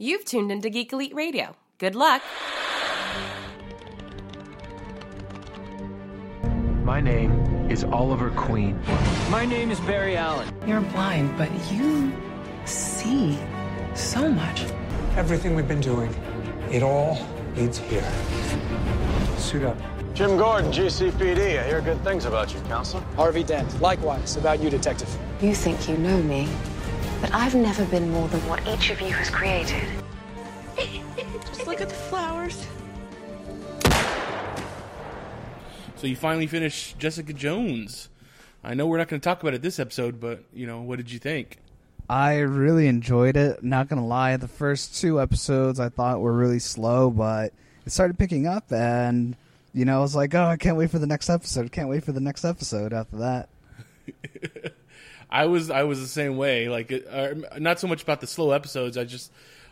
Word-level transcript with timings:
You've 0.00 0.24
tuned 0.24 0.52
into 0.52 0.70
Geek 0.70 0.92
Elite 0.92 1.14
Radio. 1.14 1.56
Good 1.78 1.94
luck. 1.94 2.22
My 6.84 7.00
name 7.00 7.32
is 7.70 7.84
Oliver 7.84 8.30
Queen. 8.30 8.80
My 9.30 9.44
name 9.44 9.70
is 9.70 9.80
Barry 9.80 10.16
Allen. 10.16 10.48
You're 10.66 10.80
blind, 10.80 11.36
but 11.36 11.50
you 11.72 12.12
see 12.64 13.38
so 13.94 14.28
much. 14.28 14.64
Everything 15.16 15.54
we've 15.54 15.68
been 15.68 15.80
doing, 15.80 16.14
it 16.70 16.82
all 16.82 17.18
leads 17.56 17.78
here. 17.78 18.08
Suit 19.36 19.64
up. 19.64 19.76
Jim 20.18 20.36
Gordon, 20.36 20.72
GCPD. 20.72 21.60
I 21.60 21.68
hear 21.68 21.80
good 21.80 22.02
things 22.02 22.24
about 22.24 22.52
you, 22.52 22.58
Counselor. 22.62 23.04
Harvey 23.14 23.44
Dent. 23.44 23.80
Likewise, 23.80 24.36
about 24.36 24.60
you, 24.60 24.68
Detective. 24.68 25.08
You 25.40 25.54
think 25.54 25.88
you 25.88 25.96
know 25.96 26.20
me, 26.20 26.48
but 27.20 27.32
I've 27.32 27.54
never 27.54 27.84
been 27.84 28.10
more 28.10 28.26
than 28.26 28.40
what 28.48 28.66
each 28.66 28.90
of 28.90 29.00
you 29.00 29.12
has 29.12 29.30
created. 29.30 29.80
Just 31.46 31.68
look 31.68 31.80
at 31.80 31.88
the 31.88 31.94
flowers. 31.94 32.66
So 35.94 36.08
you 36.08 36.16
finally 36.16 36.48
finished 36.48 36.98
Jessica 36.98 37.32
Jones. 37.32 38.08
I 38.64 38.74
know 38.74 38.88
we're 38.88 38.98
not 38.98 39.06
going 39.06 39.20
to 39.20 39.24
talk 39.24 39.40
about 39.40 39.54
it 39.54 39.62
this 39.62 39.78
episode, 39.78 40.18
but 40.18 40.42
you 40.52 40.66
know, 40.66 40.80
what 40.80 40.96
did 40.96 41.12
you 41.12 41.20
think? 41.20 41.58
I 42.10 42.38
really 42.38 42.88
enjoyed 42.88 43.36
it. 43.36 43.62
Not 43.62 43.86
gonna 43.86 44.04
lie, 44.04 44.36
the 44.36 44.48
first 44.48 45.00
two 45.00 45.20
episodes 45.20 45.78
I 45.78 45.90
thought 45.90 46.20
were 46.20 46.32
really 46.32 46.58
slow, 46.58 47.08
but 47.08 47.52
it 47.86 47.92
started 47.92 48.18
picking 48.18 48.48
up, 48.48 48.72
and 48.72 49.36
you 49.72 49.84
know, 49.84 49.98
I 49.98 50.00
was 50.00 50.16
like, 50.16 50.34
oh, 50.34 50.44
I 50.44 50.56
can't 50.56 50.76
wait 50.76 50.90
for 50.90 50.98
the 50.98 51.06
next 51.06 51.28
episode. 51.28 51.70
Can't 51.72 51.88
wait 51.88 52.04
for 52.04 52.12
the 52.12 52.20
next 52.20 52.44
episode. 52.44 52.92
After 52.92 53.16
that, 53.18 53.48
I 55.30 55.46
was 55.46 55.70
I 55.70 55.84
was 55.84 56.00
the 56.00 56.06
same 56.06 56.36
way. 56.36 56.68
Like, 56.68 56.92
uh, 57.10 57.34
not 57.58 57.80
so 57.80 57.86
much 57.86 58.02
about 58.02 58.20
the 58.20 58.26
slow 58.26 58.52
episodes. 58.52 58.96
I 58.96 59.04
just 59.04 59.30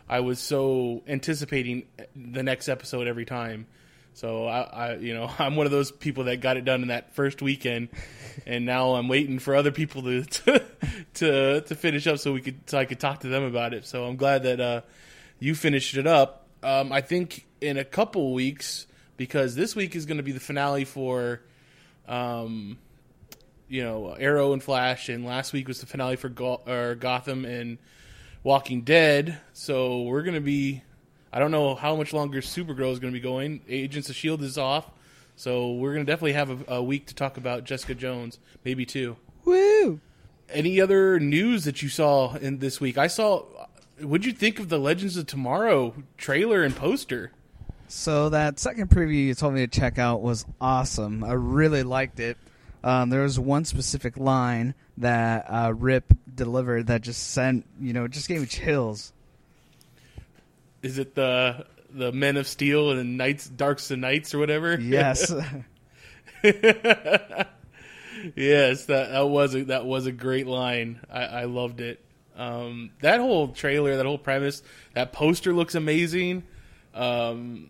I 0.09 0.19
was 0.21 0.39
so 0.39 1.03
anticipating 1.07 1.87
the 2.15 2.43
next 2.43 2.69
episode 2.69 3.07
every 3.07 3.25
time. 3.25 3.67
So 4.13 4.47
I, 4.47 4.61
I, 4.61 4.95
you 4.95 5.13
know, 5.13 5.29
I'm 5.39 5.55
one 5.55 5.65
of 5.65 5.71
those 5.71 5.91
people 5.91 6.25
that 6.25 6.41
got 6.41 6.57
it 6.57 6.65
done 6.65 6.81
in 6.81 6.87
that 6.87 7.13
first 7.13 7.41
weekend, 7.41 7.89
and 8.45 8.65
now 8.65 8.95
I'm 8.95 9.07
waiting 9.07 9.39
for 9.39 9.55
other 9.55 9.71
people 9.71 10.01
to 10.03 10.23
to 10.23 10.63
to, 11.15 11.61
to 11.61 11.75
finish 11.75 12.07
up 12.07 12.19
so 12.19 12.33
we 12.33 12.41
could 12.41 12.69
so 12.69 12.77
I 12.77 12.85
could 12.85 12.99
talk 12.99 13.21
to 13.21 13.27
them 13.27 13.43
about 13.43 13.73
it. 13.73 13.85
So 13.85 14.05
I'm 14.05 14.15
glad 14.15 14.43
that 14.43 14.59
uh, 14.59 14.81
you 15.39 15.55
finished 15.55 15.95
it 15.97 16.07
up. 16.07 16.47
Um, 16.63 16.91
I 16.91 17.01
think 17.01 17.45
in 17.61 17.77
a 17.77 17.85
couple 17.85 18.33
weeks 18.33 18.86
because 19.17 19.55
this 19.55 19.75
week 19.75 19.95
is 19.95 20.05
going 20.05 20.17
to 20.17 20.23
be 20.23 20.31
the 20.31 20.39
finale 20.39 20.85
for, 20.85 21.41
um, 22.07 22.77
you 23.67 23.83
know, 23.83 24.13
Arrow 24.13 24.53
and 24.53 24.63
Flash, 24.63 25.09
and 25.09 25.25
last 25.25 25.51
week 25.51 25.67
was 25.67 25.81
the 25.81 25.85
finale 25.85 26.15
for 26.15 26.29
Go- 26.29 26.61
or 26.65 26.95
Gotham 26.95 27.43
and 27.43 27.77
Walking 28.43 28.81
Dead. 28.81 29.39
So 29.53 30.03
we're 30.03 30.23
going 30.23 30.35
to 30.35 30.41
be 30.41 30.83
I 31.31 31.39
don't 31.39 31.51
know 31.51 31.75
how 31.75 31.95
much 31.95 32.13
longer 32.13 32.41
Supergirl 32.41 32.91
is 32.91 32.99
going 32.99 33.13
to 33.13 33.19
be 33.19 33.23
going. 33.23 33.61
Agents 33.67 34.09
of 34.09 34.15
Shield 34.15 34.41
is 34.41 34.57
off, 34.57 34.89
so 35.35 35.73
we're 35.73 35.93
going 35.93 36.05
to 36.05 36.11
definitely 36.11 36.33
have 36.33 36.49
a, 36.49 36.75
a, 36.75 36.83
week 36.83 37.05
to 37.07 37.15
talk 37.15 37.37
about 37.37 37.63
Jessica 37.63 37.95
Jones, 37.95 38.39
maybe 38.63 38.85
two. 38.85 39.17
Woo! 39.43 39.99
Any 40.49 40.79
other 40.79 41.19
news 41.19 41.65
that 41.65 41.81
you 41.81 41.89
saw 41.89 42.35
in 42.35 42.59
this 42.59 42.79
week? 42.79 42.97
I 42.97 43.07
saw. 43.07 43.43
What'd 43.99 44.25
you 44.25 44.31
think 44.31 44.59
of 44.59 44.69
the 44.69 44.79
Legends 44.79 45.17
of 45.17 45.27
Tomorrow 45.27 45.95
trailer 46.17 46.63
and 46.63 46.75
poster? 46.75 47.31
So 47.87 48.29
that 48.29 48.59
second 48.59 48.89
preview 48.89 49.25
you 49.27 49.33
told 49.33 49.53
me 49.53 49.65
to 49.65 49.79
check 49.79 49.97
out 49.97 50.21
was 50.21 50.45
awesome. 50.59 51.23
I 51.23 51.33
really 51.33 51.83
liked 51.83 52.19
it. 52.19 52.37
Um, 52.83 53.09
there 53.09 53.23
was 53.23 53.39
one 53.39 53.65
specific 53.65 54.17
line 54.17 54.75
that 54.97 55.45
uh, 55.49 55.73
Rip 55.75 56.13
delivered 56.33 56.87
that 56.87 57.01
just 57.01 57.31
sent 57.31 57.65
you 57.79 57.93
know 57.93 58.07
just 58.07 58.27
gave 58.27 58.41
me 58.41 58.47
chills 58.47 59.13
is 60.81 60.97
it 60.97 61.15
the 61.15 61.65
the 61.91 62.11
Men 62.11 62.37
of 62.37 62.47
Steel 62.47 62.91
and 62.91 63.17
Knights 63.17 63.47
Darks 63.47 63.91
and 63.91 64.01
Knights 64.01 64.33
or 64.33 64.39
whatever? 64.39 64.79
Yes. 64.79 65.31
yes, 66.43 67.47
that 68.85 69.11
that 69.11 69.27
was 69.27 69.55
a, 69.55 69.63
that 69.65 69.85
was 69.85 70.05
a 70.05 70.11
great 70.11 70.47
line. 70.47 70.99
I, 71.09 71.23
I 71.23 71.43
loved 71.45 71.81
it. 71.81 72.03
Um, 72.35 72.91
that 73.01 73.19
whole 73.19 73.49
trailer, 73.49 73.97
that 73.97 74.05
whole 74.05 74.17
premise, 74.17 74.61
that 74.93 75.11
poster 75.11 75.53
looks 75.53 75.75
amazing. 75.75 76.43
Um, 76.93 77.69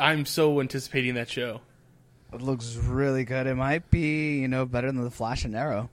I'm 0.00 0.26
so 0.26 0.60
anticipating 0.60 1.14
that 1.14 1.30
show. 1.30 1.60
It 2.32 2.42
looks 2.42 2.76
really 2.76 3.24
good. 3.24 3.46
It 3.46 3.54
might 3.54 3.90
be, 3.90 4.38
you 4.38 4.48
know, 4.48 4.66
better 4.66 4.88
than 4.88 5.02
the 5.02 5.10
Flash 5.10 5.44
and 5.44 5.56
Arrow. 5.56 5.88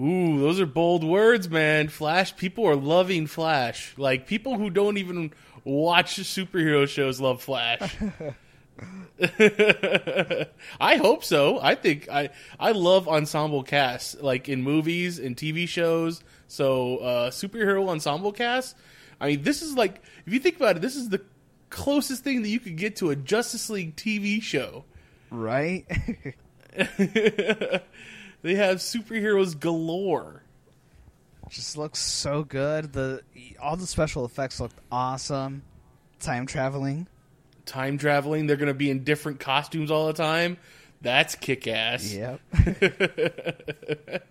Ooh, 0.00 0.38
those 0.38 0.60
are 0.60 0.66
bold 0.66 1.02
words, 1.02 1.48
man. 1.48 1.88
Flash, 1.88 2.36
people 2.36 2.66
are 2.66 2.76
loving 2.76 3.26
Flash. 3.26 3.94
Like 3.96 4.26
people 4.26 4.56
who 4.56 4.70
don't 4.70 4.96
even 4.96 5.32
watch 5.64 6.16
superhero 6.16 6.86
shows 6.86 7.20
love 7.20 7.42
Flash. 7.42 7.96
I 10.80 10.96
hope 10.96 11.24
so. 11.24 11.58
I 11.60 11.74
think 11.74 12.08
I 12.08 12.30
I 12.60 12.72
love 12.72 13.08
ensemble 13.08 13.64
casts 13.64 14.16
like 14.20 14.48
in 14.48 14.62
movies 14.62 15.18
and 15.18 15.36
TV 15.36 15.66
shows. 15.68 16.22
So 16.46 16.98
uh, 16.98 17.30
superhero 17.30 17.88
ensemble 17.88 18.32
casts. 18.32 18.76
I 19.20 19.28
mean, 19.28 19.42
this 19.42 19.62
is 19.62 19.74
like 19.74 20.02
if 20.26 20.32
you 20.32 20.38
think 20.38 20.56
about 20.56 20.76
it, 20.76 20.82
this 20.82 20.94
is 20.94 21.08
the 21.08 21.20
closest 21.70 22.24
thing 22.24 22.42
that 22.42 22.48
you 22.48 22.60
could 22.60 22.76
get 22.76 22.96
to 22.96 23.10
a 23.10 23.16
Justice 23.16 23.70
League 23.70 23.96
TV 23.96 24.42
show, 24.42 24.84
right? 25.30 25.86
They 28.42 28.54
have 28.54 28.78
superheroes 28.78 29.58
galore. 29.58 30.42
Just 31.48 31.76
looks 31.76 31.98
so 31.98 32.44
good. 32.44 32.92
The 32.92 33.22
all 33.60 33.76
the 33.76 33.86
special 33.86 34.24
effects 34.24 34.60
looked 34.60 34.78
awesome. 34.92 35.62
Time 36.20 36.46
traveling. 36.46 37.08
Time 37.64 37.98
traveling. 37.98 38.46
They're 38.46 38.56
going 38.56 38.68
to 38.68 38.74
be 38.74 38.90
in 38.90 39.02
different 39.04 39.40
costumes 39.40 39.90
all 39.90 40.06
the 40.06 40.12
time. 40.12 40.58
That's 41.00 41.34
kick 41.34 41.66
ass. 41.66 42.12
Yep. 42.12 42.40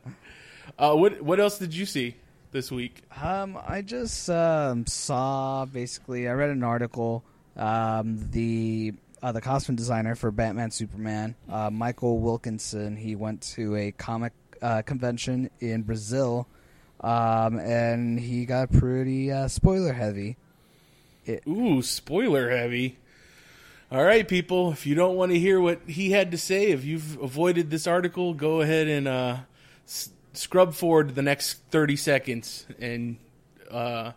uh, 0.79 0.95
what 0.95 1.21
what 1.21 1.39
else 1.39 1.57
did 1.57 1.73
you 1.73 1.85
see 1.85 2.15
this 2.57 2.71
week? 2.71 3.03
Um, 3.21 3.55
I 3.67 3.83
just 3.83 4.27
um, 4.31 4.87
saw 4.87 5.65
basically. 5.65 6.27
I 6.27 6.33
read 6.33 6.49
an 6.49 6.63
article. 6.63 7.23
Um, 7.55 8.27
the 8.31 8.93
uh, 9.21 9.31
the 9.31 9.41
costume 9.41 9.75
designer 9.75 10.15
for 10.15 10.31
Batman 10.31 10.71
Superman, 10.71 11.35
uh, 11.47 11.69
Michael 11.69 12.19
Wilkinson. 12.19 12.95
He 12.97 13.15
went 13.15 13.43
to 13.53 13.75
a 13.75 13.91
comic 13.91 14.33
uh, 14.59 14.81
convention 14.81 15.51
in 15.59 15.83
Brazil, 15.83 16.47
um, 17.01 17.59
and 17.59 18.19
he 18.19 18.45
got 18.45 18.71
pretty 18.71 19.31
uh, 19.31 19.47
spoiler 19.49 19.93
heavy. 19.93 20.37
It, 21.25 21.43
Ooh, 21.47 21.83
spoiler 21.83 22.49
heavy. 22.49 22.97
All 23.91 24.03
right, 24.03 24.27
people. 24.27 24.71
If 24.71 24.87
you 24.87 24.95
don't 24.95 25.15
want 25.15 25.31
to 25.31 25.37
hear 25.37 25.59
what 25.61 25.81
he 25.85 26.09
had 26.09 26.31
to 26.31 26.39
say, 26.39 26.71
if 26.71 26.83
you've 26.83 27.21
avoided 27.21 27.69
this 27.69 27.85
article, 27.85 28.33
go 28.33 28.61
ahead 28.61 28.87
and 28.87 29.07
uh, 29.07 29.37
s- 29.87 30.09
scrub 30.37 30.73
forward 30.73 31.15
the 31.15 31.21
next 31.21 31.61
thirty 31.69 31.95
seconds, 31.95 32.65
and 32.79 33.17
uh, 33.71 34.11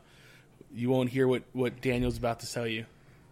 you 0.75 0.91
won't 0.91 1.11
hear 1.11 1.27
what 1.27 1.43
what 1.53 1.81
Daniel's 1.81 2.19
about 2.19 2.41
to 2.41 2.53
tell 2.53 2.67
you. 2.67 2.87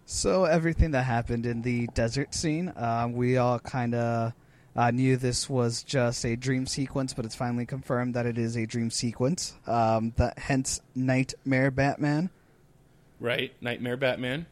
So 0.07 0.45
everything 0.45 0.93
that 0.93 1.03
happened 1.03 1.45
in 1.45 1.63
the 1.63 1.87
desert 1.89 2.35
scene, 2.35 2.69
uh, 2.71 3.09
we 3.11 3.37
all 3.37 3.59
kind 3.59 3.95
of 3.95 4.33
uh, 4.75 4.91
knew 4.91 5.17
this 5.17 5.51
was 5.51 5.83
just 5.83 6.25
a 6.25 6.35
dream 6.35 6.67
sequence, 6.67 7.13
but 7.13 7.25
it's 7.25 7.35
finally 7.35 7.67
confirmed 7.67 8.15
that 8.15 8.25
it 8.25 8.39
is 8.39 8.57
a 8.57 8.65
dream 8.65 8.91
sequence. 8.91 9.55
Um, 9.67 10.15
that 10.17 10.39
hence 10.39 10.81
Nightmare 10.95 11.71
Batman. 11.71 12.31
Right, 13.21 13.53
Nightmare 13.61 13.97
Batman. 13.97 14.47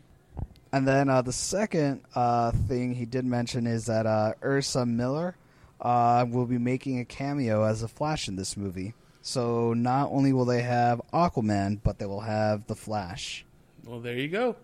And 0.72 0.86
then 0.86 1.08
uh, 1.08 1.22
the 1.22 1.32
second 1.32 2.02
uh, 2.14 2.50
thing 2.50 2.94
he 2.94 3.06
did 3.06 3.24
mention 3.24 3.66
is 3.66 3.86
that 3.86 4.04
uh, 4.04 4.34
Ezra 4.42 4.84
Miller 4.84 5.36
uh, 5.80 6.24
will 6.28 6.46
be 6.46 6.58
making 6.58 6.98
a 6.98 7.04
cameo 7.04 7.64
as 7.64 7.82
a 7.82 7.88
Flash 7.88 8.28
in 8.28 8.36
this 8.36 8.56
movie. 8.56 8.94
So 9.22 9.74
not 9.74 10.10
only 10.10 10.32
will 10.32 10.44
they 10.44 10.62
have 10.62 11.00
Aquaman, 11.12 11.80
but 11.82 11.98
they 11.98 12.06
will 12.06 12.20
have 12.20 12.66
the 12.66 12.76
Flash. 12.76 13.44
Well, 13.84 14.00
there 14.00 14.16
you 14.16 14.28
go. 14.28 14.56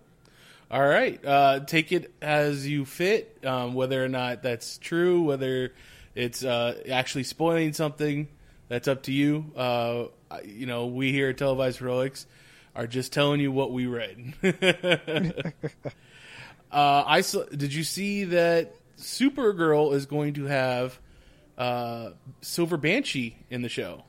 All 0.71 0.87
right. 0.87 1.23
Uh, 1.25 1.61
take 1.61 1.93
it 1.93 2.13
as 2.23 2.67
you 2.67 2.85
fit, 2.85 3.39
um, 3.45 3.75
whether 3.75 4.03
or 4.03 4.09
not 4.09 4.43
that's 4.43 4.79
true, 4.79 5.23
whether 5.23 5.73
it's 6.15 6.45
uh, 6.45 6.81
actually 6.91 7.25
spoiling 7.25 7.73
something. 7.73 8.29
That's 8.69 8.89
up 8.89 9.03
to 9.05 9.13
you. 9.13 9.53
Uh, 9.55 10.05
you 10.45 10.67
know, 10.67 10.87
we 10.87 11.13
here 11.13 11.31
at 11.31 11.39
Televised 11.39 11.79
Heroics 11.79 12.27
are 12.75 12.87
just 12.87 13.13
telling 13.13 13.41
you 13.41 13.53
what 13.53 13.71
we 13.71 13.87
read. 13.87 14.33
Uh, 16.73 17.05
I 17.07 17.21
saw, 17.21 17.45
did 17.45 17.75
you 17.75 17.85
see 17.85 18.25
that 18.25 18.75
Supergirl 18.97 19.93
is 19.95 20.07
going 20.07 20.35
to 20.35 20.47
have 20.47 20.99
uh, 21.63 22.13
Silver 22.41 22.77
Banshee 22.77 23.37
in 23.49 23.63
the 23.63 23.69
show? 23.69 24.03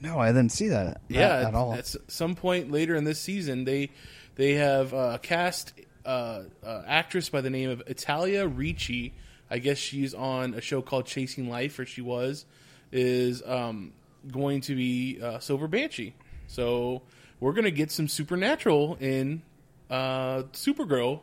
No, 0.00 0.18
I 0.18 0.28
didn't 0.28 0.52
see 0.52 0.68
that. 0.68 1.00
Yeah, 1.08 1.48
at 1.48 1.54
all. 1.54 1.74
At 1.74 1.94
some 2.08 2.34
point 2.34 2.70
later 2.70 2.94
in 2.94 3.04
this 3.04 3.20
season, 3.20 3.64
they 3.64 3.90
they 4.36 4.54
have 4.54 4.94
uh, 4.94 5.18
cast 5.18 5.72
uh, 6.04 6.42
uh, 6.64 6.82
actress 6.86 7.28
by 7.28 7.40
the 7.40 7.50
name 7.50 7.70
of 7.70 7.82
Italia 7.86 8.46
Ricci. 8.46 9.12
I 9.50 9.58
guess 9.58 9.76
she's 9.76 10.14
on 10.14 10.54
a 10.54 10.60
show 10.60 10.82
called 10.82 11.06
Chasing 11.06 11.48
Life, 11.48 11.78
or 11.78 11.84
she 11.84 12.00
was, 12.00 12.46
is 12.90 13.42
um, 13.44 13.92
going 14.30 14.62
to 14.62 14.74
be 14.74 15.20
uh, 15.20 15.40
Silver 15.40 15.68
Banshee. 15.68 16.14
So 16.46 17.02
we're 17.38 17.52
going 17.52 17.64
to 17.64 17.70
get 17.70 17.90
some 17.90 18.08
supernatural 18.08 18.96
in 19.00 19.42
uh, 19.90 20.44
Supergirl, 20.52 21.20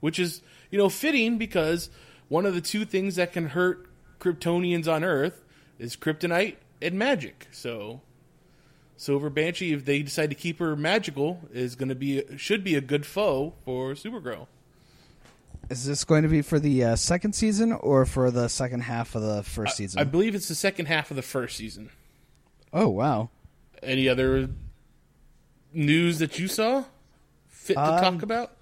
which 0.00 0.18
is 0.18 0.42
you 0.70 0.78
know 0.78 0.88
fitting 0.88 1.38
because 1.38 1.88
one 2.28 2.46
of 2.46 2.54
the 2.54 2.60
two 2.60 2.84
things 2.84 3.14
that 3.14 3.32
can 3.32 3.48
hurt 3.48 3.86
Kryptonians 4.34 4.92
on 4.92 5.04
Earth 5.04 5.42
is 5.78 5.96
kryptonite 5.96 6.56
and 6.82 6.98
magic. 6.98 7.46
So 7.52 8.00
Silver 8.96 9.30
Banshee, 9.30 9.72
if 9.72 9.84
they 9.84 10.02
decide 10.02 10.30
to 10.30 10.36
keep 10.36 10.58
her 10.58 10.74
magical, 10.74 11.40
is 11.52 11.76
going 11.76 11.88
to 11.90 11.94
be 11.94 12.22
should 12.36 12.64
be 12.64 12.74
a 12.74 12.80
good 12.80 13.06
foe 13.06 13.54
for 13.64 13.92
Supergirl. 13.92 14.46
Is 15.68 15.84
this 15.84 16.04
going 16.04 16.22
to 16.22 16.28
be 16.28 16.42
for 16.42 16.58
the 16.60 16.84
uh, 16.84 16.96
second 16.96 17.34
season 17.34 17.72
or 17.72 18.06
for 18.06 18.30
the 18.30 18.48
second 18.48 18.80
half 18.82 19.14
of 19.14 19.22
the 19.22 19.42
first 19.42 19.76
season? 19.76 20.00
I 20.00 20.04
believe 20.04 20.34
it's 20.34 20.48
the 20.48 20.54
second 20.54 20.86
half 20.86 21.10
of 21.10 21.16
the 21.16 21.22
first 21.22 21.56
season. 21.56 21.90
oh 22.72 22.88
wow. 22.88 23.30
Any 23.82 24.08
other 24.08 24.48
news 25.72 26.18
that 26.18 26.38
you 26.38 26.48
saw 26.48 26.84
fit 27.48 27.74
to 27.74 27.80
Um, 27.82 28.00
talk 28.14 28.22
about? 28.22 28.55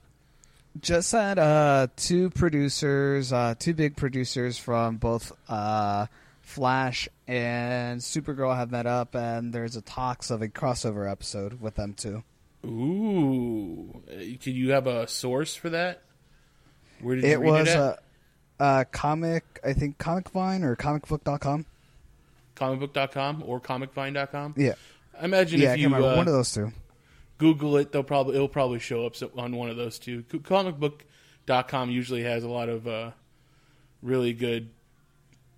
Just 0.80 1.12
that 1.12 1.38
uh, 1.38 1.86
two 1.96 2.30
producers, 2.30 3.32
uh, 3.32 3.54
two 3.58 3.74
big 3.74 3.96
producers 3.96 4.58
from 4.58 4.96
both 4.96 5.32
uh, 5.48 6.06
Flash 6.42 7.08
and 7.26 8.00
Supergirl 8.00 8.56
have 8.56 8.70
met 8.70 8.86
up, 8.86 9.14
and 9.14 9.52
there's 9.52 9.76
a 9.76 9.80
talks 9.80 10.30
of 10.30 10.42
a 10.42 10.48
crossover 10.48 11.10
episode 11.10 11.60
with 11.60 11.76
them 11.76 11.94
too. 11.94 12.22
Ooh, 12.66 14.02
can 14.40 14.54
you 14.54 14.72
have 14.72 14.86
a 14.86 15.06
source 15.06 15.54
for 15.54 15.70
that? 15.70 16.02
Where 17.00 17.16
did 17.16 17.24
you 17.24 17.30
It 17.30 17.38
read 17.38 17.50
was 17.50 17.68
it 17.68 17.76
a, 17.76 17.98
a 18.58 18.84
comic, 18.86 19.60
I 19.64 19.74
think 19.74 19.98
Comic 19.98 20.30
Vine 20.30 20.64
or 20.64 20.74
comicbook.com. 20.76 21.66
Comicbook.com 22.56 23.42
or 23.46 23.60
comicvine.com? 23.60 24.54
Yeah, 24.56 24.74
I 25.20 25.24
imagine 25.24 25.60
yeah, 25.60 25.74
if 25.74 25.78
you 25.78 25.94
uh, 25.94 26.00
one 26.00 26.26
of 26.26 26.34
those 26.34 26.52
two. 26.52 26.72
Google 27.38 27.76
it, 27.78 27.92
they'll 27.92 28.02
probably 28.02 28.36
it'll 28.36 28.48
probably 28.48 28.78
show 28.78 29.06
up 29.06 29.16
so- 29.16 29.30
on 29.36 29.56
one 29.56 29.68
of 29.70 29.76
those 29.76 29.98
two. 29.98 30.22
Co- 30.24 30.38
Comicbook.com 30.38 31.90
usually 31.90 32.22
has 32.22 32.44
a 32.44 32.48
lot 32.48 32.68
of 32.68 32.86
uh, 32.86 33.10
really 34.02 34.32
good 34.32 34.70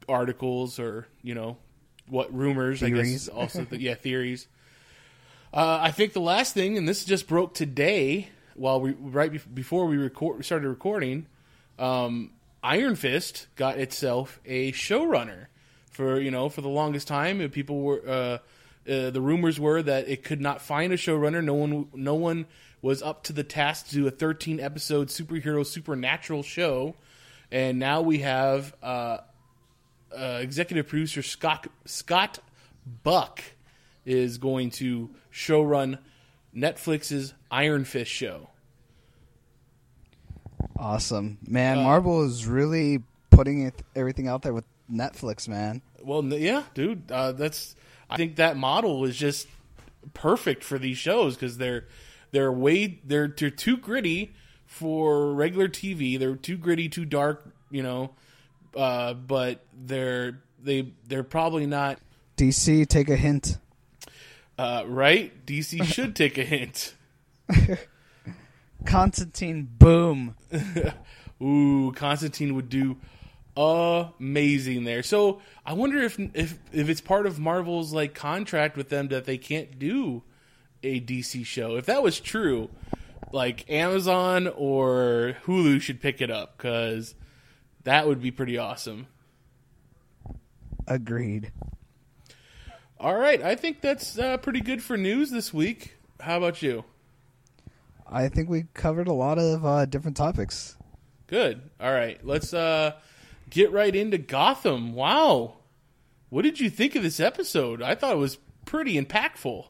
articles 0.09 0.79
or 0.79 1.07
you 1.23 1.35
know 1.35 1.57
what 2.09 2.33
rumors. 2.35 2.83
I 2.83 2.91
guess 2.91 3.29
also 3.29 3.65
the, 3.65 3.81
yeah 3.81 3.95
theories. 3.95 4.49
Uh, 5.53 5.79
I 5.81 5.91
think 5.91 6.13
the 6.13 6.21
last 6.21 6.55
thing, 6.55 6.77
and 6.77 6.89
this 6.89 7.05
just 7.05 7.27
broke 7.29 7.55
today 7.55 8.29
while 8.55 8.81
we 8.81 8.93
right 8.93 9.33
bef- 9.33 9.55
before 9.55 9.87
we 9.87 9.97
record 9.97 10.45
started 10.45 10.69
recording. 10.69 11.27
Um, 11.79 12.33
Iron 12.63 12.97
Fist 12.97 13.47
got 13.55 13.79
itself 13.79 14.41
a 14.45 14.73
showrunner 14.73 15.47
for 15.91 16.21
you 16.21 16.31
know 16.31 16.49
for 16.49 16.63
the 16.63 16.69
longest 16.69 17.07
time. 17.07 17.49
People 17.51 17.81
were 17.81 18.03
uh, 18.09 18.39
uh, 18.89 19.11
the 19.11 19.21
rumors 19.21 19.59
were 19.59 19.83
that 19.83 20.09
it 20.09 20.23
could 20.23 20.41
not 20.41 20.61
find 20.61 20.93
a 20.93 20.97
showrunner. 20.97 21.43
No 21.43 21.55
one 21.55 21.89
no 21.95 22.15
one 22.15 22.47
was 22.83 23.03
up 23.03 23.25
to 23.25 23.33
the 23.33 23.43
task 23.43 23.89
to 23.89 23.95
do 23.95 24.07
a 24.07 24.11
13 24.11 24.61
episode 24.61 25.09
superhero 25.09 25.65
supernatural 25.67 26.43
show, 26.43 26.95
and 27.51 27.79
now 27.79 28.01
we 28.01 28.19
have 28.19 28.75
uh, 28.83 29.19
uh, 30.17 30.39
executive 30.41 30.87
producer 30.89 31.23
Scott 31.23 31.67
Scott 31.85 32.39
Buck 33.03 33.43
is 34.05 34.39
going 34.39 34.71
to 34.71 35.11
showrun 35.33 35.99
Netflix's 36.55 37.35
Iron 37.51 37.85
Fist 37.85 38.11
show. 38.11 38.51
Awesome, 40.79 41.39
man! 41.47 41.79
Uh, 41.79 41.83
Marvel 41.83 42.25
is 42.25 42.47
really 42.47 43.03
putting 43.31 43.63
it, 43.63 43.83
everything 43.95 44.29
out 44.29 44.43
there 44.43 44.55
with 44.55 44.65
Netflix, 44.91 45.49
man. 45.49 45.83
Well, 46.03 46.25
yeah, 46.25 46.63
dude, 46.75 47.11
uh, 47.11 47.33
that's. 47.33 47.75
I 48.09 48.17
think 48.17 48.37
that 48.37 48.57
model 48.57 49.05
is 49.05 49.17
just 49.17 49.49
perfect 50.15 50.63
for 50.63 50.79
these 50.79 50.99
shows 50.99 51.35
because 51.35 51.59
they're 51.59 51.87
they're 52.31 52.53
way 52.53 53.01
they're 53.05 53.29
they're 53.29 53.51
too 53.51 53.77
gritty 53.77 54.35
for 54.67 55.33
regular 55.33 55.69
TV. 55.69 56.19
They're 56.19 56.37
too 56.37 56.57
gritty, 56.57 56.89
too 56.89 57.05
dark, 57.05 57.49
you 57.71 57.83
know. 57.83 58.15
Uh, 58.77 59.15
but 59.15 59.65
they're 59.73 60.41
they 60.63 60.93
they're 61.07 61.23
probably 61.23 61.67
not 61.67 61.99
DC, 62.37 62.87
take 62.89 63.09
a 63.09 63.17
hint. 63.17 63.59
uh, 64.59 64.85
right. 64.87 65.47
DC 65.47 65.83
should 65.93 66.15
take 66.15 66.37
a 66.39 66.45
hint. 66.45 66.95
Constantine, 68.85 69.69
boom. 69.79 70.37
Ooh, 71.43 71.93
Constantine 71.97 72.55
would 72.55 72.69
do 72.69 72.97
amazing 73.57 74.85
there. 74.85 75.03
So 75.03 75.41
I 75.65 75.73
wonder 75.73 76.03
if 76.03 76.19
if 76.35 76.59
if 76.73 76.89
it's 76.89 77.01
part 77.01 77.27
of 77.27 77.39
Marvel's 77.39 77.93
like 77.93 78.15
contract 78.15 78.77
with 78.77 78.89
them 78.89 79.09
that 79.09 79.25
they 79.25 79.39
can't 79.39 79.79
do 79.79 80.23
a 80.83 81.01
DC 81.01 81.45
show. 81.47 81.77
If 81.77 81.87
that 81.87 82.03
was 82.03 82.21
true, 82.21 82.71
like 83.33 83.69
Amazon 83.71 84.47
or 84.49 85.37
Hulu 85.45 85.81
should 85.81 86.01
pick 86.01 86.21
it 86.21 86.31
up 86.31 86.57
because 86.57 87.15
that 87.85 88.07
would 88.07 88.21
be 88.21 88.31
pretty 88.31 88.59
awesome. 88.59 89.07
Agreed. 90.87 91.53
All 92.99 93.17
right, 93.17 93.43
I 93.43 93.57
think 93.57 93.81
that's 93.81 94.19
uh, 94.19 94.39
pretty 94.39 94.61
good 94.61 94.83
for 94.83 94.97
news 94.97 95.31
this 95.31 95.53
week. 95.53 95.97
How 96.21 96.39
about 96.39 96.63
you? 96.63 96.85
I 98.11 98.29
think 98.29 98.49
we 98.49 98.67
covered 98.73 99.09
a 99.09 99.13
lot 99.13 99.39
of 99.39 99.67
uh, 99.67 99.85
different 99.87 100.17
topics. 100.17 100.77
Good. 101.27 101.61
All 101.81 101.93
right, 101.93 102.25
let's 102.25 102.55
uh, 102.55 102.93
get 103.51 103.73
right 103.73 103.95
into 103.95 104.19
Gotham. 104.19 104.93
Wow, 104.95 105.55
what 106.29 106.43
did 106.43 106.61
you 106.61 106.71
think 106.71 106.95
of 106.95 107.03
this 107.03 107.21
episode? 107.21 107.83
I 107.83 107.95
thought 107.95 108.15
it 108.15 108.19
was 108.19 108.39
pretty 108.65 109.01
impactful. 109.01 109.67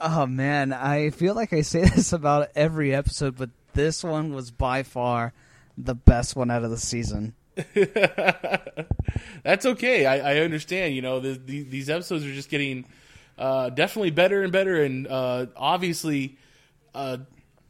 Oh 0.00 0.26
man, 0.26 0.72
I 0.72 1.10
feel 1.10 1.34
like 1.34 1.52
I 1.52 1.62
say 1.62 1.84
this 1.88 2.12
about 2.12 2.50
every 2.54 2.94
episode, 2.94 3.36
but 3.36 3.50
this 3.74 4.04
one 4.04 4.34
was 4.34 4.50
by 4.50 4.82
far 4.82 5.32
the 5.78 5.94
best 5.94 6.36
one 6.36 6.50
out 6.50 6.64
of 6.64 6.70
the 6.70 6.76
season. 6.76 7.34
That's 9.42 9.66
okay. 9.66 10.06
I, 10.06 10.34
I 10.34 10.38
understand. 10.40 10.94
You 10.94 11.02
know, 11.02 11.20
the, 11.20 11.34
the, 11.34 11.62
these 11.62 11.90
episodes 11.90 12.24
are 12.24 12.32
just 12.32 12.48
getting 12.48 12.86
uh, 13.38 13.70
definitely 13.70 14.10
better 14.10 14.42
and 14.42 14.52
better, 14.52 14.82
and 14.82 15.06
uh, 15.06 15.46
obviously 15.56 16.38
uh, 16.94 17.18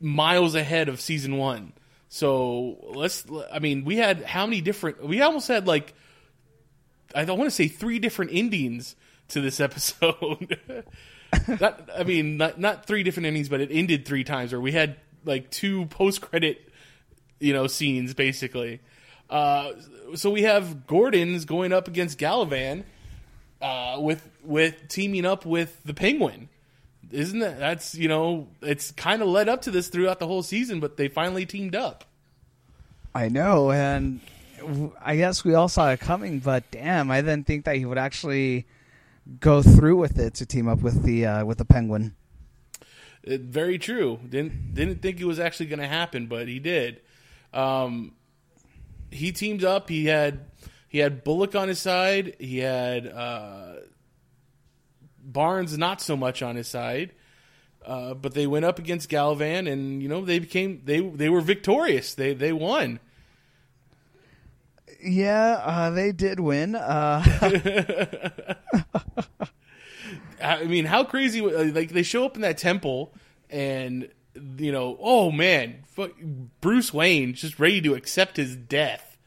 miles 0.00 0.54
ahead 0.54 0.88
of 0.88 1.00
season 1.00 1.36
one. 1.36 1.72
So 2.14 2.76
let's. 2.94 3.24
I 3.50 3.58
mean, 3.58 3.86
we 3.86 3.96
had 3.96 4.22
how 4.22 4.44
many 4.44 4.60
different? 4.60 5.02
We 5.02 5.22
almost 5.22 5.48
had 5.48 5.66
like 5.66 5.94
I 7.14 7.24
don't 7.24 7.38
want 7.38 7.50
to 7.50 7.54
say 7.54 7.68
three 7.68 7.98
different 7.98 8.32
endings 8.34 8.96
to 9.28 9.40
this 9.40 9.60
episode. 9.69 10.58
not, 11.58 11.88
I 11.96 12.04
mean, 12.04 12.36
not 12.36 12.60
not 12.60 12.84
three 12.84 13.02
different 13.02 13.28
endings, 13.28 13.48
but 13.48 13.62
it 13.62 13.70
ended 13.72 14.04
three 14.04 14.24
times, 14.24 14.52
or 14.52 14.60
we 14.60 14.72
had 14.72 14.96
like 15.24 15.50
two 15.50 15.86
post 15.86 16.20
credit, 16.20 16.70
you 17.40 17.54
know, 17.54 17.66
scenes 17.66 18.12
basically. 18.12 18.81
Uh, 19.31 19.72
so 20.14 20.31
we 20.31 20.42
have 20.42 20.86
Gordon's 20.86 21.46
going 21.46 21.72
up 21.72 21.88
against 21.88 22.19
Galavan, 22.19 22.84
uh, 23.62 23.96
with 23.98 24.28
with 24.44 24.86
teaming 24.88 25.24
up 25.24 25.46
with 25.46 25.82
the 25.82 25.94
Penguin. 25.94 26.50
Isn't 27.12 27.40
that 27.40 27.58
that's 27.58 27.94
you 27.94 28.08
know 28.08 28.48
it's 28.62 28.90
kind 28.90 29.22
of 29.22 29.28
led 29.28 29.48
up 29.48 29.62
to 29.62 29.70
this 29.70 29.88
throughout 29.88 30.19
the 30.19 30.26
whole 30.26 30.42
season, 30.42 30.81
but 30.81 30.96
they 30.96 31.08
finally 31.08 31.46
teamed 31.46 31.76
up. 31.76 32.04
I 33.14 33.28
know, 33.28 33.70
and 33.70 34.20
I 35.00 35.16
guess 35.16 35.44
we 35.44 35.54
all 35.54 35.69
saw 35.69 35.90
it 35.90 36.00
coming, 36.00 36.38
but 36.38 36.70
damn, 36.70 37.10
I 37.10 37.20
didn't 37.20 37.46
think 37.46 37.66
that 37.66 37.76
he 37.76 37.84
would 37.84 37.98
actually 37.98 38.66
go 39.40 39.62
through 39.62 39.96
with 39.96 40.19
it 40.19 40.34
to 40.34 40.46
team 40.46 40.69
up 40.69 40.81
with 40.81 41.02
the 41.02 41.26
uh, 41.26 41.44
with 41.44 41.58
the 41.58 41.64
Penguin. 41.64 42.14
It, 43.22 43.42
very 43.42 43.78
true. 43.78 44.19
Didn't 44.28 44.74
didn't 44.74 45.02
think 45.02 45.20
it 45.20 45.26
was 45.26 45.38
actually 45.38 45.66
going 45.66 45.81
to 45.81 45.86
happen, 45.86 46.26
but 46.26 46.48
he 46.48 46.58
did. 46.58 47.00
Um, 47.52 48.14
he 49.10 49.32
teamed 49.32 49.64
up. 49.64 49.88
He 49.88 50.06
had 50.06 50.46
he 50.88 50.98
had 50.98 51.24
Bullock 51.24 51.54
on 51.54 51.69
his 51.69 51.78
side. 51.78 52.36
He 52.38 52.58
had 52.58 53.06
uh, 53.06 53.74
Barnes 55.22 55.76
not 55.79 56.00
so 56.00 56.17
much 56.17 56.43
on 56.43 56.56
his 56.56 56.69
side. 56.69 57.12
Uh, 57.84 58.14
but 58.14 58.32
they 58.34 58.46
went 58.46 58.64
up 58.64 58.79
against 58.79 59.10
Galavan, 59.10 59.69
and 59.69 60.00
you 60.00 60.08
know 60.08 60.24
they 60.24 60.38
became 60.38 60.82
they 60.84 61.00
they 61.00 61.29
were 61.29 61.41
victorious. 61.41 62.14
They 62.14 62.32
they 62.32 62.52
won. 62.52 63.00
Yeah, 65.02 65.60
uh, 65.64 65.91
they 65.91 66.12
did 66.12 66.38
win. 66.38 66.76
Uh, 66.76 67.24
I 70.43 70.64
mean, 70.64 70.84
how 70.84 71.05
crazy? 71.05 71.41
uh, 71.41 71.64
Like 71.72 71.91
they 71.91 72.02
show 72.05 72.24
up 72.24 72.36
in 72.36 72.43
that 72.43 72.58
temple, 72.58 73.12
and 73.50 74.08
you 74.56 74.72
know, 74.72 74.96
oh 75.00 75.31
man, 75.32 75.82
fuck, 75.88 76.12
Bruce 76.60 76.93
Wayne 76.94 77.34
just 77.34 77.58
ready 77.58 77.81
to 77.82 77.94
accept 77.94 78.36
his 78.36 78.56
death, 78.56 79.19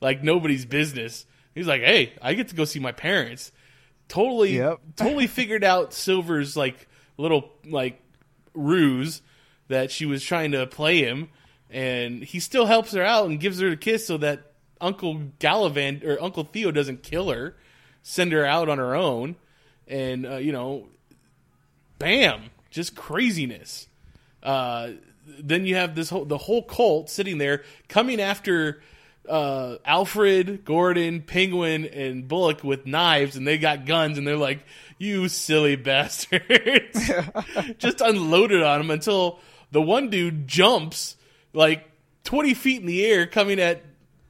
like 0.00 0.22
nobody's 0.22 0.64
business. 0.64 1.26
He's 1.54 1.66
like, 1.66 1.82
hey, 1.82 2.12
I 2.22 2.34
get 2.34 2.48
to 2.48 2.54
go 2.54 2.64
see 2.64 2.78
my 2.80 2.92
parents. 2.92 3.52
Totally, 4.08 4.56
Yep. 4.56 4.80
totally 4.96 5.26
figured 5.26 5.62
out 5.64 5.92
Silver's 5.92 6.56
like 6.56 6.88
little 7.16 7.50
like 7.66 8.00
ruse 8.54 9.22
that 9.68 9.90
she 9.90 10.06
was 10.06 10.22
trying 10.24 10.52
to 10.52 10.66
play 10.66 10.98
him, 11.02 11.28
and 11.70 12.22
he 12.24 12.40
still 12.40 12.66
helps 12.66 12.92
her 12.92 13.02
out 13.04 13.26
and 13.28 13.38
gives 13.38 13.60
her 13.60 13.68
a 13.68 13.76
kiss 13.76 14.06
so 14.06 14.16
that 14.18 14.52
Uncle 14.80 15.20
Galavan 15.38 16.04
or 16.04 16.20
Uncle 16.22 16.44
Theo 16.44 16.70
doesn't 16.70 17.02
kill 17.02 17.30
her, 17.30 17.56
send 18.02 18.32
her 18.32 18.46
out 18.46 18.68
on 18.68 18.78
her 18.78 18.94
own, 18.94 19.36
and 19.86 20.24
uh, 20.26 20.36
you 20.36 20.52
know, 20.52 20.88
bam, 21.98 22.44
just 22.70 22.94
craziness. 22.96 23.88
Uh, 24.42 24.92
then 25.26 25.66
you 25.66 25.74
have 25.74 25.94
this 25.94 26.08
whole 26.10 26.24
the 26.24 26.38
whole 26.38 26.62
cult 26.62 27.10
sitting 27.10 27.36
there 27.38 27.62
coming 27.88 28.20
after 28.20 28.80
uh, 29.28 29.78
Alfred, 29.84 30.64
Gordon, 30.64 31.22
Penguin, 31.22 31.84
and 31.84 32.26
Bullock 32.26 32.64
with 32.64 32.86
knives, 32.86 33.36
and 33.36 33.46
they 33.46 33.58
got 33.58 33.86
guns, 33.86 34.18
and 34.18 34.26
they're 34.26 34.36
like, 34.36 34.64
"You 34.98 35.28
silly 35.28 35.76
bastards!" 35.76 37.10
Just 37.78 38.00
unloaded 38.00 38.62
on 38.62 38.78
them 38.78 38.90
until 38.90 39.38
the 39.70 39.82
one 39.82 40.10
dude 40.10 40.48
jumps 40.48 41.16
like 41.52 41.88
twenty 42.24 42.54
feet 42.54 42.80
in 42.80 42.86
the 42.86 43.04
air, 43.04 43.26
coming 43.26 43.60
at 43.60 43.82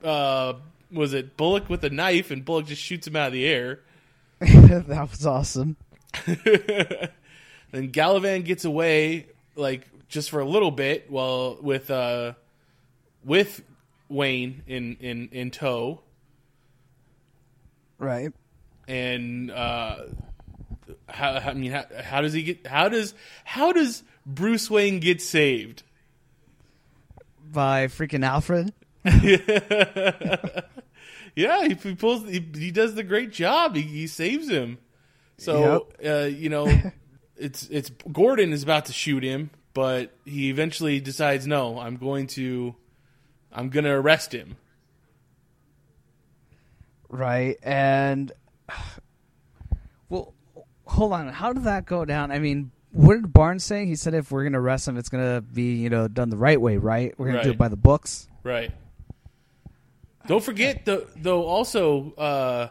uh, 0.02 0.54
was 0.90 1.14
it 1.14 1.36
Bullock 1.36 1.68
with 1.68 1.84
a 1.84 1.90
knife, 1.90 2.30
and 2.30 2.44
Bullock 2.44 2.66
just 2.66 2.82
shoots 2.82 3.06
him 3.06 3.16
out 3.16 3.28
of 3.28 3.32
the 3.32 3.46
air. 3.46 3.80
that 4.40 5.08
was 5.10 5.26
awesome. 5.26 5.76
then 6.26 7.10
Galavan 7.72 8.44
gets 8.44 8.64
away, 8.64 9.26
like 9.56 9.88
just 10.08 10.30
for 10.30 10.40
a 10.40 10.44
little 10.44 10.70
bit, 10.70 11.10
while 11.10 11.58
with 11.60 11.90
uh, 11.90 12.34
with 13.24 13.62
Wayne 14.08 14.62
in 14.66 14.96
in 15.00 15.28
in 15.32 15.50
tow, 15.50 16.00
Right. 17.98 18.32
and 18.86 19.50
uh, 19.50 19.96
how 21.08 21.32
I 21.32 21.54
mean, 21.54 21.72
how, 21.72 21.84
how 22.02 22.20
does 22.20 22.32
he 22.32 22.42
get? 22.42 22.66
How 22.66 22.88
does 22.88 23.14
how 23.44 23.72
does 23.72 24.02
Bruce 24.26 24.70
Wayne 24.70 25.00
get 25.00 25.20
saved? 25.22 25.82
By 27.50 27.86
freaking 27.86 28.24
Alfred. 28.24 28.72
Yeah, 31.36 31.68
he, 31.68 31.74
he 31.74 31.94
pulls. 31.94 32.28
He, 32.28 32.44
he 32.56 32.72
does 32.72 32.96
the 32.96 33.04
great 33.04 33.30
job. 33.32 33.76
He, 33.76 33.82
he 33.82 34.06
saves 34.08 34.48
him. 34.48 34.78
So 35.36 35.86
uh, 36.04 36.24
you 36.24 36.48
know, 36.48 36.66
it's 37.36 37.68
it's 37.68 37.90
Gordon 38.10 38.52
is 38.52 38.64
about 38.64 38.86
to 38.86 38.92
shoot 38.92 39.22
him, 39.22 39.50
but 39.72 40.12
he 40.24 40.50
eventually 40.50 40.98
decides, 40.98 41.46
no, 41.46 41.78
I'm 41.78 41.96
going 41.96 42.26
to, 42.28 42.74
I'm 43.52 43.70
going 43.70 43.84
to 43.84 43.90
arrest 43.90 44.32
him. 44.32 44.56
Right. 47.08 47.56
And 47.62 48.32
well, 50.08 50.34
hold 50.86 51.12
on. 51.12 51.28
How 51.28 51.52
did 51.52 51.64
that 51.64 51.86
go 51.86 52.04
down? 52.04 52.30
I 52.30 52.38
mean, 52.38 52.70
what 52.92 53.14
did 53.14 53.32
Barnes 53.32 53.64
say? 53.64 53.86
He 53.86 53.96
said 53.96 54.14
if 54.14 54.30
we're 54.30 54.42
going 54.42 54.52
to 54.52 54.58
arrest 54.58 54.88
him, 54.88 54.96
it's 54.96 55.08
going 55.08 55.24
to 55.24 55.40
be, 55.40 55.76
you 55.76 55.90
know, 55.90 56.08
done 56.08 56.30
the 56.30 56.36
right 56.36 56.60
way, 56.60 56.76
right? 56.76 57.14
We're 57.18 57.26
going 57.26 57.38
to 57.38 57.44
do 57.44 57.50
it 57.50 57.58
by 57.58 57.68
the 57.68 57.76
books. 57.76 58.28
Right. 58.42 58.72
Don't 60.28 60.44
forget 60.44 60.84
the 60.84 61.06
though 61.16 61.44
also 61.44 62.12
uh 62.18 62.68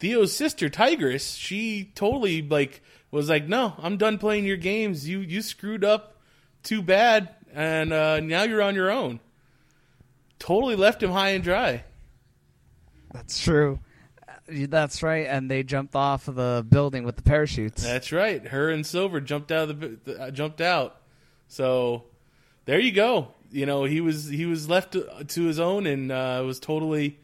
Theo's 0.00 0.36
sister 0.36 0.68
Tigress, 0.68 1.34
she 1.34 1.90
totally 1.94 2.42
like 2.42 2.82
was 3.10 3.30
like, 3.30 3.48
"No, 3.48 3.72
I'm 3.78 3.96
done 3.96 4.18
playing 4.18 4.44
your 4.44 4.58
games. 4.58 5.08
You 5.08 5.20
you 5.20 5.40
screwed 5.40 5.82
up 5.82 6.18
too 6.62 6.82
bad 6.82 7.30
and 7.54 7.90
uh 7.92 8.20
now 8.20 8.42
you're 8.42 8.60
on 8.60 8.74
your 8.74 8.90
own." 8.90 9.20
Totally 10.38 10.76
left 10.76 11.02
him 11.02 11.10
high 11.10 11.30
and 11.30 11.42
dry. 11.44 11.84
That's 13.12 13.40
true. 13.42 13.78
Uh, 14.28 14.32
That's 14.68 15.02
right. 15.02 15.26
And 15.26 15.50
they 15.50 15.62
jumped 15.62 15.94
off 15.94 16.28
of 16.28 16.34
the 16.34 16.66
building 16.68 17.04
with 17.04 17.16
the 17.16 17.22
parachutes. 17.22 17.82
That's 17.82 18.12
right. 18.12 18.46
Her 18.46 18.70
and 18.70 18.84
Silver 18.84 19.20
jumped 19.20 19.52
out 19.52 19.70
of 19.70 20.04
the 20.04 20.20
uh, 20.20 20.30
jumped 20.30 20.60
out. 20.60 21.00
So 21.48 22.04
there 22.64 22.80
you 22.80 22.92
go. 22.92 23.28
You 23.50 23.66
know, 23.66 23.84
he 23.84 24.00
was 24.00 24.26
he 24.26 24.46
was 24.46 24.68
left 24.68 24.92
to, 24.92 25.24
to 25.24 25.44
his 25.44 25.60
own 25.60 25.86
and 25.86 26.10
uh, 26.10 26.42
was 26.44 26.58
totally 26.58 27.20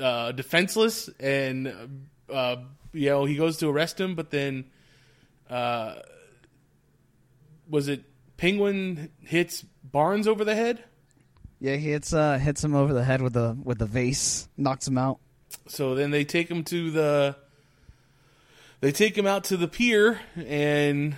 uh, 0.00 0.32
defenseless. 0.32 1.10
And 1.18 2.08
uh, 2.32 2.56
you 2.92 3.10
know, 3.10 3.24
he 3.24 3.34
goes 3.34 3.56
to 3.58 3.68
arrest 3.68 4.00
him, 4.00 4.14
but 4.14 4.30
then 4.30 4.66
uh, 5.50 5.96
was 7.68 7.88
it 7.88 8.04
Penguin 8.36 9.10
hits 9.22 9.64
Barnes 9.82 10.28
over 10.28 10.44
the 10.44 10.54
head? 10.54 10.84
Yeah, 11.60 11.76
he 11.76 11.90
hits 11.90 12.12
uh, 12.12 12.38
hits 12.38 12.64
him 12.64 12.74
over 12.74 12.94
the 12.94 13.04
head 13.04 13.20
with 13.20 13.34
the 13.34 13.56
with 13.62 13.78
the 13.78 13.86
vase, 13.86 14.48
knocks 14.56 14.88
him 14.88 14.96
out. 14.96 15.18
So 15.68 15.94
then 15.94 16.10
they 16.10 16.24
take 16.24 16.50
him 16.50 16.64
to 16.64 16.90
the 16.90 17.36
they 18.80 18.92
take 18.92 19.16
him 19.16 19.26
out 19.26 19.44
to 19.44 19.56
the 19.56 19.68
pier 19.68 20.20
and 20.36 21.16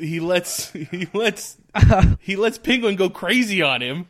he 0.00 0.20
lets 0.20 0.70
he 0.72 1.08
lets 1.12 1.58
he 2.20 2.36
lets 2.36 2.58
Penguin 2.58 2.96
go 2.96 3.10
crazy 3.10 3.62
on 3.62 3.82
him. 3.82 4.08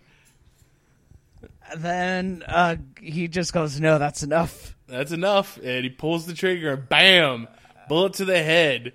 Then 1.77 2.43
uh, 2.47 2.77
he 3.01 3.29
just 3.29 3.53
goes, 3.53 3.81
"No, 3.81 3.99
that's 3.99 4.23
enough." 4.23 4.77
That's 4.89 5.13
enough. 5.13 5.57
And 5.63 5.85
he 5.85 5.91
pulls 5.91 6.27
the 6.27 6.35
trigger 6.35 6.73
and 6.73 6.89
bam, 6.89 7.47
bullet 7.89 8.15
to 8.15 8.25
the 8.25 8.43
head. 8.43 8.93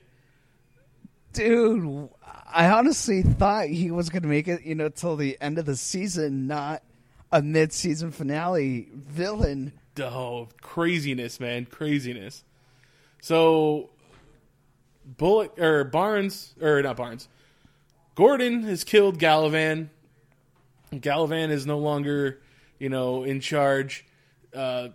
Dude, 1.32 2.10
I 2.56 2.70
honestly 2.70 3.22
thought 3.22 3.68
he 3.68 3.92
was 3.92 4.10
going 4.10 4.24
to 4.24 4.30
make 4.30 4.48
it, 4.48 4.64
you 4.64 4.76
know, 4.76 4.88
till 4.88 5.18
the 5.18 5.38
end 5.42 5.58
of 5.58 5.66
the 5.66 5.76
season, 5.76 6.48
not 6.48 6.84
a 7.30 7.42
mid-season 7.42 8.12
finale 8.12 8.88
villain. 8.94 9.74
Oh, 10.00 10.48
craziness, 10.62 11.38
man, 11.42 11.66
craziness. 11.66 12.46
So 13.22 13.90
Bullock 15.06 15.60
or 15.60 15.84
Barnes 15.84 16.56
or 16.62 16.82
not 16.82 16.96
Barnes. 16.96 17.28
Gordon 18.16 18.64
has 18.64 18.86
killed 18.86 19.20
Galavan. 19.20 19.90
Galavan 20.94 21.50
is 21.50 21.66
no 21.66 21.78
longer, 21.78 22.40
you 22.80 22.88
know, 22.88 23.26
in 23.26 23.42
charge. 23.42 24.06
Uh, 24.54 24.90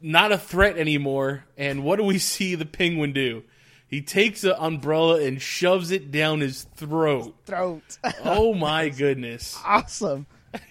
not 0.00 0.32
a 0.32 0.38
threat 0.38 0.78
anymore. 0.78 1.44
And 1.56 1.84
what 1.84 1.96
do 1.96 2.02
we 2.02 2.18
see 2.18 2.56
the 2.56 2.66
penguin 2.66 3.12
do? 3.12 3.44
He 3.86 4.00
takes 4.02 4.42
an 4.44 4.54
umbrella 4.58 5.20
and 5.22 5.40
shoves 5.40 5.90
it 5.90 6.10
down 6.10 6.40
his 6.40 6.64
throat. 6.76 7.34
Throat. 7.46 7.98
Oh 8.24 8.54
my 8.54 8.88
goodness. 8.88 9.58
awesome. 9.64 10.26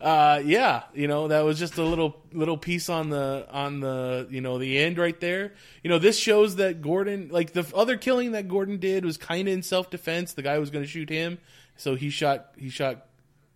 uh 0.00 0.40
yeah 0.44 0.82
you 0.94 1.06
know 1.06 1.28
that 1.28 1.42
was 1.42 1.58
just 1.58 1.76
a 1.76 1.82
little 1.82 2.22
little 2.32 2.56
piece 2.56 2.88
on 2.88 3.10
the 3.10 3.46
on 3.50 3.80
the 3.80 4.26
you 4.30 4.40
know 4.40 4.58
the 4.58 4.78
end 4.78 4.96
right 4.96 5.20
there 5.20 5.52
you 5.82 5.90
know 5.90 5.98
this 5.98 6.18
shows 6.18 6.56
that 6.56 6.80
gordon 6.80 7.28
like 7.30 7.52
the 7.52 7.66
other 7.74 7.96
killing 7.98 8.32
that 8.32 8.48
gordon 8.48 8.78
did 8.78 9.04
was 9.04 9.16
kind 9.18 9.46
of 9.46 9.52
in 9.54 9.62
self-defense 9.62 10.32
the 10.32 10.42
guy 10.42 10.58
was 10.58 10.70
going 10.70 10.82
to 10.82 10.90
shoot 10.90 11.10
him 11.10 11.38
so 11.76 11.94
he 11.96 12.08
shot 12.08 12.52
he 12.56 12.70
shot 12.70 13.06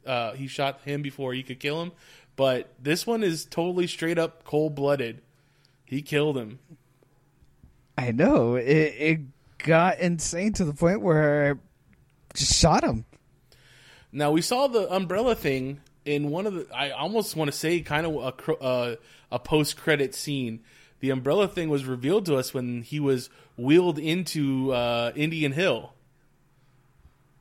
uh 0.06 0.32
he 0.32 0.46
shot 0.46 0.80
him 0.84 1.00
before 1.00 1.32
he 1.32 1.42
could 1.42 1.58
kill 1.58 1.80
him 1.82 1.92
but 2.36 2.72
this 2.80 3.06
one 3.06 3.22
is 3.22 3.46
totally 3.46 3.86
straight 3.86 4.18
up 4.18 4.44
cold-blooded 4.44 5.22
he 5.86 6.02
killed 6.02 6.36
him 6.36 6.58
I 7.96 8.10
know. 8.12 8.56
It, 8.56 8.94
it 8.98 9.20
got 9.58 9.98
insane 9.98 10.52
to 10.54 10.64
the 10.64 10.74
point 10.74 11.00
where 11.00 11.52
I 11.52 11.54
just 12.34 12.54
shot 12.54 12.84
him. 12.84 13.04
Now 14.12 14.30
we 14.30 14.42
saw 14.42 14.66
the 14.66 14.92
umbrella 14.92 15.34
thing 15.34 15.80
in 16.04 16.30
one 16.30 16.46
of 16.46 16.54
the. 16.54 16.66
I 16.74 16.90
almost 16.90 17.36
want 17.36 17.50
to 17.50 17.56
say 17.56 17.80
kind 17.80 18.06
of 18.06 18.14
a 18.14 18.52
uh, 18.62 18.96
a 19.30 19.38
post 19.38 19.76
credit 19.76 20.14
scene. 20.14 20.60
The 21.00 21.10
umbrella 21.10 21.48
thing 21.48 21.68
was 21.68 21.84
revealed 21.84 22.26
to 22.26 22.36
us 22.36 22.54
when 22.54 22.82
he 22.82 23.00
was 23.00 23.28
wheeled 23.56 23.98
into 23.98 24.72
uh, 24.72 25.12
Indian 25.14 25.52
Hill. 25.52 25.92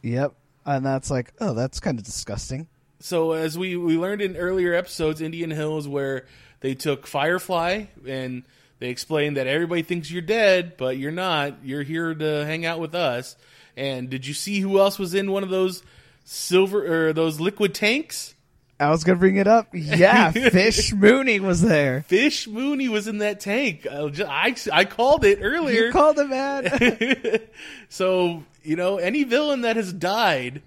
Yep. 0.02 0.34
And 0.66 0.86
that's 0.86 1.10
like, 1.10 1.34
oh, 1.40 1.54
that's 1.54 1.80
kind 1.80 1.98
of 1.98 2.06
disgusting. 2.06 2.68
So 3.00 3.34
as 3.34 3.58
we 3.58 3.76
we 3.76 3.98
learned 3.98 4.22
in 4.22 4.36
earlier 4.36 4.74
episodes, 4.74 5.22
Indian 5.22 5.52
Hill 5.52 5.78
is 5.78 5.88
where 5.88 6.26
they 6.62 6.74
took 6.74 7.06
Firefly 7.06 7.86
and 8.08 8.44
they 8.84 8.90
explained 8.90 9.38
that 9.38 9.48
everybody 9.48 9.82
thinks 9.82 10.12
you're 10.12 10.22
dead, 10.22 10.75
but 10.75 10.98
you're 10.98 11.10
not. 11.10 11.63
You're 11.63 11.84
here 11.84 12.13
to 12.13 12.46
hang 12.46 12.66
out 12.66 12.82
with 12.82 12.94
us. 12.94 13.38
And 13.78 14.10
did 14.10 14.28
you 14.28 14.34
see 14.34 14.60
who 14.60 14.78
else 14.78 15.00
was 15.00 15.13
in 15.13 15.32
one 15.32 15.42
of 15.42 15.50
those 15.50 15.84
silver 16.25 17.08
or 17.08 17.13
those 17.13 17.40
liquid 17.40 17.74
tanks? 17.74 18.36
I 18.82 18.90
was 18.90 19.06
going 19.06 19.16
to 19.16 19.20
bring 19.22 19.38
it 19.38 19.48
up. 19.48 19.70
Yeah, 19.72 20.32
Fish 20.32 20.92
Mooney 20.92 21.40
was 21.40 21.62
there. 21.62 22.02
Fish 22.10 22.46
Mooney 22.46 22.90
was 22.90 23.08
in 23.08 23.20
that 23.20 23.40
tank. 23.40 23.88
I, 23.90 24.12
I, 24.28 24.56
I 24.74 24.84
called 24.84 25.24
it 25.24 25.40
earlier. 25.42 25.86
You 25.86 25.92
called 25.94 26.20
him, 26.20 26.32
man. 26.32 27.40
so, 27.88 28.44
you 28.63 28.75
know, 28.75 28.98
any 28.98 29.24
villain 29.24 29.62
that 29.62 29.78
has 29.78 29.94
died 29.94 30.62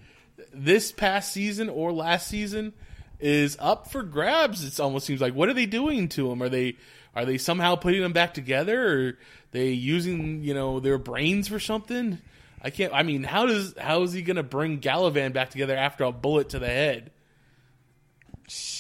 this 0.54 0.90
past 0.90 1.34
season 1.34 1.68
or 1.68 1.92
last 1.92 2.28
season 2.28 2.72
is 3.20 3.58
up 3.60 3.90
for 3.90 4.02
grabs. 4.02 4.64
It 4.64 4.80
almost 4.80 5.04
seems 5.04 5.20
like 5.20 5.34
what 5.34 5.50
are 5.50 5.54
they 5.54 5.66
doing 5.66 6.08
to 6.10 6.30
him? 6.32 6.42
Are 6.42 6.48
they 6.48 6.76
are 7.16 7.24
they 7.24 7.38
somehow 7.38 7.74
putting 7.74 8.02
them 8.02 8.12
back 8.12 8.34
together 8.34 8.86
or 8.86 9.08
are 9.08 9.18
they 9.50 9.70
using, 9.70 10.44
you 10.44 10.54
know, 10.54 10.78
their 10.80 10.98
brains 10.98 11.48
for 11.48 11.58
something? 11.58 12.18
I 12.62 12.70
can't 12.70 12.92
I 12.92 13.02
mean, 13.02 13.24
how 13.24 13.46
does 13.46 13.74
how 13.78 14.02
is 14.02 14.12
he 14.12 14.22
going 14.22 14.36
to 14.36 14.42
bring 14.42 14.80
Galavan 14.80 15.32
back 15.32 15.50
together 15.50 15.74
after 15.74 16.04
a 16.04 16.12
bullet 16.12 16.50
to 16.50 16.58
the 16.58 16.68
head? 16.68 17.10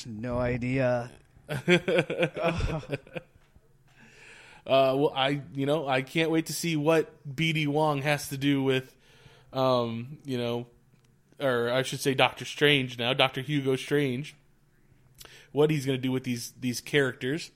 no 0.06 0.38
idea. 0.38 1.10
Uh, 4.66 4.94
well, 4.96 5.12
I 5.14 5.42
you 5.54 5.64
know 5.64 5.86
I 5.86 6.02
can't 6.02 6.28
wait 6.28 6.46
to 6.46 6.52
see 6.52 6.74
what 6.74 7.08
BD 7.32 7.68
Wong 7.68 8.02
has 8.02 8.30
to 8.30 8.36
do 8.36 8.64
with, 8.64 8.96
um, 9.52 10.18
you 10.24 10.38
know, 10.38 10.66
or 11.38 11.70
I 11.70 11.82
should 11.82 12.00
say, 12.00 12.14
Doctor 12.14 12.44
Strange 12.44 12.98
now, 12.98 13.12
Doctor 13.12 13.42
Hugo 13.42 13.76
Strange. 13.76 14.34
What 15.52 15.70
he's 15.70 15.86
going 15.86 15.96
to 15.98 16.02
do 16.02 16.10
with 16.10 16.24
these 16.24 16.52
these 16.60 16.80
characters? 16.80 17.52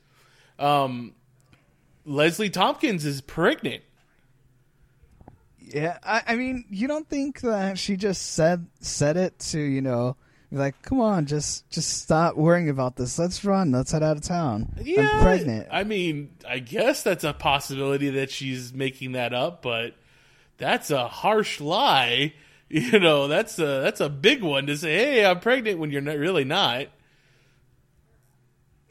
Um, 0.61 1.15
Leslie 2.05 2.51
Tompkins 2.51 3.05
is 3.05 3.21
pregnant. 3.21 3.83
Yeah, 5.59 5.99
I, 6.03 6.23
I 6.29 6.37
mean, 6.37 6.65
you 6.69 6.89
don't 6.89 7.09
think 7.09 7.41
that 7.41 7.79
she 7.79 7.97
just 7.97 8.35
said 8.35 8.67
said 8.81 9.17
it 9.17 9.39
to 9.51 9.61
you 9.61 9.81
know, 9.81 10.17
like, 10.53 10.83
come 10.83 11.01
on, 11.01 11.27
just 11.27 11.69
just 11.71 12.03
stop 12.03 12.37
worrying 12.37 12.69
about 12.69 12.97
this. 12.97 13.19
Let's 13.19 13.45
run. 13.45 13.71
Let's 13.71 13.93
head 13.93 14.03
out 14.03 14.17
of 14.17 14.23
town. 14.23 14.75
Yeah, 14.83 15.09
I'm 15.13 15.23
pregnant. 15.23 15.69
I 15.71 15.85
mean, 15.85 16.31
I 16.49 16.59
guess 16.59 17.03
that's 17.03 17.25
a 17.25 17.33
possibility 17.33 18.11
that 18.11 18.31
she's 18.31 18.73
making 18.75 19.13
that 19.13 19.33
up, 19.33 19.63
but 19.63 19.95
that's 20.59 20.91
a 20.91 21.09
harsh 21.09 21.61
lie. 21.61 22.35
You 22.73 23.01
know, 23.01 23.27
that's 23.27 23.59
a 23.59 23.81
that's 23.81 23.99
a 24.01 24.09
big 24.09 24.45
one 24.45 24.69
to 24.69 24.77
say. 24.77 24.95
Hey, 24.95 25.27
I'm 25.27 25.41
pregnant 25.41 25.81
when 25.81 25.91
you're 25.91 26.01
not, 26.01 26.19
really 26.19 26.45
not. 26.45 26.87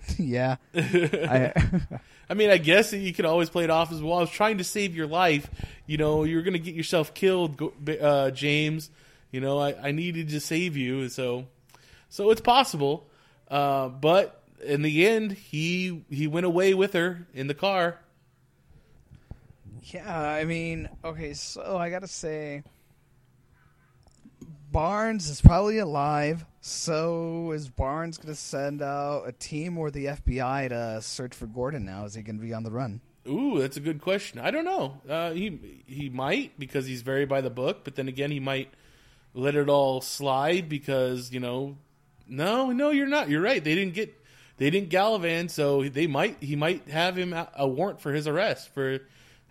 yeah. 0.18 0.58
I, 0.76 1.54
I 2.30 2.34
mean, 2.36 2.50
I 2.50 2.58
guess 2.58 2.94
you 2.94 3.14
could 3.14 3.26
always 3.26 3.50
play 3.50 3.64
it 3.64 3.70
off 3.70 3.92
as 3.92 4.02
well. 4.02 4.18
I 4.18 4.22
was 4.22 4.30
trying 4.30 4.60
to 4.60 4.64
save 4.64 4.96
your 4.96 5.08
life. 5.08 5.50
You 5.88 5.98
know, 5.98 6.24
you're 6.24 6.44
going 6.44 6.54
to 6.54 6.60
get 6.60 6.76
yourself 6.76 7.14
killed, 7.14 7.62
uh, 8.02 8.32
James. 8.32 8.90
You 9.32 9.42
know, 9.42 9.60
I, 9.60 9.90
I 9.90 9.92
needed 9.92 10.30
to 10.30 10.40
save 10.40 10.76
you, 10.78 11.10
so 11.10 11.46
so 12.10 12.32
it's 12.32 12.42
possible. 12.42 13.08
Uh, 13.48 13.90
but 13.90 14.44
in 14.64 14.82
the 14.82 15.08
end, 15.08 15.34
he 15.34 16.04
he 16.10 16.28
went 16.28 16.46
away 16.46 16.74
with 16.74 16.94
her 16.94 17.28
in 17.34 17.48
the 17.48 17.54
car. 17.54 18.00
Yeah, 19.84 20.20
I 20.20 20.46
mean, 20.46 20.90
okay, 21.04 21.34
so 21.34 21.78
I 21.78 21.90
gotta 21.90 22.08
say, 22.08 22.64
Barnes 24.72 25.30
is 25.30 25.42
probably 25.42 25.80
alive. 25.80 26.46
So 26.62 27.52
is 27.52 27.70
Barnes 27.70 28.18
going 28.18 28.34
to 28.34 28.40
send 28.40 28.82
out 28.82 29.24
a 29.28 29.32
team 29.32 29.78
or 29.78 29.92
the 29.92 30.06
FBI 30.06 30.70
to 30.70 31.02
search 31.02 31.34
for 31.34 31.48
Gordon 31.48 31.86
now? 31.86 32.06
Is 32.06 32.16
he 32.16 32.22
going 32.22 32.38
to 32.38 32.42
be 32.44 32.54
on 32.54 32.64
the 32.64 32.72
run? 32.72 33.02
Ooh, 33.28 33.60
that's 33.60 33.78
a 33.78 33.82
good 33.82 34.02
question. 34.02 34.40
I 34.40 34.52
don't 34.52 34.66
know. 34.66 35.00
Uh, 35.08 35.32
he 35.32 35.84
he 35.86 36.10
might 36.10 36.58
because 36.60 36.86
he's 36.86 37.02
very 37.02 37.26
by 37.26 37.42
the 37.42 37.50
book, 37.50 37.84
but 37.84 37.96
then 37.96 38.08
again, 38.08 38.32
he 38.32 38.40
might 38.40 38.74
let 39.34 39.56
it 39.56 39.70
all 39.70 40.02
slide 40.02 40.68
because 40.68 41.32
you 41.32 41.40
know, 41.40 41.78
no, 42.28 42.72
no, 42.72 42.90
you're 42.90 43.08
not. 43.08 43.30
You're 43.30 43.42
right. 43.42 43.64
They 43.64 43.76
didn't 43.76 43.94
get 43.94 44.16
they 44.58 44.70
didn't 44.70 44.90
Galavan, 44.90 45.50
so 45.50 45.84
they 45.84 46.08
might 46.08 46.38
he 46.42 46.56
might 46.56 46.90
have 46.90 47.18
him 47.18 47.34
a 47.34 47.68
warrant 47.68 48.02
for 48.02 48.14
his 48.14 48.28
arrest 48.28 48.74
for 48.74 49.00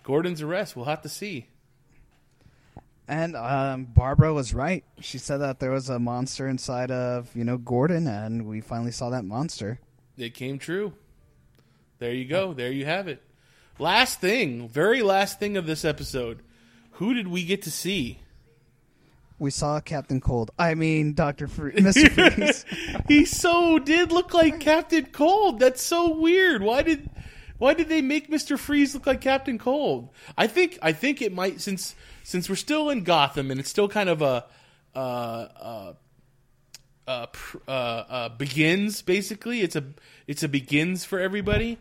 Gordon's 0.03 0.43
arrest. 0.43 0.75
We'll 0.77 0.87
have 0.87 1.03
to 1.03 1.09
see. 1.09 1.49
And 3.09 3.35
um, 3.37 3.85
Barbara 3.87 4.35
was 4.35 4.53
right. 4.53 4.85
She 5.01 5.17
said 5.17 5.39
that 5.39 5.61
there 5.61 5.71
was 5.71 5.89
a 5.89 5.99
monster 5.99 6.47
inside 6.47 6.91
of 6.91 7.35
you 7.35 7.43
know 7.43 7.57
Gordon, 7.57 8.07
and 8.07 8.47
we 8.47 8.61
finally 8.61 8.93
saw 8.93 9.09
that 9.11 9.25
monster. 9.25 9.81
It 10.19 10.35
came 10.35 10.59
true. 10.59 10.93
There 11.99 12.13
you 12.13 12.27
go. 12.27 12.53
There 12.53 12.71
you 12.71 12.85
have 12.85 13.09
it. 13.09 13.23
Last 13.79 14.21
thing, 14.21 14.69
very 14.69 15.03
last 15.03 15.39
thing 15.41 15.57
of 15.57 15.67
this 15.67 15.85
episode. 15.85 16.43
Who 16.93 17.15
did 17.15 17.29
we 17.29 17.45
get 17.45 17.63
to 17.63 17.71
see? 17.71 18.19
We 19.39 19.51
saw 19.53 19.81
Captain 19.81 20.21
Cold. 20.21 20.51
I 20.59 20.75
mean, 20.75 21.15
Doctor 21.15 21.47
Free- 21.47 21.73
Mister 21.81 22.11
Freeze. 22.11 22.65
he 23.07 23.25
so 23.25 23.79
did 23.79 24.11
look 24.13 24.35
like 24.35 24.61
Captain 24.61 25.07
Cold. 25.07 25.61
That's 25.61 25.83
so 25.83 26.13
weird. 26.15 26.61
Why 26.63 26.83
did 26.83 27.09
why 27.57 27.73
did 27.75 27.89
they 27.89 28.03
make 28.03 28.29
Mister 28.29 28.59
Freeze 28.59 28.95
look 28.95 29.07
like 29.07 29.21
Captain 29.21 29.57
Cold? 29.59 30.11
I 30.37 30.47
think 30.47 30.79
I 30.83 30.93
think 30.93 31.23
it 31.23 31.33
might 31.33 31.61
since 31.61 31.95
since 32.29 32.47
we're 32.47 32.57
still 32.57 32.91
in 32.91 33.05
Gotham 33.05 33.51
and 33.51 33.59
it's 33.59 33.71
still 33.71 33.89
kind 33.89 34.11
of 34.11 34.21
a 34.21 34.45
uh, 34.95 34.99
uh, 34.99 35.93
uh, 37.07 37.27
uh, 37.67 37.71
uh, 37.71 38.29
begins 38.29 39.01
basically. 39.01 39.63
It's 39.63 39.75
a 39.75 39.85
it's 40.27 40.43
a 40.43 40.49
begins 40.49 41.07
for 41.07 41.19
everybody. 41.19 41.79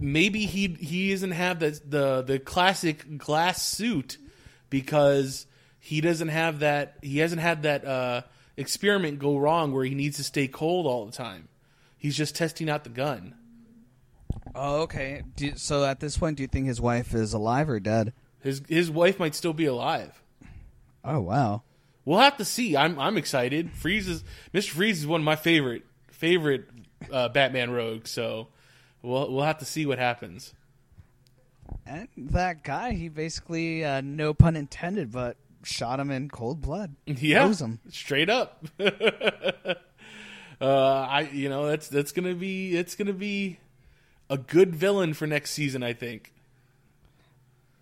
Maybe 0.00 0.46
he 0.46 0.66
he 0.80 1.12
doesn't 1.12 1.30
have 1.30 1.60
the 1.60 1.80
the 1.88 2.22
the 2.22 2.38
classic 2.40 3.16
glass 3.16 3.62
suit 3.62 4.18
because 4.68 5.46
he 5.78 6.00
doesn't 6.00 6.28
have 6.28 6.58
that. 6.58 6.96
He 7.00 7.18
hasn't 7.18 7.40
had 7.40 7.62
that 7.62 7.84
uh, 7.84 8.22
experiment 8.56 9.20
go 9.20 9.38
wrong 9.38 9.72
where 9.72 9.84
he 9.84 9.94
needs 9.94 10.16
to 10.16 10.24
stay 10.24 10.48
cold 10.48 10.86
all 10.86 11.06
the 11.06 11.12
time. 11.12 11.46
He's 11.96 12.16
just 12.16 12.34
testing 12.34 12.68
out 12.68 12.82
the 12.82 12.90
gun. 12.90 13.36
Oh, 14.56 14.82
okay. 14.82 15.22
Do, 15.36 15.52
so 15.54 15.84
at 15.84 16.00
this 16.00 16.18
point, 16.18 16.38
do 16.38 16.42
you 16.42 16.48
think 16.48 16.66
his 16.66 16.80
wife 16.80 17.14
is 17.14 17.32
alive 17.32 17.70
or 17.70 17.78
dead? 17.78 18.12
His 18.42 18.62
his 18.68 18.90
wife 18.90 19.18
might 19.18 19.34
still 19.34 19.52
be 19.52 19.66
alive. 19.66 20.22
Oh 21.04 21.20
wow. 21.20 21.62
We'll 22.04 22.18
have 22.18 22.36
to 22.38 22.44
see. 22.44 22.76
I'm 22.76 22.98
I'm 22.98 23.16
excited. 23.16 23.70
Freeze 23.72 24.08
is 24.08 24.24
Mr. 24.52 24.70
Freeze 24.70 24.98
is 25.00 25.06
one 25.06 25.20
of 25.20 25.24
my 25.24 25.36
favorite 25.36 25.84
favorite 26.10 26.68
uh, 27.10 27.28
Batman 27.28 27.70
rogues. 27.70 28.10
So 28.10 28.48
we'll 29.02 29.32
we'll 29.32 29.44
have 29.44 29.58
to 29.58 29.64
see 29.64 29.86
what 29.86 29.98
happens. 29.98 30.54
And 31.86 32.08
that 32.16 32.64
guy, 32.64 32.92
he 32.92 33.08
basically, 33.08 33.84
uh, 33.84 34.00
no 34.02 34.34
pun 34.34 34.56
intended, 34.56 35.10
but 35.10 35.36
shot 35.62 36.00
him 36.00 36.10
in 36.10 36.28
cold 36.28 36.60
blood. 36.60 36.94
Yeah, 37.06 37.44
Froze 37.44 37.60
him. 37.62 37.80
straight 37.90 38.28
up. 38.28 38.66
uh, 38.80 39.84
I 40.60 41.28
you 41.32 41.48
know 41.48 41.66
that's 41.66 41.88
that's 41.88 42.12
gonna 42.12 42.34
be 42.34 42.76
it's 42.76 42.94
gonna 42.94 43.12
be 43.12 43.58
a 44.28 44.38
good 44.38 44.74
villain 44.74 45.14
for 45.14 45.26
next 45.26 45.52
season. 45.52 45.82
I 45.82 45.92
think. 45.92 46.31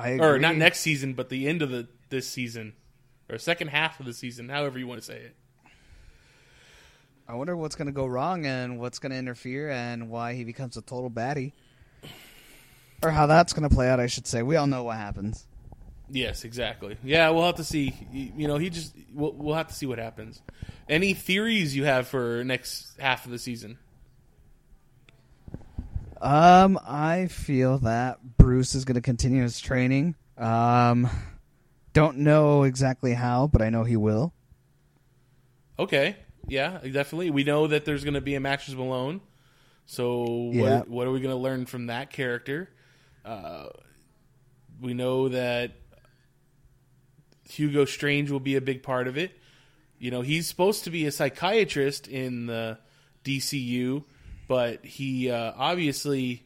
I 0.00 0.18
or 0.18 0.38
not 0.38 0.56
next 0.56 0.80
season, 0.80 1.14
but 1.14 1.28
the 1.28 1.48
end 1.48 1.62
of 1.62 1.70
the 1.70 1.88
this 2.08 2.28
season 2.28 2.74
or 3.28 3.38
second 3.38 3.68
half 3.68 4.00
of 4.00 4.06
the 4.06 4.12
season, 4.12 4.48
however 4.48 4.78
you 4.78 4.86
want 4.86 5.00
to 5.00 5.06
say 5.06 5.18
it. 5.18 5.36
I 7.28 7.34
wonder 7.34 7.56
what's 7.56 7.76
going 7.76 7.86
to 7.86 7.92
go 7.92 8.06
wrong 8.06 8.44
and 8.44 8.80
what's 8.80 8.98
going 8.98 9.12
to 9.12 9.18
interfere 9.18 9.70
and 9.70 10.10
why 10.10 10.34
he 10.34 10.42
becomes 10.42 10.76
a 10.76 10.82
total 10.82 11.10
baddie. 11.10 11.52
Or 13.04 13.10
how 13.10 13.26
that's 13.26 13.52
going 13.52 13.68
to 13.68 13.74
play 13.74 13.88
out, 13.88 14.00
I 14.00 14.08
should 14.08 14.26
say. 14.26 14.42
We 14.42 14.56
all 14.56 14.66
know 14.66 14.82
what 14.82 14.96
happens. 14.96 15.46
Yes, 16.10 16.44
exactly. 16.44 16.96
Yeah, 17.04 17.30
we'll 17.30 17.46
have 17.46 17.54
to 17.56 17.64
see. 17.64 17.94
You 18.12 18.32
you 18.36 18.48
know, 18.48 18.58
he 18.58 18.68
just 18.68 18.94
we'll, 19.14 19.32
we'll 19.32 19.54
have 19.54 19.68
to 19.68 19.74
see 19.74 19.86
what 19.86 19.98
happens. 19.98 20.42
Any 20.88 21.14
theories 21.14 21.76
you 21.76 21.84
have 21.84 22.08
for 22.08 22.42
next 22.42 22.98
half 22.98 23.26
of 23.26 23.30
the 23.30 23.38
season? 23.38 23.78
Um, 26.20 26.78
I 26.86 27.26
feel 27.26 27.78
that 27.78 28.18
Bruce 28.36 28.74
is 28.74 28.84
going 28.84 28.96
to 28.96 29.00
continue 29.00 29.42
his 29.42 29.58
training. 29.60 30.14
Um, 30.36 31.08
don't 31.92 32.18
know 32.18 32.64
exactly 32.64 33.14
how, 33.14 33.46
but 33.46 33.62
I 33.62 33.70
know 33.70 33.84
he 33.84 33.96
will. 33.96 34.32
Okay, 35.78 36.16
yeah, 36.46 36.78
definitely. 36.78 37.30
We 37.30 37.44
know 37.44 37.66
that 37.68 37.84
there's 37.86 38.04
going 38.04 38.14
to 38.14 38.20
be 38.20 38.34
a 38.34 38.40
Matches 38.40 38.74
Malone. 38.76 39.20
So 39.86 40.50
Yeah. 40.52 40.78
what, 40.78 40.88
what 40.88 41.06
are 41.06 41.10
we 41.10 41.20
going 41.20 41.34
to 41.34 41.40
learn 41.40 41.66
from 41.66 41.86
that 41.86 42.10
character? 42.10 42.68
Uh, 43.24 43.68
we 44.80 44.94
know 44.94 45.28
that 45.30 45.72
Hugo 47.48 47.84
Strange 47.84 48.30
will 48.30 48.40
be 48.40 48.56
a 48.56 48.60
big 48.60 48.82
part 48.82 49.08
of 49.08 49.16
it. 49.16 49.32
You 49.98 50.10
know, 50.10 50.20
he's 50.20 50.46
supposed 50.46 50.84
to 50.84 50.90
be 50.90 51.06
a 51.06 51.10
psychiatrist 51.12 52.08
in 52.08 52.46
the 52.46 52.78
DCU, 53.24 54.04
but 54.50 54.84
he 54.84 55.30
uh, 55.30 55.52
obviously 55.56 56.42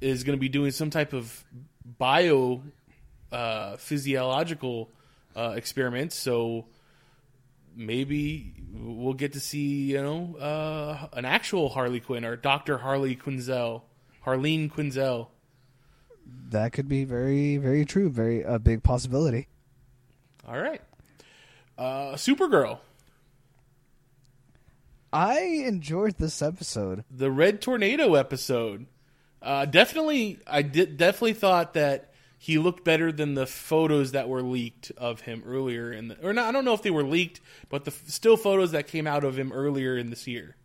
is 0.00 0.24
going 0.24 0.38
to 0.38 0.40
be 0.40 0.48
doing 0.48 0.70
some 0.70 0.88
type 0.88 1.12
of 1.12 1.44
bio 1.84 2.62
uh, 3.30 3.76
physiological 3.76 4.88
uh, 5.36 5.52
experiments. 5.54 6.16
So 6.16 6.64
maybe 7.76 8.54
we'll 8.72 9.12
get 9.12 9.34
to 9.34 9.40
see 9.40 9.92
you 9.92 10.00
know 10.00 10.36
uh, 10.36 11.08
an 11.12 11.26
actual 11.26 11.68
Harley 11.68 12.00
Quinn 12.00 12.24
or 12.24 12.36
Doctor 12.36 12.78
Harley 12.78 13.16
Quinzel, 13.16 13.82
Harleen 14.24 14.72
Quinzel. 14.72 15.28
That 16.48 16.72
could 16.72 16.88
be 16.88 17.04
very, 17.04 17.58
very 17.58 17.84
true. 17.84 18.08
Very 18.08 18.40
a 18.44 18.58
big 18.58 18.82
possibility. 18.82 19.46
All 20.48 20.58
right, 20.58 20.80
uh, 21.76 22.14
Supergirl, 22.14 22.78
I 25.12 25.40
enjoyed 25.40 26.16
this 26.18 26.40
episode. 26.42 27.04
the 27.10 27.30
Red 27.30 27.60
Tornado 27.60 28.14
episode. 28.14 28.86
Uh, 29.42 29.64
definitely, 29.64 30.38
I 30.46 30.62
did 30.62 30.96
definitely 30.96 31.32
thought 31.32 31.74
that 31.74 32.12
he 32.38 32.58
looked 32.58 32.84
better 32.84 33.10
than 33.10 33.34
the 33.34 33.46
photos 33.46 34.12
that 34.12 34.28
were 34.28 34.42
leaked 34.42 34.92
of 34.96 35.22
him 35.22 35.42
earlier 35.46 35.92
in 35.92 36.08
the 36.08 36.26
or 36.26 36.32
not. 36.32 36.46
I 36.46 36.52
don't 36.52 36.64
know 36.64 36.74
if 36.74 36.82
they 36.82 36.90
were 36.90 37.02
leaked, 37.04 37.40
but 37.68 37.84
the 37.84 37.90
still 37.90 38.36
photos 38.36 38.72
that 38.72 38.86
came 38.86 39.06
out 39.06 39.24
of 39.24 39.38
him 39.38 39.52
earlier 39.52 39.96
in 39.96 40.10
this 40.10 40.26
year. 40.26 40.56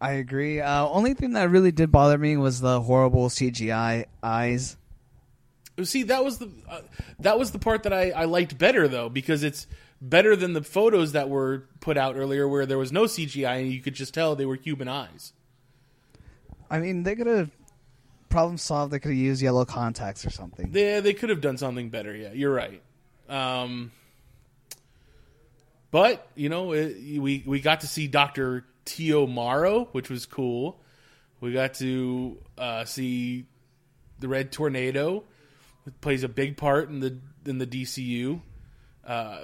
I 0.00 0.12
agree. 0.12 0.60
Uh, 0.60 0.86
only 0.86 1.14
thing 1.14 1.32
that 1.32 1.48
really 1.48 1.72
did 1.72 1.90
bother 1.90 2.18
me 2.18 2.36
was 2.36 2.60
the 2.60 2.80
horrible 2.82 3.28
CGI 3.28 4.06
eyes. 4.22 4.76
See, 5.82 6.02
that 6.04 6.24
was 6.24 6.38
the 6.38 6.50
uh, 6.68 6.82
that 7.20 7.38
was 7.38 7.52
the 7.52 7.58
part 7.58 7.84
that 7.84 7.92
I, 7.92 8.10
I 8.10 8.24
liked 8.26 8.58
better 8.58 8.86
though 8.88 9.08
because 9.08 9.42
it's 9.42 9.66
better 10.00 10.36
than 10.36 10.52
the 10.52 10.62
photos 10.62 11.12
that 11.12 11.28
were 11.28 11.68
put 11.80 11.96
out 11.96 12.16
earlier 12.16 12.48
where 12.48 12.66
there 12.66 12.78
was 12.78 12.92
no 12.92 13.04
CGI 13.04 13.60
and 13.60 13.72
you 13.72 13.80
could 13.80 13.94
just 13.94 14.14
tell 14.14 14.36
they 14.36 14.46
were 14.46 14.56
human 14.56 14.88
eyes. 14.88 15.32
I 16.70 16.78
mean, 16.78 17.02
they 17.02 17.14
could 17.14 17.26
have 17.26 17.50
problem 18.28 18.58
solved. 18.58 18.92
They 18.92 18.98
could 18.98 19.12
have 19.12 19.18
used 19.18 19.40
yellow 19.40 19.64
contacts 19.64 20.26
or 20.26 20.30
something. 20.30 20.70
They 20.72 21.00
they 21.00 21.14
could 21.14 21.30
have 21.30 21.40
done 21.40 21.56
something 21.56 21.88
better. 21.88 22.14
Yeah, 22.14 22.32
you're 22.32 22.52
right. 22.52 22.82
Um, 23.28 23.92
but 25.90 26.26
you 26.34 26.48
know, 26.48 26.72
it, 26.72 26.96
we 27.20 27.44
we 27.46 27.60
got 27.60 27.82
to 27.82 27.86
see 27.86 28.08
Doctor 28.08 28.64
T.O. 28.84 29.26
Morrow, 29.26 29.88
which 29.92 30.10
was 30.10 30.26
cool. 30.26 30.80
We 31.40 31.52
got 31.52 31.74
to 31.74 32.38
uh, 32.58 32.84
see 32.84 33.46
the 34.18 34.28
Red 34.28 34.50
Tornado, 34.50 35.24
plays 36.00 36.24
a 36.24 36.28
big 36.28 36.56
part 36.56 36.88
in 36.88 37.00
the 37.00 37.18
in 37.46 37.58
the 37.58 37.66
DCU. 37.66 38.40
Uh, 39.06 39.38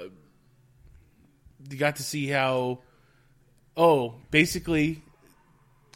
you 1.69 1.77
got 1.77 1.97
to 1.97 2.03
see 2.03 2.29
how, 2.29 2.79
oh, 3.77 4.15
basically, 4.31 5.03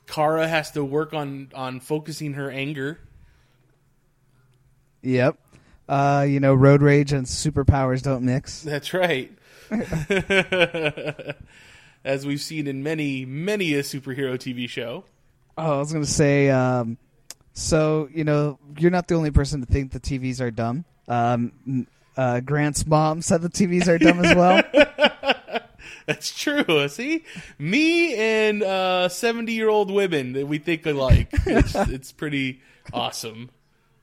Kara 0.07 0.46
has 0.48 0.72
to 0.72 0.85
work 0.85 1.14
on 1.14 1.50
on 1.55 1.81
focusing 1.81 2.35
her 2.35 2.50
anger. 2.50 2.98
Yep. 5.03 5.38
Uh, 5.88 6.27
you 6.29 6.40
know, 6.40 6.55
road 6.55 6.83
rage 6.83 7.12
and 7.12 7.27
superpowers 7.27 8.03
don't 8.03 8.24
mix. 8.24 8.62
That's 8.64 8.94
right. 8.94 9.31
As 12.05 12.27
we've 12.27 12.40
seen 12.40 12.66
in 12.66 12.83
many, 12.83 13.24
many 13.24 13.74
a 13.74 13.83
superhero 13.83 14.35
TV 14.35 14.68
show. 14.68 15.05
Oh, 15.57 15.77
I 15.77 15.79
was 15.79 15.92
gonna 15.92 16.05
say. 16.05 16.50
Um, 16.50 16.98
so 17.55 18.09
you 18.12 18.24
know, 18.24 18.59
you're 18.79 18.90
not 18.90 19.09
the 19.09 19.14
only 19.14 19.31
person 19.31 19.61
to 19.61 19.66
think 19.66 19.92
the 19.92 20.00
TVs 20.00 20.40
are 20.40 20.50
dumb. 20.50 20.85
Um, 21.09 21.87
uh, 22.16 22.40
Grant's 22.40 22.87
mom 22.87 23.22
said 23.22 23.42
the 23.42 23.48
TVs 23.48 23.88
are 23.88 23.98
dumb 23.98 24.24
as 24.24 24.35
well. 24.35 24.62
That's 26.07 26.38
true. 26.38 26.88
See, 26.88 27.25
me 27.59 28.14
and 28.14 28.62
uh, 28.62 29.09
seventy-year-old 29.09 29.90
women 29.90 30.35
that 30.35 30.47
we 30.47 30.59
think 30.59 30.85
alike. 30.85 31.29
It's, 31.47 31.75
it's 31.75 32.12
pretty 32.12 32.61
awesome. 32.93 33.51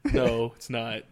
No, 0.03 0.53
it's 0.55 0.69
not. 0.69 1.03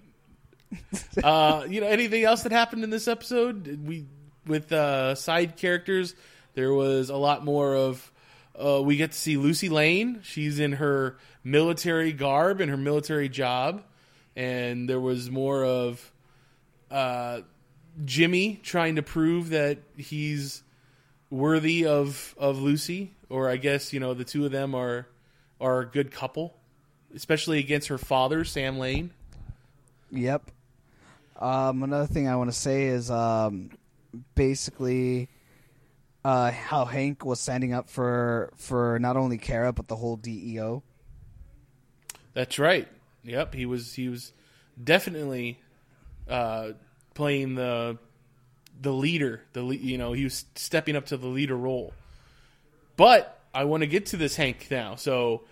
Uh, 1.23 1.65
you 1.69 1.82
know, 1.82 1.88
anything 1.88 2.23
else 2.23 2.43
that 2.43 2.52
happened 2.52 2.84
in 2.84 2.89
this 2.89 3.08
episode? 3.08 3.86
We 3.86 4.08
with 4.47 4.71
uh, 4.71 5.13
side 5.13 5.58
characters, 5.58 6.15
there 6.56 6.73
was 6.73 7.10
a 7.10 7.17
lot 7.17 7.45
more 7.45 7.75
of. 7.75 8.12
Uh, 8.60 8.82
we 8.82 8.97
get 8.97 9.12
to 9.12 9.17
see 9.17 9.38
Lucy 9.38 9.69
Lane. 9.69 10.21
She's 10.23 10.60
in 10.60 10.73
her 10.73 11.17
military 11.43 12.12
garb 12.12 12.62
and 12.62 12.69
her 12.69 12.78
military 12.78 13.30
job, 13.30 13.84
and 14.36 14.89
there 14.89 14.99
was 14.99 15.30
more 15.30 15.63
of 15.63 16.12
uh, 16.89 17.41
Jimmy 18.04 18.60
trying 18.63 18.95
to 18.95 19.04
prove 19.04 19.49
that 19.49 19.80
he's 19.95 20.63
worthy 21.29 21.85
of 21.85 22.35
of 22.37 22.59
Lucy, 22.59 23.13
or 23.29 23.49
I 23.49 23.57
guess 23.57 23.93
you 23.93 23.99
know 23.99 24.13
the 24.13 24.23
two 24.23 24.45
of 24.45 24.51
them 24.51 24.75
are 24.75 25.07
are 25.59 25.81
a 25.81 25.85
good 25.85 26.11
couple, 26.11 26.55
especially 27.15 27.59
against 27.59 27.87
her 27.89 27.97
father, 27.97 28.43
Sam 28.43 28.77
Lane. 28.77 29.11
Yep. 30.11 30.51
Um, 31.37 31.83
another 31.83 32.07
thing 32.07 32.27
I 32.27 32.35
want 32.35 32.51
to 32.51 32.57
say 32.57 32.87
is 32.87 33.09
um, 33.09 33.69
basically 34.35 35.29
uh, 36.25 36.51
how 36.51 36.85
Hank 36.85 37.23
was 37.25 37.39
standing 37.39 37.73
up 37.73 37.89
for 37.89 38.51
for 38.57 38.99
not 38.99 39.17
only 39.17 39.37
Kara 39.37 39.71
but 39.71 39.87
the 39.87 39.95
whole 39.95 40.17
DEO. 40.17 40.83
That's 42.33 42.59
right. 42.59 42.87
Yep, 43.23 43.53
he 43.53 43.65
was 43.65 43.93
he 43.93 44.09
was 44.09 44.33
definitely 44.81 45.59
uh, 46.27 46.71
playing 47.13 47.55
the 47.55 47.97
the 48.81 48.91
leader. 48.91 49.41
The 49.53 49.63
you 49.63 49.97
know 49.97 50.13
he 50.13 50.23
was 50.23 50.45
stepping 50.55 50.95
up 50.95 51.07
to 51.07 51.17
the 51.17 51.27
leader 51.27 51.55
role. 51.55 51.93
But 52.95 53.39
I 53.53 53.63
want 53.63 53.81
to 53.81 53.87
get 53.87 54.07
to 54.07 54.17
this 54.17 54.35
Hank 54.35 54.67
now. 54.69 54.95
So 54.95 55.43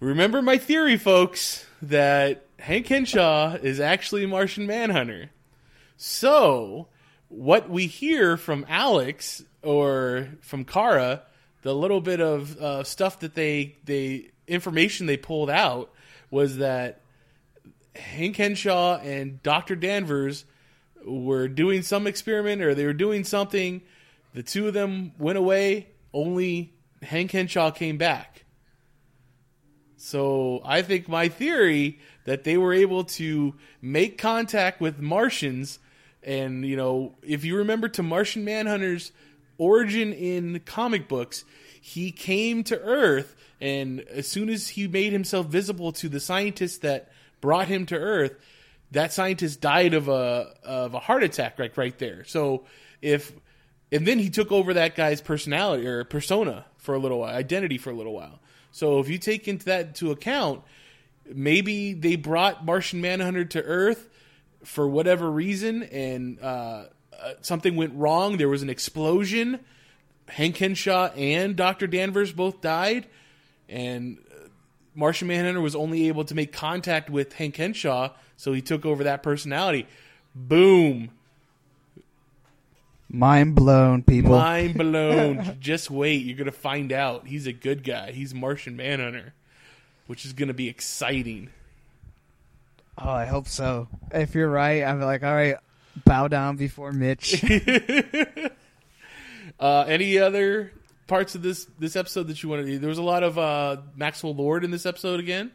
remember 0.00 0.42
my 0.42 0.58
theory, 0.58 0.96
folks, 0.96 1.66
that 1.82 2.46
Hank 2.58 2.86
Henshaw 2.86 3.54
is 3.54 3.80
actually 3.80 4.26
Martian 4.26 4.66
Manhunter. 4.66 5.30
So 5.96 6.88
what 7.28 7.68
we 7.70 7.86
hear 7.86 8.36
from 8.36 8.66
Alex 8.68 9.44
or 9.62 10.28
from 10.40 10.64
Kara, 10.64 11.22
the 11.62 11.74
little 11.74 12.00
bit 12.00 12.20
of 12.20 12.56
uh, 12.58 12.84
stuff 12.84 13.20
that 13.20 13.34
they 13.34 13.76
they 13.84 14.30
information 14.46 15.06
they 15.06 15.16
pulled 15.16 15.50
out 15.50 15.92
was 16.30 16.58
that 16.58 17.00
Hank 17.94 18.36
Henshaw 18.36 18.98
and 18.98 19.42
Dr. 19.42 19.76
Danvers 19.76 20.44
were 21.04 21.48
doing 21.48 21.82
some 21.82 22.06
experiment 22.06 22.62
or 22.62 22.74
they 22.74 22.86
were 22.86 22.92
doing 22.92 23.24
something. 23.24 23.82
The 24.34 24.42
two 24.42 24.68
of 24.68 24.74
them 24.74 25.12
went 25.18 25.38
away, 25.38 25.88
only 26.12 26.72
Hank 27.02 27.32
Henshaw 27.32 27.70
came 27.70 27.98
back. 27.98 28.44
So 29.96 30.60
I 30.64 30.82
think 30.82 31.08
my 31.08 31.28
theory 31.28 31.98
that 32.24 32.44
they 32.44 32.56
were 32.56 32.72
able 32.72 33.04
to 33.04 33.54
make 33.82 34.16
contact 34.16 34.80
with 34.80 35.00
Martians, 35.00 35.80
and 36.22 36.64
you 36.64 36.76
know, 36.76 37.16
if 37.22 37.44
you 37.44 37.56
remember 37.56 37.88
to 37.88 38.02
Martian 38.02 38.44
Manhunter's 38.44 39.12
origin 39.58 40.12
in 40.12 40.60
comic 40.60 41.08
books, 41.08 41.44
he 41.80 42.12
came 42.12 42.62
to 42.64 42.78
Earth, 42.80 43.34
and 43.60 44.00
as 44.02 44.28
soon 44.28 44.48
as 44.48 44.68
he 44.68 44.86
made 44.86 45.12
himself 45.12 45.46
visible 45.46 45.90
to 45.92 46.08
the 46.08 46.20
scientists 46.20 46.78
that 46.78 47.10
brought 47.40 47.66
him 47.66 47.84
to 47.86 47.96
Earth, 47.96 48.36
that 48.92 49.12
scientist 49.12 49.60
died 49.60 49.94
of 49.94 50.08
a 50.08 50.54
of 50.62 50.94
a 50.94 51.00
heart 51.00 51.22
attack 51.22 51.58
right 51.58 51.76
right 51.76 51.98
there. 51.98 52.24
So 52.24 52.64
if 53.02 53.32
and 53.90 54.06
then 54.06 54.18
he 54.18 54.30
took 54.30 54.52
over 54.52 54.74
that 54.74 54.96
guy's 54.96 55.20
personality 55.20 55.86
or 55.86 56.04
persona 56.04 56.66
for 56.76 56.94
a 56.94 56.98
little 56.98 57.20
while, 57.20 57.34
identity 57.34 57.78
for 57.78 57.90
a 57.90 57.94
little 57.94 58.12
while. 58.12 58.40
So 58.70 58.98
if 59.00 59.08
you 59.08 59.18
take 59.18 59.48
into 59.48 59.66
that 59.66 59.86
into 59.86 60.10
account, 60.10 60.62
maybe 61.26 61.94
they 61.94 62.16
brought 62.16 62.64
Martian 62.64 63.00
Manhunter 63.00 63.44
to 63.46 63.62
Earth 63.62 64.08
for 64.64 64.86
whatever 64.86 65.30
reason, 65.30 65.84
and 65.84 66.40
uh, 66.40 66.84
uh, 67.18 67.32
something 67.40 67.76
went 67.76 67.94
wrong. 67.94 68.36
There 68.36 68.48
was 68.48 68.62
an 68.62 68.70
explosion. 68.70 69.60
Hank 70.28 70.58
Henshaw 70.58 71.10
and 71.14 71.56
Doctor 71.56 71.86
Danvers 71.86 72.32
both 72.32 72.60
died, 72.60 73.06
and 73.68 74.18
uh, 74.30 74.48
Martian 74.94 75.28
Manhunter 75.28 75.60
was 75.60 75.74
only 75.74 76.08
able 76.08 76.24
to 76.24 76.34
make 76.34 76.52
contact 76.52 77.08
with 77.08 77.32
Hank 77.34 77.56
Henshaw, 77.56 78.12
so 78.38 78.52
he 78.52 78.62
took 78.62 78.86
over 78.86 79.04
that 79.04 79.22
personality. 79.22 79.86
Boom. 80.34 81.10
Mind 83.10 83.56
blown, 83.56 84.04
people. 84.04 84.30
Mind 84.30 84.74
blown. 84.78 85.58
Just 85.60 85.90
wait. 85.90 86.24
You're 86.24 86.36
going 86.36 86.46
to 86.46 86.52
find 86.52 86.92
out. 86.92 87.26
He's 87.26 87.48
a 87.48 87.52
good 87.52 87.82
guy. 87.82 88.12
He's 88.12 88.32
Martian 88.32 88.76
Manhunter, 88.76 89.34
which 90.06 90.24
is 90.24 90.32
going 90.32 90.48
to 90.48 90.54
be 90.54 90.68
exciting. 90.68 91.50
Oh, 92.96 93.10
I 93.10 93.26
hope 93.26 93.48
so. 93.48 93.88
If 94.12 94.36
you're 94.36 94.48
right, 94.48 94.84
I'm 94.84 95.00
like, 95.00 95.24
all 95.24 95.34
right, 95.34 95.56
bow 96.04 96.28
down 96.28 96.56
before 96.56 96.92
Mitch. 96.92 97.42
uh, 99.58 99.84
any 99.88 100.18
other 100.18 100.72
parts 101.08 101.34
of 101.34 101.42
this 101.42 101.66
this 101.80 101.96
episode 101.96 102.28
that 102.28 102.40
you 102.42 102.48
want 102.48 102.66
to? 102.66 102.78
There 102.78 102.88
was 102.88 102.98
a 102.98 103.02
lot 103.02 103.24
of 103.24 103.36
uh, 103.36 103.78
Maxwell 103.96 104.34
Lord 104.34 104.64
in 104.64 104.70
this 104.70 104.86
episode 104.86 105.18
again. 105.18 105.50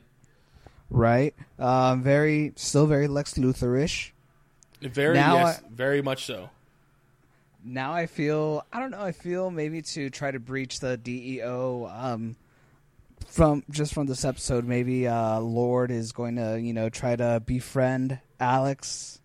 Right? 0.94 1.34
Um, 1.60 2.02
very, 2.04 2.54
still 2.56 2.86
very 2.88 3.08
Lex 3.08 3.34
Luthorish. 3.34 4.12
Very 4.82 5.16
Now 5.16 5.36
yes, 5.36 5.60
I- 5.60 5.68
very 5.74 6.02
much 6.02 6.26
so. 6.26 6.50
Now 7.66 7.94
I 7.94 8.08
feel, 8.08 8.66
I 8.74 8.80
don't 8.80 8.92
know, 8.92 9.00
I 9.02 9.14
feel 9.14 9.50
maybe 9.50 9.82
to 9.82 10.10
try 10.10 10.32
to 10.32 10.40
breach 10.40 10.80
the 10.82 10.98
DEO. 10.98 11.90
Um, 11.94 12.36
from 13.28 13.64
just 13.70 13.94
from 13.94 14.06
this 14.08 14.26
episode, 14.26 14.66
maybe 14.66 15.08
uh, 15.08 15.40
Lord 15.40 15.90
is 15.90 16.12
going 16.12 16.36
to, 16.36 16.60
you 16.60 16.74
know, 16.74 16.90
try 16.90 17.16
to 17.16 17.42
befriend 17.46 18.20
Alex, 18.38 19.22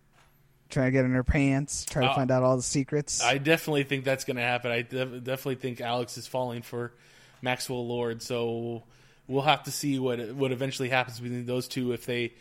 try 0.71 0.85
to 0.85 0.91
get 0.93 1.05
in 1.05 1.11
her 1.13 1.25
pants, 1.25 1.85
try 1.85 2.03
to 2.05 2.11
Uh, 2.11 2.15
find 2.15 2.31
out 2.31 2.45
all 2.45 2.57
the 2.57 2.63
secrets. 2.63 3.21
I 3.21 3.39
definitely 3.39 3.83
think 3.83 4.05
that's 4.05 4.25
going 4.25 4.37
to 4.37 4.43
happen. 4.43 4.71
I 4.71 4.83
def- 4.83 5.25
definitely 5.25 5.57
think 5.57 5.81
Alex 5.81 6.17
is 6.17 6.29
falling 6.29 6.63
for 6.63 6.93
Maxwell 7.43 7.87
Lord. 7.89 8.23
So 8.23 8.85
we'll 9.29 9.43
have 9.43 9.63
to 9.65 9.71
see 9.71 9.99
what 9.99 10.35
what 10.35 10.51
eventually 10.51 10.89
happens 10.89 11.21
between 11.21 11.47
those 11.47 11.69
two. 11.69 11.93
If 11.93 12.07
they, 12.07 12.33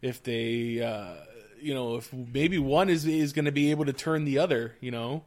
if 0.00 0.22
they, 0.22 0.80
uh, 0.80 1.24
you 1.60 1.74
know, 1.74 1.96
if 1.96 2.10
maybe 2.12 2.58
one 2.58 2.88
is 2.88 3.04
is 3.04 3.32
going 3.32 3.44
to 3.44 3.52
be 3.52 3.70
able 3.70 3.84
to 3.84 3.92
turn 3.92 4.24
the 4.24 4.38
other. 4.38 4.76
You 4.80 4.92
know, 4.92 5.24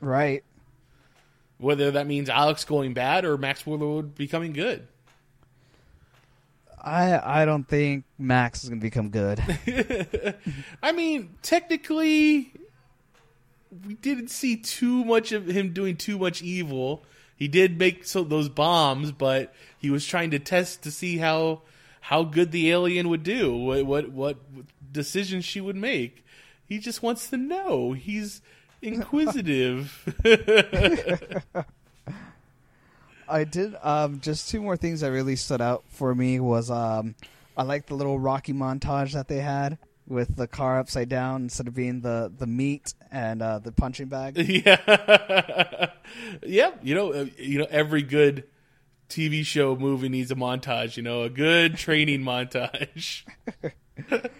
right. 0.00 0.42
whether 1.58 1.90
that 1.90 2.06
means 2.06 2.30
Alex 2.30 2.64
going 2.64 2.94
bad 2.94 3.24
or 3.24 3.36
Max 3.36 3.66
Lord 3.66 4.14
becoming 4.14 4.52
good. 4.52 4.86
I 6.82 7.40
I 7.42 7.44
don't 7.44 7.66
think 7.66 8.04
Max 8.18 8.64
is 8.64 8.70
going 8.70 8.80
to 8.80 8.84
become 8.84 9.10
good. 9.10 9.40
I 10.82 10.92
mean, 10.92 11.34
technically, 11.42 12.52
we 13.86 13.94
didn't 13.94 14.28
see 14.28 14.56
too 14.56 15.04
much 15.04 15.32
of 15.32 15.46
him 15.46 15.72
doing 15.72 15.96
too 15.96 16.18
much 16.18 16.42
evil. 16.42 17.04
He 17.42 17.48
did 17.48 17.76
make 17.76 18.04
so 18.04 18.22
those 18.22 18.48
bombs, 18.48 19.10
but 19.10 19.52
he 19.76 19.90
was 19.90 20.06
trying 20.06 20.30
to 20.30 20.38
test 20.38 20.84
to 20.84 20.92
see 20.92 21.18
how 21.18 21.62
how 22.00 22.22
good 22.22 22.52
the 22.52 22.70
alien 22.70 23.08
would 23.08 23.24
do, 23.24 23.52
what 23.52 23.84
what, 23.84 24.10
what 24.10 24.36
decisions 24.92 25.44
she 25.44 25.60
would 25.60 25.74
make. 25.74 26.24
He 26.68 26.78
just 26.78 27.02
wants 27.02 27.28
to 27.30 27.36
know. 27.36 27.94
He's 27.94 28.42
inquisitive. 28.80 30.06
I 33.28 33.42
did. 33.42 33.74
Um, 33.82 34.20
just 34.20 34.48
two 34.48 34.62
more 34.62 34.76
things 34.76 35.00
that 35.00 35.10
really 35.10 35.34
stood 35.34 35.60
out 35.60 35.82
for 35.88 36.14
me 36.14 36.38
was 36.38 36.70
um, 36.70 37.16
I 37.56 37.64
like 37.64 37.86
the 37.86 37.94
little 37.94 38.20
Rocky 38.20 38.52
montage 38.52 39.14
that 39.14 39.26
they 39.26 39.40
had 39.40 39.78
with 40.06 40.36
the 40.36 40.46
car 40.46 40.78
upside 40.78 41.08
down 41.08 41.42
instead 41.42 41.68
of 41.68 41.74
being 41.74 42.00
the 42.00 42.32
the 42.36 42.46
meat 42.46 42.94
and 43.10 43.42
uh, 43.42 43.58
the 43.58 43.72
punching 43.72 44.08
bag. 44.08 44.36
Yeah, 44.64 45.90
yeah. 46.42 46.72
You 46.82 46.94
know, 46.94 47.12
uh, 47.12 47.26
you 47.38 47.58
know, 47.58 47.66
every 47.70 48.02
good 48.02 48.44
TV 49.08 49.44
show 49.44 49.76
movie 49.76 50.08
needs 50.08 50.30
a 50.30 50.34
montage. 50.34 50.96
You 50.96 51.02
know, 51.02 51.22
a 51.22 51.30
good 51.30 51.76
training 51.78 52.22
montage. 52.22 53.24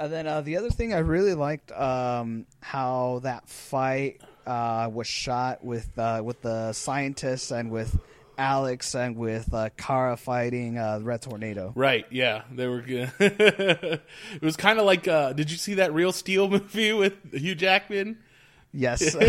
And 0.00 0.10
then 0.10 0.26
uh, 0.26 0.40
the 0.40 0.56
other 0.56 0.70
thing 0.70 0.94
I 0.94 1.00
really 1.00 1.34
liked 1.34 1.70
um, 1.72 2.46
how 2.60 3.20
that 3.22 3.46
fight 3.50 4.22
uh, 4.46 4.88
was 4.90 5.06
shot 5.06 5.62
with 5.62 5.90
uh, 5.98 6.22
with 6.24 6.40
the 6.40 6.72
scientists 6.72 7.50
and 7.50 7.70
with 7.70 7.98
Alex 8.40 8.94
and 8.94 9.16
with 9.16 9.52
uh, 9.52 9.68
Kara 9.76 10.16
fighting 10.16 10.78
uh, 10.78 10.98
Red 11.02 11.20
Tornado. 11.20 11.72
Right? 11.76 12.06
Yeah, 12.10 12.42
they 12.50 12.66
were 12.66 12.80
good. 12.80 13.12
it 13.20 14.02
was 14.40 14.56
kind 14.56 14.78
of 14.78 14.86
like. 14.86 15.06
Uh, 15.06 15.34
did 15.34 15.50
you 15.50 15.58
see 15.58 15.74
that 15.74 15.92
Real 15.92 16.10
Steel 16.10 16.48
movie 16.50 16.94
with 16.94 17.12
Hugh 17.32 17.54
Jackman? 17.54 18.18
Yes. 18.72 19.14
uh, 19.16 19.28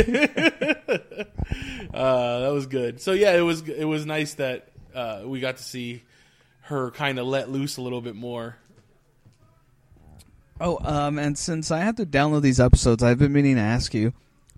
that 1.94 2.52
was 2.54 2.68
good. 2.68 3.02
So 3.02 3.12
yeah, 3.12 3.36
it 3.36 3.42
was 3.42 3.68
it 3.68 3.86
was 3.86 4.06
nice 4.06 4.36
that 4.36 4.70
uh, 4.96 5.24
we 5.26 5.42
got 5.42 5.58
to 5.58 5.64
see 5.64 6.04
her 6.62 6.92
kind 6.92 7.20
of 7.20 7.28
let 7.28 7.50
loose 7.50 7.76
a 7.78 7.82
little 7.82 8.02
bit 8.02 8.16
more. 8.16 8.56
Oh, 10.62 10.80
um, 10.84 11.20
and 11.20 11.38
since 11.38 11.72
I 11.72 11.80
had 11.80 11.98
to 11.98 12.06
download 12.06 12.44
these 12.44 12.60
episodes, 12.60 13.04
I've 13.04 13.20
been 13.20 13.34
meaning 13.34 13.56
to 13.56 13.62
ask 13.62 13.94
you: 13.94 14.14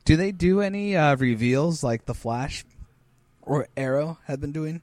Do 0.06 0.16
they 0.16 0.32
do 0.32 0.62
any 0.62 0.96
uh, 0.96 1.16
reveals 1.16 1.82
like 1.84 2.06
the 2.06 2.14
Flash 2.14 2.66
or 3.46 3.68
Arrow 3.78 4.18
had 4.26 4.40
been 4.42 4.52
doing 4.52 4.82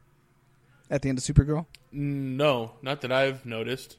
at 0.90 1.02
the 1.02 1.08
end 1.08 1.18
of 1.18 1.24
Supergirl? 1.24 1.66
No, 1.92 2.72
not 2.82 3.00
that 3.02 3.12
I've 3.12 3.44
noticed. 3.44 3.96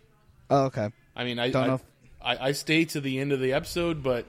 Oh, 0.50 0.65
okay. 0.65 0.89
I 1.15 1.24
mean, 1.24 1.39
I 1.39 1.50
Don't 1.50 1.63
I, 1.63 1.67
know 1.67 1.74
if- 1.76 1.84
I, 2.21 2.47
I 2.50 2.52
stay 2.54 2.86
to 2.86 3.02
the 3.02 3.19
end 3.19 3.32
of 3.32 3.39
the 3.39 3.54
episode, 3.54 4.04
but 4.04 4.26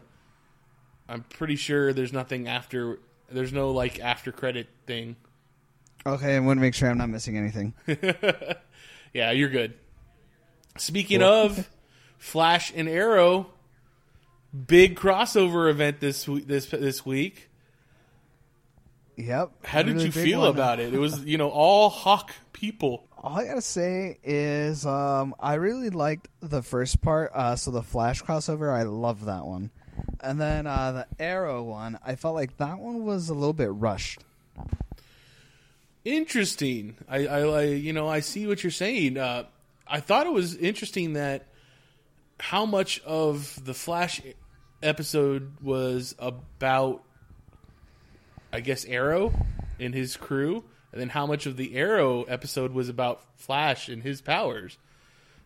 I'm 1.09 1.23
pretty 1.25 1.57
sure 1.57 1.93
there's 1.93 2.13
nothing 2.13 2.49
after. 2.49 2.99
There's 3.31 3.53
no 3.53 3.71
like 3.71 4.01
after 4.01 4.33
credit 4.33 4.69
thing. 4.87 5.17
Okay, 6.07 6.35
I 6.37 6.41
want 6.41 6.57
to 6.57 6.61
make 6.63 6.75
sure 6.75 6.89
I'm 6.91 6.99
not 6.99 7.09
missing 7.11 7.37
anything. 7.37 7.75
Yeah, 9.15 9.31
you're 9.33 9.51
good. 9.51 9.75
Speaking 10.79 11.23
of 11.23 11.69
Flash 12.17 12.73
and 12.75 12.89
Arrow, 12.89 13.51
big 14.67 14.97
crossover 14.97 15.69
event 15.71 16.01
this 16.01 16.25
this 16.47 16.67
this 16.67 17.05
week. 17.05 17.51
Yep. 19.17 19.67
How 19.67 19.83
did 19.83 19.95
Really 19.95 20.07
you 20.07 20.13
feel 20.13 20.41
one. 20.41 20.51
about 20.51 20.81
it? 20.81 20.95
It 20.95 20.99
was 20.99 21.25
you 21.25 21.39
know 21.39 21.51
all 21.51 21.89
Hawk 21.91 22.33
people. 22.53 23.07
All 23.19 23.39
I 23.39 23.45
gotta 23.45 23.61
say 23.63 24.19
is, 24.25 24.85
um, 24.87 25.35
I 25.39 25.55
really 25.55 25.91
liked 25.91 26.29
the 26.41 26.63
first 26.63 27.01
part. 27.03 27.31
Uh, 27.35 27.55
so 27.57 27.71
the 27.71 27.83
Flash 27.83 28.23
crossover, 28.23 28.73
I 28.73 28.83
love 28.83 29.27
that 29.27 29.45
one. 29.47 29.71
And 30.21 30.41
then 30.41 30.67
uh, 30.67 30.93
the 30.93 31.23
Arrow 31.23 31.63
one, 31.63 31.99
I 32.05 32.17
felt 32.17 32.35
like 32.35 32.57
that 32.57 32.79
one 32.79 33.05
was 33.05 33.29
a 33.29 33.35
little 33.35 33.53
bit 33.53 33.71
rushed. 33.71 34.21
Interesting. 36.05 36.97
I, 37.09 37.27
I, 37.27 37.41
I 37.41 37.63
you 37.65 37.93
know 37.93 38.09
I 38.09 38.21
see 38.21 38.47
what 38.47 38.65
you're 38.65 38.71
saying. 38.71 39.19
Uh, 39.19 39.45
I 39.87 40.01
thought 40.01 40.27
it 40.27 40.33
was 40.33 40.57
interesting 40.57 41.13
that 41.13 41.47
how 42.41 42.67
much 42.67 43.01
of 43.05 43.63
the 43.65 43.75
Flash 43.75 44.21
episode 44.83 45.53
was 45.63 46.17
about, 46.19 47.05
I 48.53 48.61
guess, 48.61 48.85
Arrow 48.85 49.33
and 49.81 49.95
his 49.95 50.17
crew, 50.17 50.65
and 50.93 51.01
then 51.01 51.09
how 51.09 51.27
much 51.27 51.47
of 51.47 51.57
the 51.57 51.75
Arrow 51.77 52.25
episode 52.25 52.73
was 52.73 52.89
about 52.89 53.23
Flash 53.37 53.89
and 53.89 54.03
his 54.03 54.21
powers. 54.21 54.79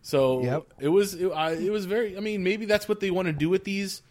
So 0.03 0.42
Yep. 0.42 0.64
it 0.81 0.88
was 0.88 1.14
it, 1.14 1.29
I, 1.29 1.53
it 1.53 1.71
was 1.71 1.85
very. 1.87 2.16
I 2.16 2.21
mean, 2.21 2.42
maybe 2.42 2.66
that's 2.66 2.88
what 2.88 3.01
they 3.01 3.11
want 3.11 3.27
to 3.27 3.33
do 3.33 3.49
with 3.49 3.64
these 3.64 4.03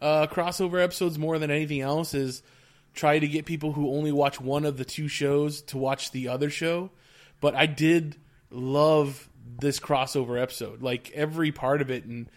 uh, 0.00 0.26
crossover 0.26 0.82
episodes 0.82 1.18
more 1.18 1.38
than 1.38 1.50
anything 1.50 1.80
else 1.80 2.14
is 2.14 2.42
try 2.94 3.18
to 3.18 3.28
get 3.28 3.46
people 3.46 3.72
who 3.72 3.90
only 3.90 4.12
watch 4.12 4.40
one 4.40 4.64
of 4.64 4.76
the 4.76 4.84
two 4.84 5.08
shows 5.08 5.62
to 5.62 5.78
watch 5.78 6.10
the 6.10 6.28
other 6.28 6.50
show. 6.50 6.90
But 7.40 7.54
I 7.54 7.66
did 7.66 8.16
love 8.50 9.28
this 9.60 9.80
crossover 9.80 10.40
episode, 10.40 10.82
like 10.82 11.10
every 11.12 11.52
part 11.52 11.80
of 11.80 11.90
it, 11.90 12.04
and 12.04 12.28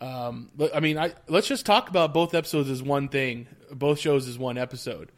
um, 0.00 0.50
I 0.74 0.80
mean, 0.80 0.98
I 0.98 1.14
let's 1.28 1.46
just 1.46 1.66
talk 1.66 1.88
about 1.88 2.12
both 2.12 2.34
episodes 2.34 2.68
as 2.68 2.82
one 2.82 3.08
thing, 3.08 3.46
both 3.70 3.98
shows 3.98 4.26
as 4.28 4.38
one 4.38 4.58
episode. 4.58 5.10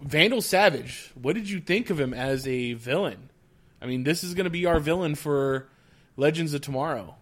Vandal 0.00 0.42
Savage, 0.42 1.10
what 1.14 1.34
did 1.34 1.48
you 1.48 1.60
think 1.60 1.90
of 1.90 1.98
him 1.98 2.12
as 2.12 2.46
a 2.46 2.74
villain? 2.74 3.30
I 3.80 3.86
mean, 3.86 4.04
this 4.04 4.22
is 4.24 4.34
going 4.34 4.44
to 4.44 4.50
be 4.50 4.66
our 4.66 4.80
villain 4.80 5.14
for 5.14 5.68
Legends 6.16 6.54
of 6.54 6.60
Tomorrow. 6.60 7.14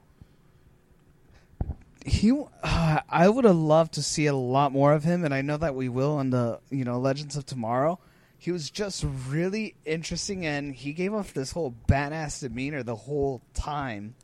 He, 2.05 2.33
uh, 2.63 3.01
I 3.09 3.29
would 3.29 3.45
have 3.45 3.57
loved 3.57 3.95
to 3.95 4.03
see 4.03 4.27
a 4.27 4.35
lot 4.35 4.73
more 4.73 4.93
of 4.93 5.05
him, 5.05 5.25
and 5.25 5.33
I 5.33 5.41
know 5.41 5.57
that 5.57 5.75
we 5.75 5.89
will 5.89 6.17
on 6.17 6.31
the 6.31 6.61
you 6.71 6.85
know 6.85 6.99
Legends 6.99 7.37
of 7.37 7.47
Tomorrow. 7.47 7.99
He 8.37 8.53
was 8.53 8.69
just 8.71 9.05
really 9.29 9.75
interesting, 9.87 10.45
and 10.45 10.75
he 10.75 10.93
gave 10.93 11.15
off 11.15 11.33
this 11.33 11.53
whole 11.53 11.75
badass 11.89 12.41
demeanor 12.41 12.83
the 12.83 12.97
whole 12.97 13.41
time. 13.55 14.17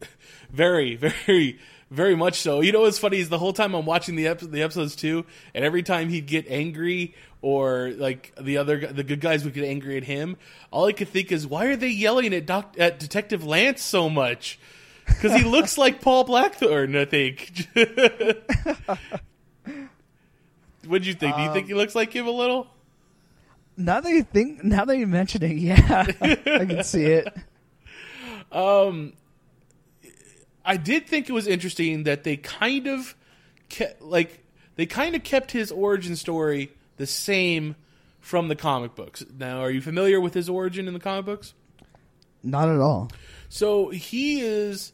Very, 0.50 0.94
very, 0.94 1.58
very 1.90 2.14
much 2.16 2.40
so. 2.40 2.60
You 2.60 2.72
know 2.72 2.82
what's 2.82 2.98
funny 2.98 3.18
is 3.18 3.28
the 3.28 3.38
whole 3.38 3.52
time 3.52 3.74
I'm 3.74 3.86
watching 3.86 4.16
the 4.16 4.28
ep- 4.28 4.40
the 4.40 4.62
episodes 4.62 4.94
too, 4.96 5.24
and 5.54 5.64
every 5.64 5.82
time 5.82 6.08
he'd 6.08 6.26
get 6.26 6.46
angry 6.48 7.14
or 7.40 7.92
like 7.96 8.34
the 8.40 8.58
other 8.58 8.86
the 8.86 9.04
good 9.04 9.20
guys 9.20 9.44
would 9.44 9.54
get 9.54 9.64
angry 9.64 9.96
at 9.96 10.04
him, 10.04 10.36
all 10.70 10.86
I 10.86 10.92
could 10.92 11.08
think 11.08 11.32
is 11.32 11.46
why 11.46 11.66
are 11.66 11.76
they 11.76 11.88
yelling 11.88 12.34
at 12.34 12.46
Doc- 12.46 12.76
at 12.78 12.98
Detective 12.98 13.44
Lance 13.44 13.82
so 13.82 14.10
much? 14.10 14.58
Because 15.06 15.34
he 15.34 15.44
looks 15.44 15.78
like 15.78 16.02
Paul 16.02 16.24
Blackthorne, 16.24 16.94
I 16.94 17.06
think. 17.06 17.66
what 20.86 21.02
do 21.02 21.08
you 21.08 21.14
think? 21.14 21.34
Do 21.36 21.42
you 21.42 21.52
think 21.52 21.66
he 21.66 21.72
um, 21.72 21.78
looks 21.78 21.94
like 21.94 22.12
him 22.12 22.26
a 22.26 22.30
little? 22.30 22.66
Now 23.78 24.00
that 24.00 24.10
you 24.10 24.22
think, 24.22 24.62
now 24.64 24.84
that 24.84 24.98
you 24.98 25.06
mention 25.06 25.42
it, 25.42 25.56
yeah, 25.56 26.04
I 26.20 26.34
can 26.66 26.84
see 26.84 27.04
it. 27.04 27.34
Um, 28.50 29.12
I 30.68 30.76
did 30.76 31.06
think 31.06 31.30
it 31.30 31.32
was 31.32 31.46
interesting 31.46 32.02
that 32.02 32.24
they 32.24 32.36
kind 32.36 32.86
of 32.88 33.16
kept 33.70 34.02
like 34.02 34.44
they 34.76 34.84
kind 34.84 35.16
of 35.16 35.24
kept 35.24 35.50
his 35.50 35.72
origin 35.72 36.14
story 36.14 36.70
the 36.98 37.06
same 37.06 37.74
from 38.20 38.48
the 38.48 38.54
comic 38.54 38.94
books. 38.94 39.24
Now, 39.34 39.60
are 39.60 39.70
you 39.70 39.80
familiar 39.80 40.20
with 40.20 40.34
his 40.34 40.46
origin 40.50 40.86
in 40.86 40.92
the 40.92 41.00
comic 41.00 41.24
books? 41.24 41.54
Not 42.42 42.68
at 42.68 42.80
all. 42.80 43.10
So 43.48 43.88
he 43.88 44.42
is 44.42 44.92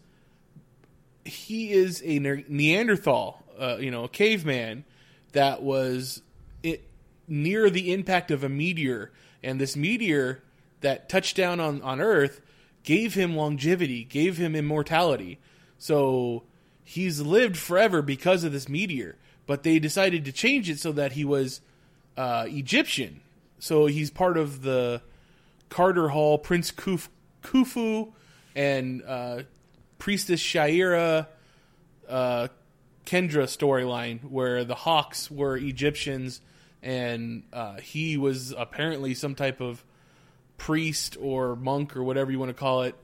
he 1.25 1.73
is 1.73 2.01
a 2.05 2.21
Ne- 2.21 2.45
Neanderthal, 2.49 3.43
uh, 3.59 3.79
you 3.81 3.91
know, 3.91 4.05
a 4.05 4.09
caveman 4.09 4.85
that 5.33 5.61
was 5.61 6.23
it, 6.63 6.89
near 7.27 7.69
the 7.69 7.93
impact 7.93 8.31
of 8.31 8.45
a 8.45 8.49
meteor, 8.49 9.11
and 9.43 9.61
this 9.61 9.75
meteor 9.75 10.41
that 10.83 11.09
touched 11.09 11.37
down 11.37 11.59
on 11.59 11.83
on 11.83 12.01
Earth 12.01 12.41
gave 12.85 13.15
him 13.15 13.35
longevity, 13.35 14.05
gave 14.05 14.37
him 14.37 14.55
immortality. 14.55 15.41
So 15.85 16.45
he's 16.83 17.21
lived 17.21 17.59
forever 17.59 18.01
because 18.01 18.43
of 18.43 18.53
this 18.53 18.71
meteor. 18.71 19.17
But 19.45 19.65
they 19.65 19.79
decided 19.79 20.25
to 20.25 20.33
change 20.33 20.71
it 20.71 20.79
so 20.79 20.93
that 20.93 21.13
he 21.13 21.27
was 21.27 21.61
uh, 22.17 22.47
Egyptian. 22.49 23.21
So 23.59 23.85
he's 23.85 24.11
part 24.11 24.39
of 24.39 24.63
the 24.63 25.03
Carter 25.69 26.09
Hall, 26.09 26.39
Prince 26.39 26.71
Kuf, 26.71 27.09
Khufu, 27.43 28.15
and 28.57 29.03
uh, 29.07 29.43
Priestess 29.99 30.41
Shaira 30.41 31.27
uh, 32.09 32.49
Kendra 33.05 33.45
storyline, 33.45 34.25
where 34.25 34.65
the 34.65 34.75
Hawks 34.75 35.31
were 35.31 35.55
Egyptians, 35.55 36.41
and 36.83 37.43
uh, 37.53 37.75
he 37.81 38.17
was 38.17 38.55
apparently 38.57 39.13
some 39.13 39.35
type 39.35 39.61
of 39.61 39.85
priest 40.57 41.19
or 41.21 41.57
monk 41.57 41.95
or 41.95 42.03
whatever 42.03 42.33
you 42.33 42.39
want 42.39 42.49
to 42.49 42.55
call 42.55 42.85
it. 42.85 42.95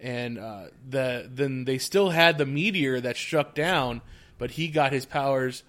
And 0.00 0.38
uh, 0.38 0.66
the 0.88 1.28
then 1.30 1.64
they 1.64 1.78
still 1.78 2.10
had 2.10 2.38
the 2.38 2.46
meteor 2.46 3.00
that 3.00 3.16
struck 3.16 3.54
down, 3.54 4.02
but 4.38 4.52
he 4.52 4.68
got 4.68 4.92
his 4.92 5.06
powers. 5.06 5.62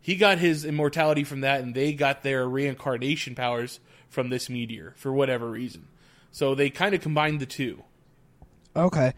He 0.00 0.16
got 0.16 0.38
his 0.38 0.64
immortality 0.64 1.24
from 1.24 1.40
that, 1.40 1.60
and 1.60 1.74
they 1.74 1.92
got 1.92 2.22
their 2.22 2.48
reincarnation 2.48 3.34
powers 3.34 3.80
from 4.08 4.30
this 4.30 4.48
meteor 4.48 4.94
for 4.96 5.12
whatever 5.12 5.50
reason. 5.50 5.88
So 6.30 6.54
they 6.54 6.70
kind 6.70 6.94
of 6.94 7.00
combined 7.00 7.40
the 7.40 7.46
two. 7.46 7.82
Okay. 8.74 9.12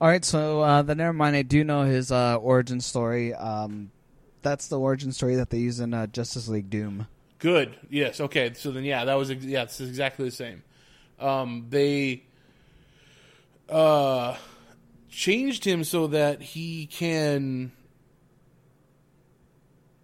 All 0.00 0.08
right. 0.08 0.24
So 0.24 0.60
uh, 0.60 0.82
then, 0.82 0.98
never 0.98 1.12
mind. 1.12 1.36
I 1.36 1.42
do 1.42 1.64
know 1.64 1.82
his 1.82 2.12
uh, 2.12 2.36
origin 2.36 2.80
story. 2.80 3.32
Um, 3.34 3.90
that's 4.42 4.68
the 4.68 4.78
origin 4.78 5.12
story 5.12 5.36
that 5.36 5.50
they 5.50 5.58
use 5.58 5.80
in 5.80 5.94
uh, 5.94 6.06
Justice 6.06 6.48
League 6.48 6.70
Doom. 6.70 7.06
Good. 7.38 7.76
Yes. 7.90 8.20
Okay. 8.20 8.52
So 8.54 8.70
then, 8.70 8.84
yeah, 8.84 9.04
that 9.04 9.14
was 9.14 9.30
yeah, 9.30 9.62
it's 9.62 9.80
exactly 9.80 10.26
the 10.26 10.34
same. 10.34 10.62
Um, 11.18 11.66
they 11.68 12.24
uh, 13.68 14.36
changed 15.08 15.64
him 15.64 15.84
so 15.84 16.08
that 16.08 16.42
he 16.42 16.86
can. 16.86 17.72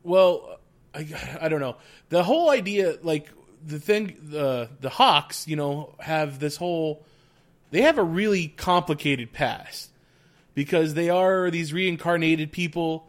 Well, 0.03 0.59
I, 0.95 1.07
I 1.41 1.49
don't 1.49 1.61
know. 1.61 1.77
The 2.09 2.23
whole 2.23 2.51
idea, 2.51 2.97
like 3.03 3.29
the 3.65 3.79
thing, 3.79 4.17
the 4.23 4.69
the 4.81 4.91
Hawks, 4.91 5.47
you 5.47 5.57
know, 5.57 5.95
have 5.99 6.39
this 6.39 6.57
whole. 6.57 7.05
They 7.71 7.83
have 7.83 7.99
a 7.99 8.05
really 8.05 8.49
complicated 8.49 9.33
past, 9.33 9.91
because 10.55 10.95
they 10.95 11.09
are 11.11 11.51
these 11.51 11.73
reincarnated 11.73 12.53
people. 12.53 13.07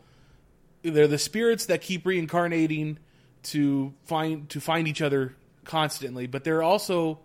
They're 0.84 1.08
the 1.08 1.18
spirits 1.18 1.66
that 1.68 1.82
keep 1.82 2.06
reincarnating 2.06 3.00
to 3.44 3.94
find 4.04 4.50
to 4.50 4.60
find 4.60 4.88
each 4.88 5.02
other 5.02 5.36
constantly, 5.64 6.28
but 6.28 6.44
they're 6.44 6.64
also 6.64 7.20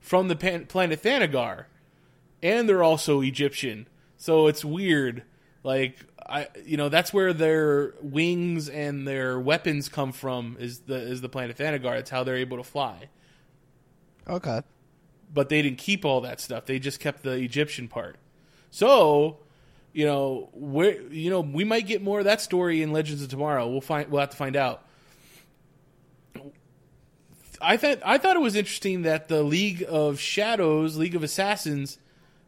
from 0.00 0.28
the 0.28 0.36
pan- 0.36 0.66
planet 0.66 1.02
Thanagar, 1.02 1.66
and 2.42 2.68
they're 2.68 2.82
also 2.82 3.20
Egyptian. 3.20 3.86
So 4.16 4.46
it's 4.46 4.64
weird. 4.64 5.22
Like 5.64 5.96
I, 6.28 6.48
you 6.64 6.76
know, 6.76 6.88
that's 6.88 7.12
where 7.12 7.32
their 7.32 7.94
wings 8.00 8.68
and 8.68 9.06
their 9.06 9.38
weapons 9.38 9.88
come 9.88 10.12
from. 10.12 10.56
Is 10.58 10.80
the 10.80 10.96
is 10.96 11.20
the 11.20 11.28
planet 11.28 11.56
Thanagar? 11.56 11.98
It's 11.98 12.10
how 12.10 12.24
they're 12.24 12.36
able 12.36 12.56
to 12.56 12.64
fly. 12.64 13.08
Okay. 14.28 14.62
But 15.32 15.48
they 15.48 15.62
didn't 15.62 15.78
keep 15.78 16.04
all 16.04 16.20
that 16.22 16.40
stuff. 16.40 16.66
They 16.66 16.78
just 16.78 17.00
kept 17.00 17.22
the 17.22 17.32
Egyptian 17.32 17.88
part. 17.88 18.16
So, 18.70 19.38
you 19.92 20.06
know, 20.06 20.50
where 20.52 21.00
you 21.02 21.30
know 21.30 21.40
we 21.40 21.64
might 21.64 21.86
get 21.86 22.02
more 22.02 22.18
of 22.18 22.24
that 22.24 22.40
story 22.40 22.82
in 22.82 22.92
Legends 22.92 23.22
of 23.22 23.28
Tomorrow. 23.28 23.68
We'll 23.68 23.80
find. 23.80 24.10
We'll 24.10 24.20
have 24.20 24.30
to 24.30 24.36
find 24.36 24.56
out. 24.56 24.86
I 27.60 27.76
thought 27.76 27.98
I 28.04 28.18
thought 28.18 28.36
it 28.36 28.42
was 28.42 28.56
interesting 28.56 29.02
that 29.02 29.28
the 29.28 29.42
League 29.42 29.84
of 29.88 30.18
Shadows, 30.18 30.96
League 30.96 31.14
of 31.14 31.22
Assassins, 31.22 31.98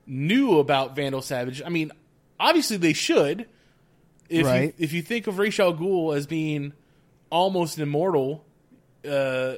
knew 0.07 0.59
about 0.59 0.95
Vandal 0.97 1.23
Savage. 1.23 1.63
I 1.65 1.69
mean, 1.69 1.93
obviously 2.39 2.77
they 2.77 2.93
should. 2.93 3.47
If 4.29 4.47
Right. 4.47 4.75
you, 4.79 4.85
if 4.85 4.93
you 4.93 5.03
think 5.03 5.27
of 5.27 5.39
Ra's 5.39 5.59
al 5.61 5.75
Ghul 5.75 6.17
as 6.17 6.27
being 6.27 6.73
almost 7.31 7.79
immortal, 7.79 8.45
uh, 9.09 9.57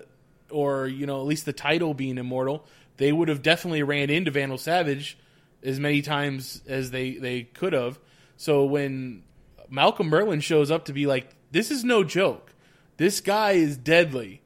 or 0.51 0.87
you 0.87 1.07
know 1.07 1.21
at 1.21 1.27
least 1.27 1.45
the 1.47 1.53
title 1.53 1.95
being 1.95 2.19
immortal, 2.19 2.67
they 2.97 3.13
would 3.13 3.29
have 3.29 3.43
definitely 3.43 3.83
ran 3.83 4.11
into 4.11 4.31
Vandal 4.31 4.59
Savage 4.59 5.19
as 5.63 5.79
many 5.81 6.03
times 6.03 6.63
as 6.69 6.91
they 6.91 7.13
they 7.15 7.43
could 7.45 7.73
have. 7.73 7.99
So 8.37 8.65
when 8.65 9.23
Malcolm 9.71 10.11
Merlyn 10.11 10.43
shows 10.43 10.71
up 10.71 10.85
to 10.87 10.93
be 10.93 11.07
like, 11.07 11.35
"This 11.53 11.71
is 11.71 11.85
no 11.85 12.05
joke. 12.05 12.53
This 12.97 13.21
guy 13.21 13.53
is 13.53 13.77
deadly. 13.77 14.43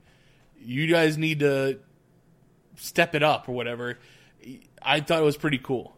You 0.63 0.87
guys 0.87 1.17
need 1.17 1.41
to 1.41 1.79
step 2.77 3.15
it 3.15 3.23
up 3.23 3.49
or 3.49 3.53
whatever." 3.53 3.99
I 4.83 5.01
thought 5.01 5.21
it 5.21 5.25
was 5.25 5.37
pretty 5.37 5.59
cool. 5.59 5.97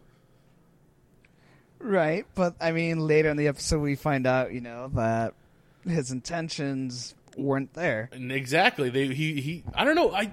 Right, 1.79 2.27
but 2.35 2.55
I 2.61 2.73
mean, 2.73 3.01
later 3.01 3.29
in 3.29 3.37
the 3.37 3.49
episode, 3.49 3.81
we 3.81 3.97
find 3.97 4.27
out, 4.27 4.53
you 4.53 4.61
know, 4.61 4.89
that 4.95 5.35
his 5.85 6.13
intentions 6.13 7.15
weren't 7.37 7.75
there. 7.75 8.09
And 8.13 8.31
exactly. 8.31 8.89
They 8.89 9.09
he 9.09 9.41
he. 9.41 9.65
I 9.75 9.85
don't 9.85 9.97
know. 9.97 10.13
I 10.13 10.31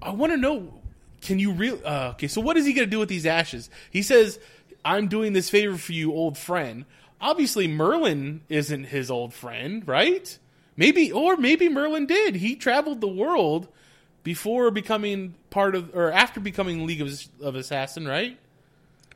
I 0.00 0.10
want 0.10 0.32
to 0.32 0.38
know. 0.38 0.72
Can 1.20 1.38
you 1.38 1.52
real? 1.52 1.80
Uh, 1.84 2.10
okay, 2.14 2.28
so 2.28 2.40
what 2.40 2.56
is 2.56 2.66
he 2.66 2.72
going 2.72 2.86
to 2.86 2.90
do 2.90 2.98
with 2.98 3.08
these 3.08 3.26
ashes? 3.26 3.68
He 3.90 4.02
says, 4.02 4.38
"I'm 4.84 5.08
doing 5.08 5.32
this 5.32 5.50
favor 5.50 5.76
for 5.76 5.92
you, 5.92 6.12
old 6.12 6.38
friend." 6.38 6.84
Obviously, 7.20 7.66
Merlyn 7.66 8.40
isn't 8.48 8.84
his 8.84 9.10
old 9.10 9.32
friend, 9.32 9.86
right? 9.88 10.38
Maybe, 10.76 11.10
or 11.10 11.36
maybe 11.38 11.68
Merlyn 11.68 12.06
did. 12.06 12.36
He 12.36 12.54
traveled 12.56 13.00
the 13.00 13.08
world 13.08 13.68
before 14.26 14.72
becoming 14.72 15.36
part 15.50 15.76
of, 15.76 15.94
or 15.94 16.10
after 16.10 16.40
becoming 16.40 16.84
League 16.84 17.00
of, 17.00 17.16
of 17.40 17.54
Assassin, 17.54 18.08
right? 18.08 18.36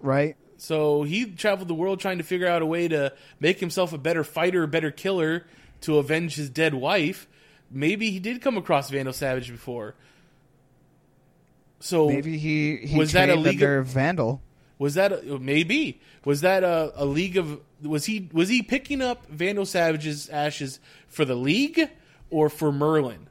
Right. 0.01 0.37
So 0.57 1.03
he 1.03 1.25
traveled 1.25 1.67
the 1.67 1.75
world 1.75 1.99
trying 1.99 2.19
to 2.19 2.25
figure 2.25 2.47
out 2.47 2.63
a 2.63 2.67
way 2.67 2.87
to 2.87 3.13
make 3.41 3.59
himself 3.59 3.93
a 3.93 3.99
better 3.99 4.23
fighter, 4.23 4.63
a 4.63 4.69
better 4.69 4.93
killer 4.93 5.49
to 5.81 5.99
avenge 5.99 6.37
his 6.37 6.49
dead 6.49 6.75
wife. 6.75 7.27
Maybe 7.73 8.13
he 8.13 8.21
did 8.21 8.41
come 8.41 8.57
across 8.57 8.89
Vandal 8.89 9.13
Savage 9.13 9.51
before. 9.51 9.97
So 11.81 12.07
Maybe 12.09 12.39
he, 12.39 12.77
he 12.77 12.97
was 12.97 13.11
that 13.11 13.31
a 13.31 13.35
league? 13.35 13.61
Of, 13.61 13.87
Vandal. 13.87 14.41
was 14.79 14.95
that 14.95 15.11
a, 15.11 15.41
maybe 15.41 16.01
was 16.25 16.43
that 16.43 16.63
a, 16.63 16.93
a 16.95 17.05
league 17.05 17.37
of? 17.37 17.59
Was 17.83 18.05
he 18.05 18.29
was 18.33 18.49
he 18.49 18.63
picking 18.63 19.03
up 19.03 19.27
Vandal 19.27 19.67
Savage's 19.67 20.29
ashes 20.29 20.79
for 21.09 21.25
the 21.25 21.35
league 21.35 21.91
or 22.31 22.49
for 22.49 22.71
Merlyn? 22.71 23.27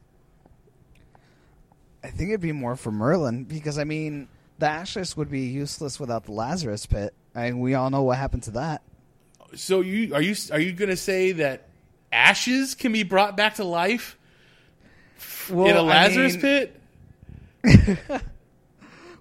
I 2.03 2.07
think 2.09 2.29
it'd 2.29 2.41
be 2.41 2.51
more 2.51 2.75
for 2.75 2.91
Merlyn 2.91 3.47
because 3.47 3.77
I 3.77 3.83
mean 3.83 4.27
the 4.57 4.67
ashes 4.67 5.15
would 5.17 5.29
be 5.29 5.41
useless 5.41 5.99
without 5.99 6.25
the 6.25 6.31
Lazarus 6.31 6.85
pit. 6.85 7.13
I 7.35 7.51
mean, 7.51 7.59
we 7.59 7.73
all 7.75 7.89
know 7.89 8.03
what 8.03 8.17
happened 8.17 8.43
to 8.43 8.51
that. 8.51 8.81
So 9.55 9.81
you 9.81 10.13
are 10.15 10.21
you 10.21 10.35
are 10.51 10.59
you 10.59 10.71
going 10.73 10.89
to 10.89 10.97
say 10.97 11.31
that 11.33 11.67
ashes 12.11 12.75
can 12.75 12.91
be 12.91 13.03
brought 13.03 13.35
back 13.37 13.55
to 13.55 13.63
life 13.63 14.17
Well, 15.49 15.67
in 15.67 15.75
a 15.75 15.81
Lazarus 15.81 16.33
mean- 16.33 16.41
pit? 16.41 16.75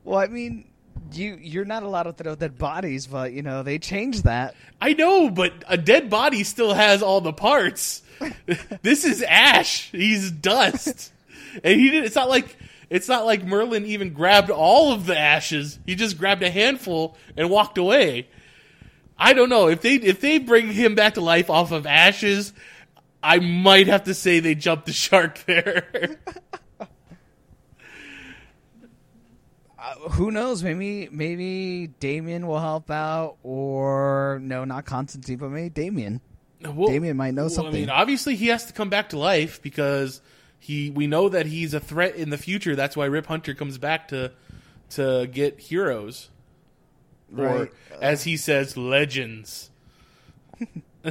Well, 0.04 0.18
I 0.18 0.26
mean, 0.28 0.64
you 1.12 1.38
you're 1.38 1.66
not 1.66 1.82
allowed 1.82 2.04
to 2.04 2.12
throw 2.14 2.34
dead 2.34 2.56
bodies, 2.56 3.06
but 3.06 3.32
you 3.32 3.42
know 3.42 3.62
they 3.62 3.78
changed 3.78 4.24
that. 4.24 4.54
I 4.80 4.94
know, 4.94 5.28
but 5.28 5.52
a 5.68 5.76
dead 5.76 6.08
body 6.08 6.44
still 6.44 6.72
has 6.72 7.02
all 7.02 7.20
the 7.20 7.32
parts. 7.34 8.00
this 8.82 9.04
is 9.04 9.22
ash. 9.22 9.90
He's 9.90 10.30
dust, 10.30 11.12
and 11.62 11.78
he 11.78 11.90
did. 11.90 12.04
It's 12.04 12.14
not 12.14 12.30
like 12.30 12.56
it's 12.90 13.08
not 13.08 13.26
like 13.26 13.44
Merlyn 13.44 13.84
even 13.84 14.12
grabbed 14.12 14.50
all 14.50 14.92
of 14.92 15.06
the 15.06 15.18
ashes. 15.18 15.78
He 15.86 15.94
just 15.94 16.18
grabbed 16.18 16.42
a 16.42 16.50
handful 16.50 17.16
and 17.36 17.50
walked 17.50 17.78
away. 17.78 18.28
I 19.18 19.32
don't 19.32 19.48
know 19.48 19.68
if 19.68 19.80
they 19.82 19.94
if 19.94 20.20
they 20.20 20.38
bring 20.38 20.70
him 20.70 20.94
back 20.94 21.14
to 21.14 21.20
life 21.20 21.50
off 21.50 21.72
of 21.72 21.86
ashes. 21.86 22.52
I 23.22 23.40
might 23.40 23.88
have 23.88 24.04
to 24.04 24.14
say 24.14 24.40
they 24.40 24.54
jumped 24.54 24.86
the 24.86 24.92
shark 24.92 25.42
there. 25.46 26.18
Uh, 29.78 29.94
who 30.10 30.30
knows? 30.30 30.62
Maybe 30.62 31.08
maybe 31.10 31.88
Damien 32.00 32.46
will 32.46 32.60
help 32.60 32.90
out, 32.90 33.36
or 33.42 34.38
no, 34.42 34.64
not 34.64 34.84
Constantine, 34.84 35.38
but 35.38 35.50
maybe 35.50 35.70
Damien. 35.70 36.20
Well, 36.62 36.88
Damien 36.88 37.16
might 37.16 37.34
know 37.34 37.42
well, 37.42 37.50
something. 37.50 37.74
I 37.74 37.78
mean, 37.80 37.90
obviously 37.90 38.36
he 38.36 38.48
has 38.48 38.66
to 38.66 38.72
come 38.72 38.88
back 38.88 39.10
to 39.10 39.18
life 39.18 39.62
because 39.62 40.20
he. 40.58 40.90
We 40.90 41.06
know 41.06 41.28
that 41.28 41.46
he's 41.46 41.74
a 41.74 41.80
threat 41.80 42.14
in 42.16 42.30
the 42.30 42.38
future. 42.38 42.74
That's 42.76 42.96
why 42.96 43.06
Rip 43.06 43.26
Hunter 43.26 43.54
comes 43.54 43.78
back 43.78 44.08
to 44.08 44.32
to 44.90 45.26
get 45.30 45.60
heroes, 45.60 46.30
or 47.36 47.44
Right. 47.44 47.72
as 48.00 48.24
he 48.24 48.36
says, 48.36 48.76
legends. 48.76 49.70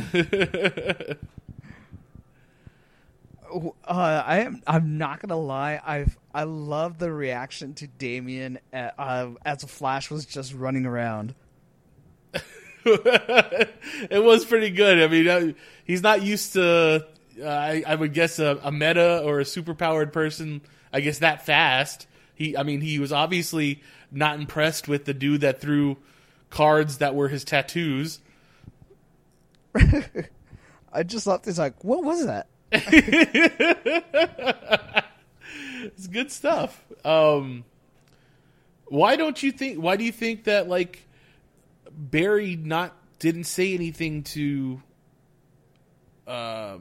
Uh, 3.49 4.23
I 4.25 4.39
am. 4.39 4.61
I'm 4.67 4.97
not 4.97 5.21
gonna 5.21 5.39
lie. 5.39 5.79
I've 5.83 6.17
I 6.33 6.43
love 6.43 6.97
the 6.99 7.11
reaction 7.11 7.73
to 7.75 7.87
Damien 7.87 8.59
uh, 8.73 8.89
uh, 8.97 9.29
as 9.45 9.63
Flash 9.63 10.11
was 10.11 10.25
just 10.25 10.53
running 10.53 10.85
around. 10.85 11.33
it 12.85 14.23
was 14.23 14.43
pretty 14.45 14.69
good. 14.69 15.01
I 15.01 15.07
mean, 15.07 15.27
uh, 15.27 15.53
he's 15.85 16.01
not 16.03 16.21
used 16.21 16.53
to. 16.53 17.07
Uh, 17.39 17.47
I, 17.47 17.83
I 17.85 17.95
would 17.95 18.13
guess 18.13 18.39
a, 18.39 18.59
a 18.63 18.71
meta 18.71 19.21
or 19.23 19.39
a 19.39 19.43
superpowered 19.43 20.11
person. 20.11 20.61
I 20.91 21.01
guess 21.01 21.19
that 21.19 21.45
fast. 21.45 22.07
He, 22.33 22.55
I 22.55 22.63
mean, 22.63 22.81
he 22.81 22.99
was 22.99 23.11
obviously 23.11 23.81
not 24.11 24.39
impressed 24.39 24.87
with 24.87 25.05
the 25.05 25.13
dude 25.13 25.41
that 25.41 25.59
threw 25.59 25.97
cards 26.49 26.99
that 26.99 27.15
were 27.15 27.27
his 27.27 27.43
tattoos. 27.43 28.19
I 30.93 31.03
just 31.03 31.25
thought 31.25 31.43
this 31.43 31.57
like, 31.57 31.83
what 31.83 32.03
was 32.03 32.25
that? 32.25 32.47
It's 35.83 36.07
good 36.07 36.31
stuff. 36.31 36.83
Um, 37.05 37.63
why 38.85 39.15
don't 39.15 39.41
you 39.41 39.51
think? 39.51 39.79
Why 39.79 39.95
do 39.95 40.03
you 40.03 40.11
think 40.11 40.45
that 40.45 40.67
like 40.67 41.07
Barry 41.91 42.55
not 42.55 42.95
didn't 43.19 43.45
say 43.45 43.73
anything 43.73 44.23
to 44.23 44.81
uh, 46.27 46.77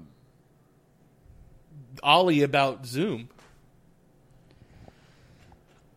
Ollie 2.03 2.43
about 2.43 2.87
Zoom? 2.87 3.29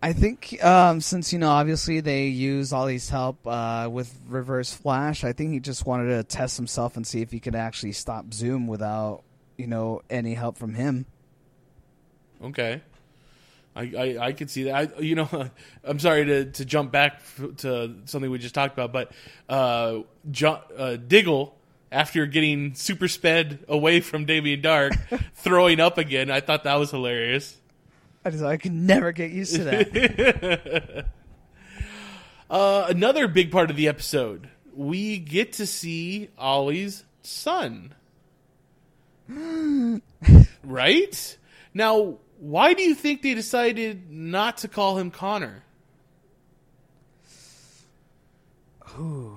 I 0.02 0.14
think 0.14 0.64
um, 0.64 1.02
since 1.02 1.34
you 1.34 1.40
know, 1.40 1.50
obviously 1.50 2.00
they 2.00 2.28
use 2.28 2.72
Ollie's 2.72 3.10
help 3.10 3.46
uh, 3.46 3.90
with 3.92 4.18
Reverse 4.28 4.74
Flash. 4.74 5.24
I 5.26 5.34
think 5.34 5.52
he 5.52 5.60
just 5.60 5.86
wanted 5.86 6.16
to 6.16 6.24
test 6.24 6.56
himself 6.56 6.96
and 6.96 7.06
see 7.06 7.22
if 7.22 7.32
he 7.32 7.40
could 7.40 7.56
actually 7.56 7.92
stop 7.92 8.34
Zoom 8.34 8.68
without 8.68 9.24
you 9.58 9.68
know 9.68 10.02
any 10.10 10.34
help 10.34 10.58
from 10.58 10.74
him. 10.74 11.06
Okay. 12.42 12.82
I, 13.76 13.82
I, 13.82 14.18
I 14.28 14.32
could 14.34 14.50
see 14.50 14.64
that. 14.64 14.94
I, 14.98 15.02
you 15.02 15.16
know, 15.16 15.50
I'm 15.84 16.00
sorry 16.00 16.26
to, 16.26 16.46
to 16.46 16.66
jump 16.66 16.92
back 16.92 17.22
to 17.58 17.96
something 18.06 18.32
we 18.32 18.40
just 18.40 18.56
talked 18.56 18.74
about, 18.74 18.92
but 18.92 19.12
uh, 19.48 20.00
jo- 20.32 20.62
uh, 20.78 20.96
Diggle, 20.96 21.56
after 21.92 22.26
getting 22.26 22.76
super 22.76 23.08
sped 23.08 23.66
away 23.68 24.00
from 24.00 24.26
Damien 24.26 24.62
Darhk, 24.62 25.24
throwing 25.36 25.80
up 25.80 25.98
again, 25.98 26.30
I 26.30 26.40
thought 26.40 26.64
that 26.64 26.76
was 26.76 26.92
hilarious. 26.92 27.58
I 28.24 28.32
just 28.32 28.44
I 28.44 28.58
could 28.58 28.74
never 28.74 29.12
get 29.12 29.32
used 29.32 29.56
to 29.56 29.64
that. 29.64 31.06
Uh, 32.50 32.88
another 32.90 33.28
big 33.28 33.52
part 33.52 33.70
of 33.70 33.76
the 33.76 33.88
episode, 33.88 34.50
we 34.74 35.20
get 35.20 35.54
to 35.54 35.68
see 35.68 36.30
Ollie's 36.36 37.04
son. 37.22 37.94
right? 40.64 41.38
Now, 41.76 42.18
why 42.40 42.74
do 42.74 42.82
you 42.82 42.96
think 42.96 43.22
they 43.22 43.36
decided 43.36 44.10
not 44.10 44.58
to 44.60 44.68
call 44.68 44.98
him 44.98 45.12
Connor? 45.12 45.64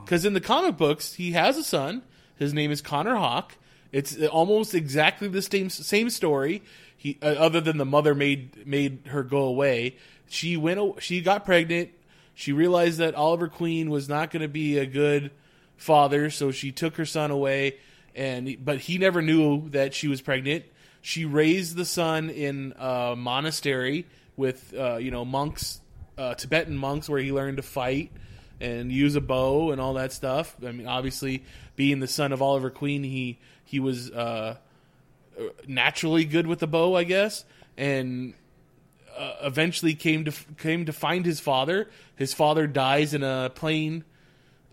Because 0.05 0.25
in 0.25 0.33
the 0.33 0.41
comic 0.41 0.79
books, 0.79 1.13
he 1.13 1.33
has 1.33 1.59
a 1.59 1.65
son. 1.65 2.03
His 2.43 2.53
name 2.53 2.71
is 2.71 2.81
Connor 2.81 3.17
Hawke. 3.17 3.57
It's 3.93 4.21
almost 4.25 4.75
exactly 4.75 5.29
the 5.29 5.43
same 5.43 5.71
same 5.71 6.11
story. 6.11 6.63
He, 6.97 7.19
uh, 7.23 7.27
other 7.27 7.61
than 7.61 7.79
the 7.79 7.85
mother 7.85 8.15
made 8.15 8.67
made 8.67 9.07
her 9.07 9.23
go 9.23 9.43
away. 9.43 9.97
She 10.29 10.57
went. 10.57 11.03
She 11.03 11.21
got 11.21 11.45
pregnant. 11.45 11.91
She 12.35 12.53
realized 12.53 12.99
that 12.99 13.15
Oliver 13.15 13.49
Queen 13.49 13.91
was 13.91 14.09
not 14.09 14.31
going 14.31 14.43
to 14.43 14.49
be 14.49 14.79
a 14.79 14.87
good 14.87 15.31
father, 15.77 16.31
so 16.31 16.51
she 16.51 16.73
took 16.73 16.97
her 16.97 17.05
son 17.05 17.31
away. 17.31 17.77
And 18.15 18.57
but 18.65 18.81
he 18.81 18.99
never 18.99 19.23
knew 19.23 19.69
that 19.71 19.95
she 19.95 20.09
was 20.09 20.21
pregnant. 20.21 20.65
She 21.01 21.25
raised 21.25 21.77
the 21.77 21.85
son 21.85 22.31
in 22.31 22.75
a 22.79 23.15
monastery 23.17 24.07
with 24.37 24.75
uh, 24.75 24.97
you 24.97 25.11
know 25.11 25.25
monks, 25.25 25.81
uh, 26.17 26.35
Tibetan 26.35 26.77
monks, 26.77 27.09
where 27.09 27.21
he 27.21 27.31
learned 27.33 27.59
to 27.59 27.63
fight 27.63 28.11
and 28.63 28.93
use 28.93 29.17
a 29.17 29.21
bow 29.21 29.73
and 29.73 29.81
all 29.81 29.95
that 29.95 30.13
stuff. 30.13 30.57
I 30.65 30.73
mean, 30.73 30.87
obviously, 30.87 31.45
being 31.77 31.99
the 32.01 32.07
son 32.07 32.33
of 32.33 32.41
Oliver 32.41 32.71
Queen, 32.71 33.03
he 33.03 33.39
he 33.65 33.81
was 33.81 34.11
uh, 34.11 34.57
naturally 35.67 36.25
good 36.25 36.47
with 36.47 36.61
the 36.61 36.67
bow, 36.67 36.95
I 36.95 37.05
guess, 37.05 37.45
and 37.77 38.35
uh, 39.17 39.35
eventually 39.43 39.95
came 39.95 40.25
to 40.25 40.33
came 40.59 40.87
to 40.87 40.93
find 40.93 41.27
his 41.27 41.41
father. 41.41 41.91
His 42.17 42.33
father 42.33 42.67
dies 42.67 43.15
in 43.15 43.23
a 43.23 43.51
plane 43.55 44.05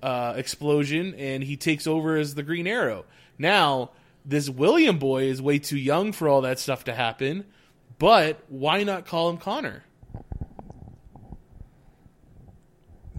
uh, 0.04 0.34
explosion, 0.38 1.16
and 1.16 1.44
he 1.44 1.58
takes 1.58 1.88
over 1.88 2.16
as 2.16 2.36
the 2.36 2.44
Green 2.44 2.68
Arrow. 2.68 3.06
Now, 3.38 3.92
this 4.24 4.50
William 4.50 5.00
boy 5.00 5.24
is 5.24 5.42
way 5.42 5.60
too 5.60 5.78
young 5.78 6.12
for 6.12 6.30
all 6.30 6.42
that 6.42 6.60
stuff 6.60 6.84
to 6.86 6.94
happen, 6.94 7.46
but 7.98 8.40
why 8.50 8.84
not 8.84 9.06
call 9.06 9.30
him 9.30 9.38
Connor? 9.38 9.84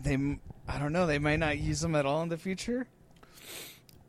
They, 0.03 0.39
I 0.73 0.79
don't 0.79 0.93
know. 0.93 1.07
They 1.07 1.19
might 1.19 1.39
not 1.41 1.59
use 1.59 1.81
them 1.81 1.95
at 1.95 2.07
all 2.07 2.23
in 2.23 2.29
the 2.29 2.39
future. 2.39 2.87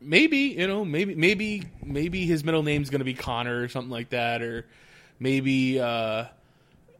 maybe 0.00 0.38
you 0.58 0.66
know 0.66 0.84
maybe 0.84 1.14
maybe 1.14 1.62
maybe 1.84 2.26
his 2.26 2.42
middle 2.44 2.62
name's 2.62 2.90
going 2.90 2.98
to 3.00 3.04
be 3.04 3.14
Connor 3.14 3.62
or 3.62 3.68
something 3.68 3.90
like 3.90 4.10
that 4.10 4.42
or 4.42 4.66
maybe 5.20 5.78
uh 5.80 6.24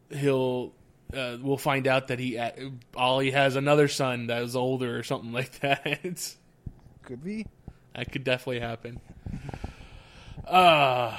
he'll 0.09 0.71
uh, 1.13 1.37
we'll 1.41 1.57
find 1.57 1.85
out 1.87 2.07
that 2.07 2.17
he 2.19 2.37
uh, 2.37 2.49
Ollie 2.95 3.31
has 3.31 3.55
another 3.55 3.87
son 3.87 4.27
that 4.27 4.41
is 4.41 4.55
older 4.55 4.97
or 4.97 5.03
something 5.03 5.31
like 5.39 5.59
that 5.59 6.35
Could 7.03 7.23
be. 7.23 7.45
that 7.93 8.11
could 8.11 8.23
definitely 8.23 8.61
happen 8.61 8.99
uh 10.47 11.17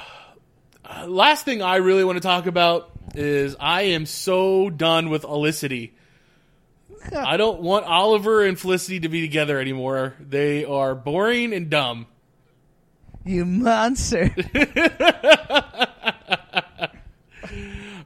uh, 0.87 1.07
last 1.07 1.45
thing 1.45 1.61
I 1.63 1.77
really 1.77 2.03
want 2.03 2.17
to 2.17 2.21
talk 2.21 2.45
about 2.45 2.91
is 3.15 3.55
I 3.59 3.81
am 3.83 4.05
so 4.05 4.69
done 4.69 5.09
with 5.09 5.23
Olicity. 5.25 5.93
I 7.15 7.37
don't 7.37 7.61
want 7.61 7.85
Oliver 7.85 8.43
and 8.45 8.59
Felicity 8.59 9.01
to 9.01 9.09
be 9.09 9.21
together 9.21 9.59
anymore. 9.59 10.15
They 10.19 10.65
are 10.65 10.95
boring 10.95 11.53
and 11.53 11.69
dumb. 11.69 12.07
You 13.23 13.45
monster. 13.45 14.33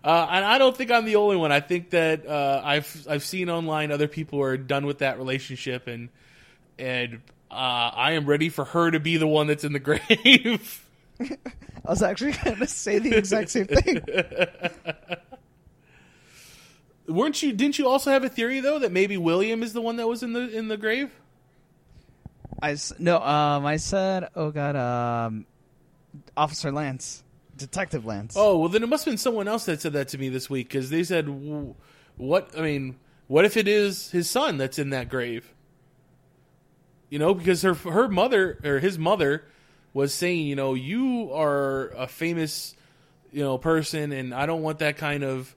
Uh, 0.02 0.28
and 0.32 0.46
I 0.46 0.58
don't 0.58 0.76
think 0.76 0.92
I'm 0.92 1.04
the 1.06 1.18
only 1.18 1.36
one. 1.36 1.52
I 1.52 1.60
think 1.60 1.90
that 1.90 2.26
uh, 2.26 2.62
I've 2.64 3.06
I've 3.08 3.24
seen 3.24 3.50
online 3.50 3.92
other 3.92 4.08
people 4.08 4.42
are 4.42 4.56
done 4.56 4.86
with 4.86 5.00
that 5.00 5.18
relationship, 5.18 5.88
and 5.88 6.10
and 6.80 7.22
uh, 7.52 7.92
I 7.94 8.14
am 8.14 8.26
ready 8.26 8.50
for 8.50 8.64
her 8.66 8.90
to 8.90 9.00
be 9.00 9.18
the 9.18 9.28
one 9.28 9.48
that's 9.48 9.66
in 9.66 9.74
the 9.74 9.80
grave. 9.80 10.86
I 11.20 11.90
was 11.90 12.02
actually 12.02 12.32
going 12.32 12.56
to 12.58 12.68
say 12.68 13.00
the 13.00 13.16
exact 13.16 13.50
same 13.50 13.66
thing. 13.66 14.02
Weren't 17.10 17.42
you? 17.42 17.54
Didn't 17.54 17.80
you 17.80 17.88
also 17.88 18.12
have 18.12 18.24
a 18.24 18.30
theory 18.30 18.60
though 18.60 18.80
that 18.80 18.92
maybe 18.92 19.18
William 19.18 19.64
is 19.64 19.74
the 19.74 19.82
one 19.82 19.98
that 19.98 20.08
was 20.08 20.24
in 20.24 20.34
the 20.34 20.50
in 20.56 20.68
the 20.68 20.78
grave? 20.78 21.12
I 22.62 22.78
no. 23.00 23.20
Um, 23.22 23.66
I 23.66 23.78
said, 23.78 24.30
oh 24.36 24.52
god, 24.52 24.76
um, 24.76 25.46
Officer 26.38 26.72
Lance, 26.72 27.24
Detective 27.58 28.06
Lance. 28.06 28.36
Oh 28.38 28.58
well, 28.58 28.70
then 28.70 28.84
it 28.84 28.90
must 28.90 29.06
have 29.06 29.12
been 29.12 29.18
someone 29.18 29.48
else 29.48 29.66
that 29.66 29.82
said 29.82 29.94
that 29.94 30.10
to 30.10 30.18
me 30.18 30.30
this 30.30 30.50
week 30.50 30.70
because 30.70 30.90
they 30.90 31.04
said, 31.04 31.28
"What? 32.18 32.52
I 32.58 32.62
mean, 32.62 33.00
what 33.28 33.46
if 33.46 33.58
it 33.58 33.68
is 33.68 34.12
his 34.12 34.30
son 34.30 34.58
that's 34.58 34.78
in 34.78 34.92
that 34.92 35.10
grave?" 35.10 35.54
You 37.10 37.18
know, 37.18 37.34
because 37.34 37.64
her 37.64 37.74
her 37.74 38.08
mother 38.08 38.60
or 38.64 38.80
his 38.80 39.00
mother 39.00 39.46
was 39.94 40.14
saying, 40.14 40.46
you 40.46 40.56
know, 40.56 40.74
you 40.74 41.32
are 41.34 41.88
a 41.90 42.08
famous, 42.08 42.76
you 43.32 43.44
know, 43.44 43.58
person, 43.58 44.12
and 44.12 44.34
I 44.34 44.46
don't 44.46 44.62
want 44.62 44.80
that 44.80 44.98
kind 44.98 45.24
of, 45.24 45.56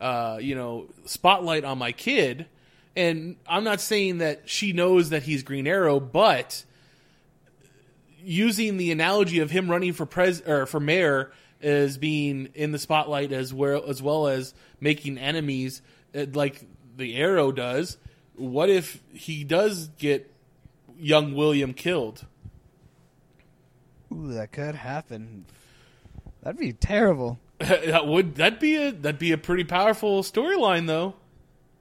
uh, 0.00 0.38
you 0.40 0.54
know, 0.54 0.86
spotlight 1.04 1.64
on 1.64 1.78
my 1.78 1.92
kid. 1.92 2.46
And 2.96 3.36
I'm 3.48 3.64
not 3.64 3.80
saying 3.80 4.18
that 4.18 4.48
she 4.48 4.72
knows 4.72 5.10
that 5.10 5.24
he's 5.24 5.42
Green 5.42 5.66
Arrow, 5.66 5.98
but 5.98 6.64
using 8.22 8.76
the 8.76 8.90
analogy 8.92 9.40
of 9.40 9.50
him 9.50 9.70
running 9.70 9.92
for 9.92 10.06
pres 10.06 10.40
or 10.42 10.66
for 10.66 10.80
mayor 10.80 11.32
as 11.60 11.98
being 11.98 12.48
in 12.54 12.72
the 12.72 12.78
spotlight 12.78 13.32
as 13.32 13.52
well 13.52 13.84
as 13.86 14.02
well 14.02 14.28
as 14.28 14.54
making 14.80 15.18
enemies 15.18 15.82
uh, 16.14 16.24
like 16.32 16.64
the 16.96 17.16
arrow 17.16 17.52
does 17.52 17.98
what 18.34 18.70
if 18.70 19.02
he 19.12 19.44
does 19.44 19.88
get 19.98 20.32
young 20.96 21.34
william 21.34 21.74
killed 21.74 22.24
Ooh, 24.14 24.32
that 24.32 24.52
could 24.52 24.74
happen. 24.74 25.44
That'd 26.42 26.60
be 26.60 26.72
terrible. 26.72 27.38
that 27.58 28.06
would 28.06 28.34
that'd 28.36 28.58
be 28.58 28.76
a 28.76 28.90
that'd 28.92 29.18
be 29.18 29.32
a 29.32 29.38
pretty 29.38 29.64
powerful 29.64 30.22
storyline 30.22 30.86
though 30.86 31.14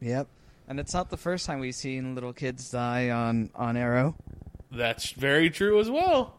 Yep. 0.01 0.28
And 0.67 0.80
it's 0.80 0.93
not 0.93 1.09
the 1.09 1.17
first 1.17 1.45
time 1.45 1.59
we've 1.59 1.74
seen 1.76 2.13
little 2.15 2.34
kids 2.34 2.69
die 2.71 3.09
on 3.09 3.49
on 3.55 3.78
Arrow. 3.78 4.15
That's 4.71 5.11
very 5.11 5.49
true 5.49 5.80
as 5.80 5.89
well. 5.89 6.36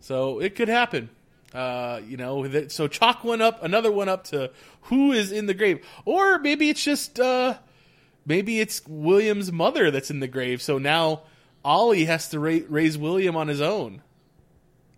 So 0.00 0.40
it 0.40 0.54
could 0.56 0.68
happen. 0.68 1.10
Uh, 1.54 2.00
you 2.06 2.16
know, 2.16 2.46
that- 2.46 2.70
so 2.72 2.86
chalk 2.86 3.24
one 3.24 3.40
up, 3.40 3.62
another 3.62 3.90
one 3.90 4.08
up 4.08 4.24
to 4.24 4.50
who 4.82 5.12
is 5.12 5.32
in 5.32 5.46
the 5.46 5.54
grave, 5.54 5.84
or 6.04 6.38
maybe 6.38 6.68
it's 6.70 6.82
just 6.84 7.18
uh, 7.18 7.54
maybe 8.26 8.60
it's 8.60 8.82
William's 8.86 9.50
mother 9.50 9.90
that's 9.90 10.10
in 10.10 10.20
the 10.20 10.28
grave. 10.28 10.60
So 10.62 10.78
now 10.78 11.22
Ollie 11.64 12.04
has 12.04 12.28
to 12.28 12.38
ra- 12.38 12.66
raise 12.68 12.96
William 12.98 13.36
on 13.36 13.48
his 13.48 13.60
own. 13.60 14.02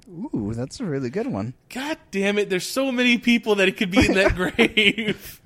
Ooh, 0.08 0.52
that's 0.54 0.80
a 0.80 0.84
really 0.84 1.10
good 1.10 1.26
one. 1.26 1.54
God 1.68 1.98
damn 2.10 2.38
it! 2.38 2.50
There's 2.50 2.66
so 2.66 2.90
many 2.90 3.18
people 3.18 3.54
that 3.56 3.68
it 3.68 3.76
could 3.76 3.90
be 3.90 4.04
in 4.04 4.14
that 4.14 4.34
grave. 4.56 5.40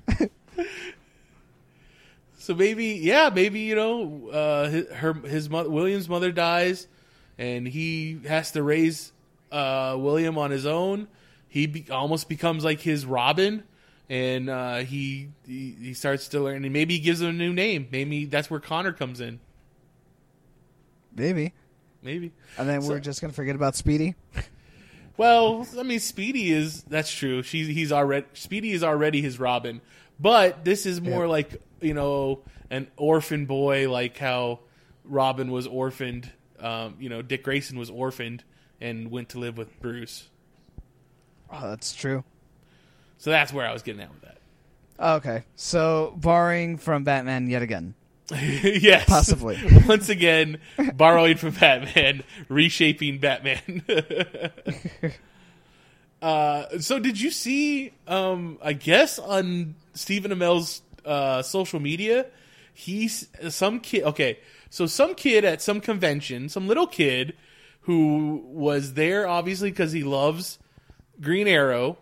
so 2.37 2.55
maybe, 2.55 2.85
yeah, 3.01 3.29
maybe 3.33 3.59
you 3.61 3.75
know, 3.75 4.29
uh, 4.29 4.69
his, 4.69 4.89
her 4.89 5.13
his 5.13 5.49
mother, 5.49 5.69
William's 5.69 6.09
mother 6.09 6.31
dies, 6.31 6.87
and 7.37 7.67
he 7.67 8.19
has 8.27 8.51
to 8.53 8.63
raise 8.63 9.11
uh, 9.51 9.95
William 9.97 10.37
on 10.37 10.51
his 10.51 10.65
own. 10.65 11.07
He 11.47 11.67
be, 11.67 11.85
almost 11.91 12.27
becomes 12.27 12.63
like 12.63 12.79
his 12.81 13.05
Robin, 13.05 13.63
and 14.09 14.49
uh, 14.49 14.77
he, 14.77 15.29
he 15.45 15.75
he 15.79 15.93
starts 15.93 16.29
to 16.29 16.39
learn. 16.39 16.63
And 16.63 16.73
maybe 16.73 16.95
he 16.95 16.99
gives 16.99 17.21
him 17.21 17.29
a 17.29 17.33
new 17.33 17.53
name. 17.53 17.87
Maybe 17.91 18.25
that's 18.25 18.49
where 18.49 18.59
Connor 18.59 18.91
comes 18.91 19.21
in. 19.21 19.39
Maybe. 21.15 21.53
Maybe. 22.01 22.31
And 22.57 22.67
then 22.69 22.81
So- 22.81 22.89
we're 22.89 22.99
just 22.99 23.21
gonna 23.21 23.33
forget 23.33 23.55
about 23.55 23.75
Speedy. 23.75 24.15
Well, 25.17 25.65
I 25.79 25.81
mean, 25.81 25.99
Speedy 25.99 26.51
is 26.51 26.83
that's 26.83 27.11
true. 27.11 27.41
She's 27.41 27.67
he's 27.67 27.91
already 27.91 28.27
Speedy 28.33 28.71
is 28.73 28.83
already 28.83 29.19
his 29.19 29.39
Robin, 29.39 29.81
but 30.19 30.63
this 30.63 30.85
is 30.85 31.01
more 31.01 31.23
Yeah. 31.23 31.31
like 31.31 31.59
you 31.81 31.95
know 31.95 32.41
an 32.69 32.87
orphan 32.97 33.47
boy, 33.47 33.89
like 33.91 34.15
how 34.19 34.59
Robin 35.03 35.49
was 35.49 35.65
orphaned. 35.65 36.31
Um, 36.59 36.97
you 36.99 37.09
know, 37.09 37.23
Dick 37.23 37.43
Grayson 37.43 37.79
was 37.79 37.89
orphaned 37.89 38.43
and 38.79 39.09
went 39.09 39.29
to 39.29 39.39
live 39.39 39.57
with 39.57 39.79
Bruce. 39.79 40.29
Oh, 41.51 41.67
that's 41.67 41.95
true. 41.95 42.23
So 43.17 43.31
that's 43.31 43.51
where 43.51 43.65
I 43.67 43.73
was 43.73 43.81
getting 43.81 44.01
at 44.01 44.11
with 44.11 44.21
that. 44.21 44.37
Okay, 44.99 45.45
so 45.55 46.13
borrowing 46.17 46.77
from 46.77 47.03
Batman 47.03 47.49
yet 47.49 47.63
again. 47.63 47.95
yes, 48.41 49.05
Possibly. 49.05 49.57
Once 49.87 50.09
again, 50.09 50.59
borrowing 50.95 51.37
from 51.37 51.51
Batman, 51.51 52.23
reshaping 52.49 53.19
Batman. 53.19 53.83
uh, 56.21 56.79
so, 56.79 56.99
did 56.99 57.21
you 57.21 57.31
see? 57.31 57.93
Um, 58.05 58.57
I 58.61 58.73
guess 58.73 59.17
on 59.17 59.75
Stephen 59.93 60.31
Amell's 60.31 60.81
uh, 61.05 61.41
social 61.41 61.79
media, 61.79 62.25
he's 62.73 63.29
some 63.49 63.79
kid. 63.79 64.03
Okay, 64.03 64.39
so 64.69 64.87
some 64.87 65.15
kid 65.15 65.45
at 65.45 65.61
some 65.61 65.79
convention, 65.79 66.49
some 66.49 66.67
little 66.67 66.87
kid 66.87 67.33
who 67.87 68.43
was 68.47 68.95
there 68.95 69.25
obviously 69.25 69.69
because 69.69 69.93
he 69.93 70.03
loves 70.03 70.59
Green 71.21 71.47
Arrow, 71.47 71.97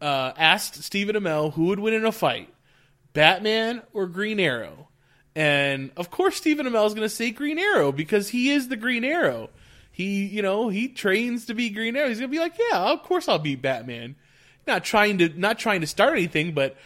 uh, 0.00 0.32
asked 0.36 0.84
Stephen 0.84 1.16
Amell 1.16 1.54
who 1.54 1.64
would 1.64 1.80
win 1.80 1.94
in 1.94 2.04
a 2.04 2.12
fight, 2.12 2.48
Batman 3.12 3.82
or 3.92 4.06
Green 4.06 4.38
Arrow. 4.38 4.85
And 5.36 5.90
of 5.98 6.10
course, 6.10 6.34
Stephen 6.36 6.66
Amell 6.66 6.86
is 6.86 6.94
going 6.94 7.06
to 7.06 7.14
say 7.14 7.30
Green 7.30 7.58
Arrow 7.58 7.92
because 7.92 8.30
he 8.30 8.50
is 8.50 8.68
the 8.68 8.76
Green 8.76 9.04
Arrow. 9.04 9.50
He, 9.92 10.24
you 10.24 10.40
know, 10.40 10.70
he 10.70 10.88
trains 10.88 11.44
to 11.46 11.54
be 11.54 11.68
Green 11.68 11.94
Arrow. 11.94 12.08
He's 12.08 12.18
going 12.18 12.30
to 12.30 12.34
be 12.34 12.40
like, 12.40 12.54
yeah, 12.70 12.78
of 12.92 13.02
course 13.02 13.28
I'll 13.28 13.38
be 13.38 13.54
Batman. 13.54 14.16
Not 14.66 14.82
trying 14.82 15.18
to, 15.18 15.28
not 15.28 15.58
trying 15.58 15.82
to 15.82 15.86
start 15.86 16.14
anything, 16.14 16.52
but 16.54 16.76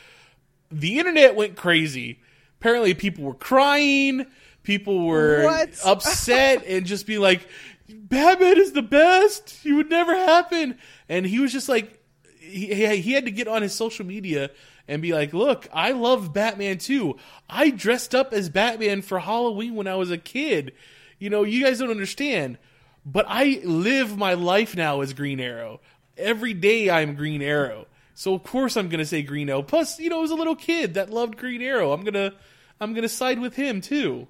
the 0.70 0.98
internet 0.98 1.36
went 1.36 1.57
crazy. 1.57 2.18
Apparently, 2.61 2.92
people 2.92 3.24
were 3.24 3.34
crying. 3.34 4.26
people 4.64 5.07
were 5.07 5.44
What? 5.44 5.70
upset 5.84 6.64
and 6.66 6.84
just 6.86 7.07
be 7.07 7.18
like, 7.18 7.46
Batman 7.88 8.59
is 8.59 8.72
the 8.72 8.82
best. 8.82 9.51
He 9.62 9.72
would 9.72 9.88
never 9.90 10.14
happen. 10.14 10.76
And 11.09 11.24
he 11.24 11.38
was 11.38 11.53
just 11.53 11.68
like, 11.68 11.98
he, 12.40 12.74
he 12.74 12.96
he 12.96 13.12
had 13.12 13.26
to 13.26 13.30
get 13.30 13.46
on 13.46 13.62
his 13.62 13.74
social 13.74 14.05
media 14.05 14.51
and 14.89 15.03
be 15.03 15.12
like, 15.12 15.33
look, 15.33 15.68
I 15.72 15.93
love 15.93 16.33
Batman 16.33 16.78
too. 16.78 17.16
I 17.49 17.70
dressed 17.70 18.14
up 18.14 18.33
as 18.33 18.49
Batman 18.49 19.03
for 19.03 19.18
Halloween 19.18 19.74
when 19.74 19.87
I 19.87 19.95
was 19.95 20.11
a 20.11 20.18
kid. 20.18 20.72
You 21.18 21.31
know, 21.31 21.43
you 21.43 21.64
guys 21.64 21.78
don't 21.78 21.91
understand. 21.91 22.59
But 23.05 23.26
I 23.28 23.61
live 23.64 24.16
my 24.16 24.35
life 24.35 24.76
now 24.76 25.01
as 25.01 25.12
Green 25.12 25.41
Arrow. 25.41 25.81
Every 26.16 26.55
day 26.55 26.91
I'm 26.91 27.14
Green 27.14 27.43
Arrow. 27.43 27.87
So 28.14 28.35
of 28.35 28.43
course 28.43 28.76
I'm 28.76 28.89
gonna 28.89 29.07
say 29.07 29.22
Green 29.22 29.49
Arrow. 29.49 29.62
Plus, 29.62 29.99
you 29.99 30.11
know, 30.11 30.22
as 30.22 30.31
a 30.31 30.35
little 30.35 30.57
kid 30.57 30.95
that 30.95 31.11
loved 31.11 31.39
Green 31.39 31.62
Arrow, 31.62 31.93
I'm 31.93 32.05
gonna 32.05 32.35
I'm 32.81 32.93
gonna 32.95 33.09
side 33.09 33.39
with 33.39 33.57
him 33.57 33.81
too. 33.81 34.28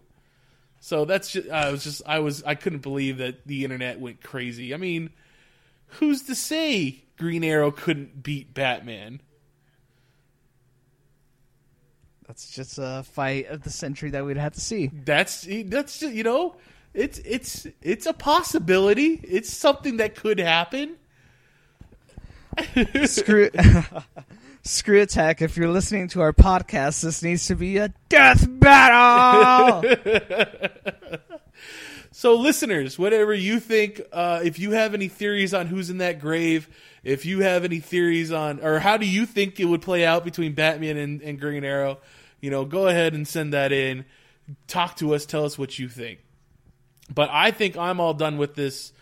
So 0.81 1.05
that's 1.05 1.33
just 1.33 1.51
I 1.51 1.71
was 1.71 1.85
just 1.85 2.03
I 2.07 2.21
was 2.21 2.43
I 2.45 2.55
couldn't 2.55 2.83
believe 2.83 3.19
that 3.19 3.47
the 3.47 3.65
internet 3.65 3.99
went 4.01 4.23
crazy. 4.23 4.73
I 4.73 4.77
mean, 4.77 5.11
who's 5.87 6.23
to 6.23 6.35
say 6.35 7.05
Green 7.19 7.45
Arrow 7.45 7.71
couldn't 7.71 8.23
beat 8.23 8.55
Batman? 8.55 9.21
That's 12.31 12.49
just 12.53 12.79
a 12.81 13.03
fight 13.03 13.49
of 13.49 13.65
the 13.65 13.71
century 13.71 14.11
that 14.11 14.25
we'd 14.25 14.37
have 14.37 14.53
to 14.53 14.61
see. 14.61 14.89
That's 15.05 15.49
that's 15.65 15.99
just, 15.99 16.15
you 16.15 16.23
know, 16.23 16.55
it's 16.95 17.19
it's 17.25 17.67
it's 17.83 18.07
a 18.07 18.13
possibility. 18.13 19.21
It's 19.25 19.53
something 19.53 19.97
that 19.97 20.15
could 20.15 20.39
happen. 20.39 20.95
Screw 23.05 23.51
Screw 24.63 25.01
Attack, 25.01 25.43
if 25.43 25.57
you're 25.57 25.71
listening 25.71 26.07
to 26.11 26.21
our 26.21 26.33
podcast, 26.33 27.03
this 27.03 27.21
needs 27.21 27.49
to 27.49 27.57
be 27.57 27.79
a 27.79 27.93
death 28.09 28.47
battle. 28.49 29.83
So, 32.13 32.35
listeners, 32.35 32.99
whatever 32.99 33.33
you 33.33 33.61
think, 33.61 34.03
uh, 34.13 34.41
if 34.43 34.59
you 34.59 34.73
have 34.73 34.95
any 34.95 35.07
theories 35.07 35.55
on 35.55 35.69
who's 35.69 35.91
in 35.91 35.99
that 35.99 36.21
grave, 36.21 36.69
if 37.05 37.25
you 37.25 37.41
have 37.41 37.65
any 37.65 37.79
theories 37.79 38.33
on, 38.33 38.61
or 38.65 38.81
how 38.81 38.97
do 38.97 39.07
you 39.07 39.27
think 39.27 39.61
it 39.61 39.67
would 39.67 39.81
play 39.81 40.05
out 40.05 40.25
between 40.25 40.53
Batman 40.53 40.97
and, 40.97 41.23
and 41.23 41.41
Green 41.41 41.63
Arrow, 41.65 41.99
you 42.41 42.51
know, 42.51 42.65
go 42.65 42.87
ahead 42.89 43.15
and 43.15 43.27
send 43.27 43.53
that 43.53 43.73
in. 43.73 44.05
Talk 44.67 44.97
to 44.97 45.15
us. 45.15 45.27
Tell 45.27 45.45
us 45.45 45.59
what 45.59 45.79
you 45.79 45.89
think. 45.89 46.21
But 47.13 47.29
I 47.33 47.51
think 47.51 47.77
I'm 47.77 48.01
all 48.01 48.15
done 48.15 48.37
with 48.39 48.55
this 48.55 48.93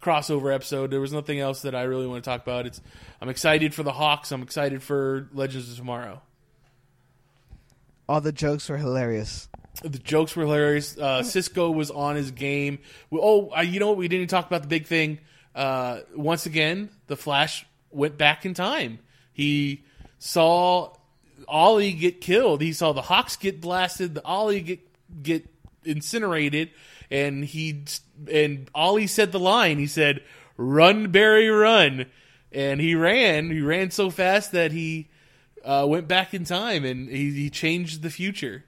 crossover 0.00 0.54
episode. 0.54 0.90
There 0.90 1.00
was 1.00 1.12
nothing 1.12 1.38
else 1.40 1.62
that 1.62 1.74
I 1.74 1.82
really 1.82 2.06
want 2.06 2.24
to 2.24 2.30
talk 2.30 2.42
about. 2.42 2.66
It's 2.66 2.80
I'm 3.20 3.28
excited 3.28 3.74
for 3.74 3.82
the 3.82 3.92
Hawks. 3.92 4.32
I'm 4.32 4.42
excited 4.42 4.82
for 4.82 5.28
Legends 5.32 5.70
of 5.70 5.76
Tomorrow. 5.76 6.20
All 8.08 8.20
the 8.20 8.32
jokes 8.32 8.68
were 8.68 8.76
hilarious. 8.76 9.48
The 9.82 9.98
jokes 9.98 10.34
were 10.36 10.44
hilarious. 10.44 10.96
Uh, 10.96 11.22
Cisco 11.22 11.70
was 11.70 11.90
on 11.90 12.16
his 12.16 12.30
game. 12.30 12.78
We- 13.10 13.18
Oh, 13.20 13.50
uh, 13.56 13.60
you 13.60 13.80
know 13.80 13.88
what? 13.88 13.96
We 13.98 14.08
didn't 14.08 14.28
talk 14.28 14.46
about 14.46 14.62
the 14.62 14.68
big 14.68 14.86
thing. 14.86 15.18
Uh, 15.54 16.00
once 16.14 16.46
again, 16.46 16.90
the 17.08 17.16
Flash 17.16 17.66
went 17.90 18.16
back 18.16 18.46
in 18.46 18.54
time. 18.54 19.00
He 19.32 19.84
saw 20.18 20.94
Ollie 21.48 21.92
get 21.92 22.20
killed. 22.20 22.60
He 22.60 22.72
saw 22.72 22.92
the 22.92 23.02
Hawks 23.02 23.36
get 23.36 23.60
blasted. 23.60 24.14
The 24.14 24.24
Ollie 24.24 24.60
get 24.60 24.80
get 25.22 25.48
incinerated, 25.84 26.70
and 27.10 27.44
he 27.44 27.84
and 28.30 28.68
Ollie 28.74 29.06
said 29.06 29.32
the 29.32 29.40
line. 29.40 29.78
He 29.78 29.86
said, 29.86 30.22
"Run, 30.56 31.10
Barry, 31.10 31.48
run!" 31.48 32.06
And 32.52 32.80
he 32.80 32.94
ran. 32.94 33.50
He 33.50 33.60
ran 33.60 33.90
so 33.90 34.10
fast 34.10 34.52
that 34.52 34.72
he 34.72 35.08
uh, 35.64 35.84
went 35.88 36.08
back 36.08 36.32
in 36.32 36.44
time, 36.44 36.84
and 36.84 37.08
he, 37.08 37.30
he 37.32 37.50
changed 37.50 38.02
the 38.02 38.10
future. 38.10 38.64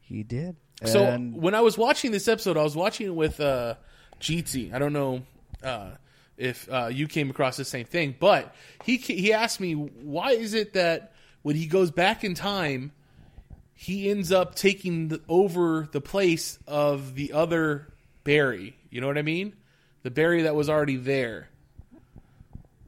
He 0.00 0.22
did. 0.22 0.56
So 0.84 1.04
And 1.04 1.36
when 1.36 1.54
I 1.54 1.60
was 1.60 1.76
watching 1.76 2.12
this 2.12 2.28
episode, 2.28 2.56
I 2.56 2.62
was 2.62 2.74
watching 2.74 3.08
it 3.08 3.14
with 3.14 3.40
uh, 3.40 3.74
GT. 4.20 4.72
I 4.72 4.78
don't 4.78 4.92
know 4.92 5.22
uh, 5.62 5.90
if 6.38 6.68
uh, 6.70 6.88
you 6.90 7.06
came 7.06 7.28
across 7.28 7.56
the 7.56 7.64
same 7.64 7.84
thing, 7.84 8.14
but 8.18 8.54
he 8.84 8.96
he 8.96 9.32
asked 9.32 9.60
me 9.60 9.74
why 9.74 10.30
is 10.30 10.54
it 10.54 10.72
that 10.72 11.12
when 11.42 11.56
he 11.56 11.66
goes 11.66 11.90
back 11.90 12.24
in 12.24 12.34
time, 12.34 12.92
he 13.74 14.10
ends 14.10 14.32
up 14.32 14.54
taking 14.54 15.08
the, 15.08 15.20
over 15.28 15.88
the 15.92 16.00
place 16.00 16.58
of 16.66 17.14
the 17.14 17.32
other 17.32 17.88
Barry. 18.24 18.76
You 18.90 19.00
know 19.00 19.06
what 19.06 19.18
I 19.18 19.22
mean? 19.22 19.54
The 20.02 20.10
Barry 20.10 20.42
that 20.42 20.54
was 20.54 20.68
already 20.68 20.96
there. 20.96 21.48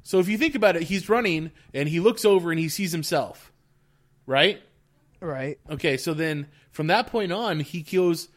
So 0.03 0.19
if 0.19 0.29
you 0.29 0.37
think 0.37 0.55
about 0.55 0.77
it, 0.77 0.83
he's 0.83 1.09
running 1.09 1.53
and 1.73 1.89
he 1.89 2.01
looks 2.01 2.25
over 2.25 2.51
and 2.51 2.59
he 2.59 2.69
sees 2.69 2.91
himself, 2.91 3.53
right? 4.27 4.61
right. 5.21 5.59
Okay, 5.71 5.97
so 5.97 6.15
then 6.15 6.49
from 6.73 6.89
that 6.89 7.07
point 7.07 7.33
on, 7.33 7.61
he 7.61 7.83
goes 7.83 8.29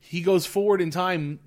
he 0.00 0.22
goes 0.22 0.46
forward 0.46 0.80
in 0.80 0.90
time, 0.90 1.38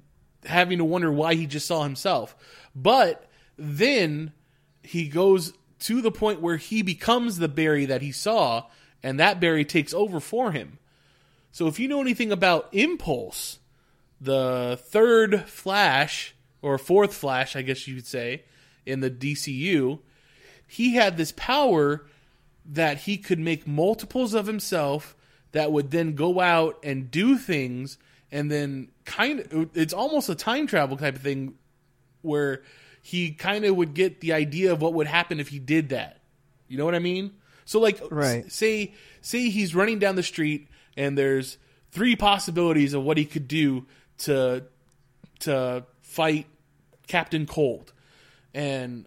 having 0.46 0.78
to 0.78 0.86
wonder 0.86 1.12
why 1.12 1.34
he 1.34 1.48
just 1.48 1.68
saw 1.68 1.84
himself. 1.84 2.36
But 2.76 3.30
then 3.58 4.34
he 4.82 5.08
goes 5.08 5.54
to 5.80 6.02
the 6.02 6.12
point 6.12 6.42
where 6.42 6.58
he 6.58 6.82
becomes 6.82 7.38
the 7.38 7.48
Barry 7.48 7.86
that 7.86 8.02
he 8.02 8.12
saw, 8.12 8.66
and 9.02 9.20
that 9.20 9.40
Barry 9.40 9.66
takes 9.66 9.94
over 9.94 10.20
for 10.20 10.52
him. 10.52 10.80
So 11.52 11.68
if 11.68 11.80
you 11.80 11.88
know 11.88 12.02
anything 12.02 12.32
about 12.32 12.70
Impulse, 12.72 13.60
the 14.20 14.80
third 14.82 15.42
Flash 15.48 16.34
or 16.62 16.78
fourth 16.78 17.14
Flash, 17.14 17.56
I 17.56 17.62
guess 17.62 17.88
you 17.88 17.96
could 17.96 18.08
say, 18.08 18.44
in 18.86 19.02
the 19.02 19.12
DCU, 19.12 20.00
he 20.68 20.96
had 20.96 21.18
this 21.18 21.34
power 21.34 22.06
that 22.66 23.00
he 23.00 23.18
could 23.18 23.40
make 23.40 23.68
multiples 23.68 24.34
of 24.34 24.48
himself 24.48 25.16
that 25.52 25.72
would 25.72 25.92
then 25.92 26.16
go 26.16 26.40
out 26.40 26.80
and 26.84 27.12
do 27.12 27.38
things 27.38 27.98
and 28.32 28.50
then 28.50 28.90
kind 29.06 29.42
of 29.42 29.70
it's 29.76 29.94
almost 29.94 30.30
a 30.30 30.36
time 30.36 30.66
travel 30.66 30.98
type 30.98 31.16
of 31.16 31.22
thing 31.22 31.54
where 32.24 32.64
he 33.02 33.32
kind 33.32 33.66
of 33.66 33.76
would 33.76 33.94
get 33.94 34.22
the 34.22 34.34
idea 34.34 34.72
of 34.72 34.82
what 34.82 34.94
would 34.94 35.08
happen 35.08 35.40
if 35.40 35.50
he 35.50 35.60
did 35.60 35.90
that. 35.90 36.20
You 36.68 36.78
know 36.78 36.86
what 36.86 36.96
I 36.96 37.00
mean? 37.00 37.32
So 37.66 37.80
like 37.80 38.00
Right. 38.10 38.46
s- 38.46 38.54
say 38.54 38.94
say 39.22 39.50
he's 39.50 39.76
running 39.76 40.00
down 40.00 40.16
the 40.16 40.24
street 40.24 40.68
and 40.98 41.18
there's 41.18 41.58
three 41.92 42.16
possibilities 42.16 42.94
of 42.94 43.04
what 43.04 43.18
he 43.18 43.26
could 43.26 43.48
do 43.48 43.86
to 44.20 44.64
to 45.42 45.86
fight 46.02 46.48
Captain 47.08 47.46
Cold. 47.46 47.92
And 48.54 49.06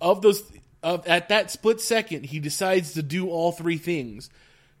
of 0.00 0.22
those 0.22 0.42
of 0.82 1.06
at 1.06 1.28
that 1.28 1.50
split 1.50 1.80
second 1.80 2.24
he 2.26 2.40
decides 2.40 2.94
to 2.94 3.02
do 3.02 3.28
all 3.28 3.52
three 3.52 3.76
things 3.76 4.30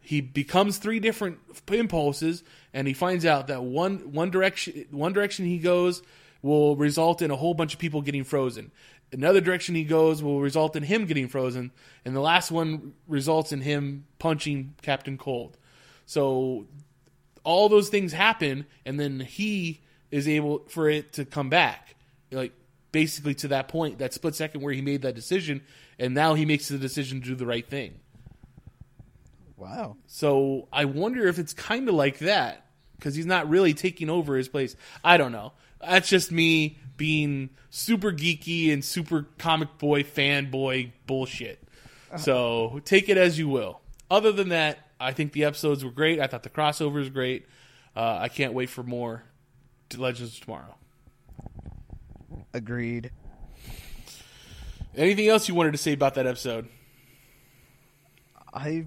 he 0.02 0.22
becomes 0.22 0.78
three 0.78 0.98
different 0.98 1.38
impulses 1.70 2.42
and 2.72 2.88
he 2.88 2.94
finds 2.94 3.26
out 3.26 3.48
that 3.48 3.62
one 3.62 4.12
one 4.12 4.30
direction 4.30 4.86
one 4.90 5.12
direction 5.12 5.44
he 5.44 5.58
goes 5.58 6.02
will 6.42 6.76
result 6.76 7.22
in 7.22 7.30
a 7.30 7.36
whole 7.36 7.54
bunch 7.54 7.74
of 7.74 7.78
people 7.78 8.02
getting 8.02 8.24
frozen. 8.24 8.70
Another 9.12 9.40
direction 9.40 9.74
he 9.74 9.84
goes 9.84 10.22
will 10.22 10.40
result 10.40 10.76
in 10.76 10.82
him 10.82 11.04
getting 11.04 11.28
frozen 11.28 11.72
and 12.04 12.14
the 12.14 12.20
last 12.20 12.50
one 12.50 12.94
results 13.08 13.52
in 13.52 13.60
him 13.60 14.06
punching 14.18 14.74
captain 14.82 15.18
cold. 15.18 15.58
So 16.06 16.66
all 17.42 17.68
those 17.68 17.88
things 17.88 18.12
happen 18.12 18.66
and 18.84 19.00
then 19.00 19.20
he 19.20 19.80
is 20.10 20.28
able 20.28 20.60
for 20.68 20.88
it 20.88 21.12
to 21.14 21.24
come 21.24 21.48
back 21.48 21.96
like 22.30 22.52
basically 22.92 23.34
to 23.34 23.48
that 23.48 23.68
point 23.68 23.98
that 23.98 24.12
split 24.12 24.34
second 24.34 24.60
where 24.60 24.72
he 24.72 24.80
made 24.80 25.02
that 25.02 25.14
decision 25.14 25.62
and 25.98 26.14
now 26.14 26.34
he 26.34 26.44
makes 26.44 26.68
the 26.68 26.78
decision 26.78 27.20
to 27.20 27.28
do 27.28 27.34
the 27.34 27.46
right 27.46 27.68
thing. 27.68 27.94
Wow. 29.56 29.96
so 30.06 30.68
i 30.72 30.86
wonder 30.86 31.26
if 31.26 31.38
it's 31.38 31.52
kind 31.52 31.86
of 31.86 31.94
like 31.94 32.20
that 32.20 32.64
because 32.96 33.14
he's 33.14 33.26
not 33.26 33.48
really 33.48 33.74
taking 33.74 34.08
over 34.08 34.36
his 34.36 34.48
place. 34.48 34.76
I 35.02 35.16
don't 35.16 35.32
know 35.32 35.52
that's 35.80 36.08
just 36.08 36.30
me 36.30 36.78
being 36.96 37.50
super 37.70 38.12
geeky 38.12 38.72
and 38.72 38.84
super 38.84 39.26
comic 39.38 39.78
boy 39.78 40.02
fanboy 40.02 40.92
bullshit. 41.06 41.62
So 42.16 42.80
take 42.84 43.08
it 43.08 43.16
as 43.16 43.38
you 43.38 43.48
will. 43.48 43.80
Other 44.10 44.32
than 44.32 44.48
that 44.48 44.78
i 44.98 45.12
think 45.12 45.32
the 45.32 45.44
episodes 45.44 45.82
were 45.84 45.90
great. 45.90 46.20
I 46.20 46.26
thought 46.26 46.42
the 46.42 46.50
crossover 46.50 46.94
was 46.94 47.08
great. 47.08 47.46
Uh, 47.96 48.18
i 48.20 48.28
can't 48.28 48.52
wait 48.52 48.68
for 48.68 48.82
more 48.82 49.24
legends 49.96 50.36
of 50.36 50.44
tomorrow. 50.44 50.76
Agreed. 52.52 53.10
Anything 54.96 55.28
else 55.28 55.48
you 55.48 55.54
wanted 55.54 55.72
to 55.72 55.78
say 55.78 55.92
about 55.92 56.14
that 56.14 56.26
episode? 56.26 56.68
I 58.52 58.86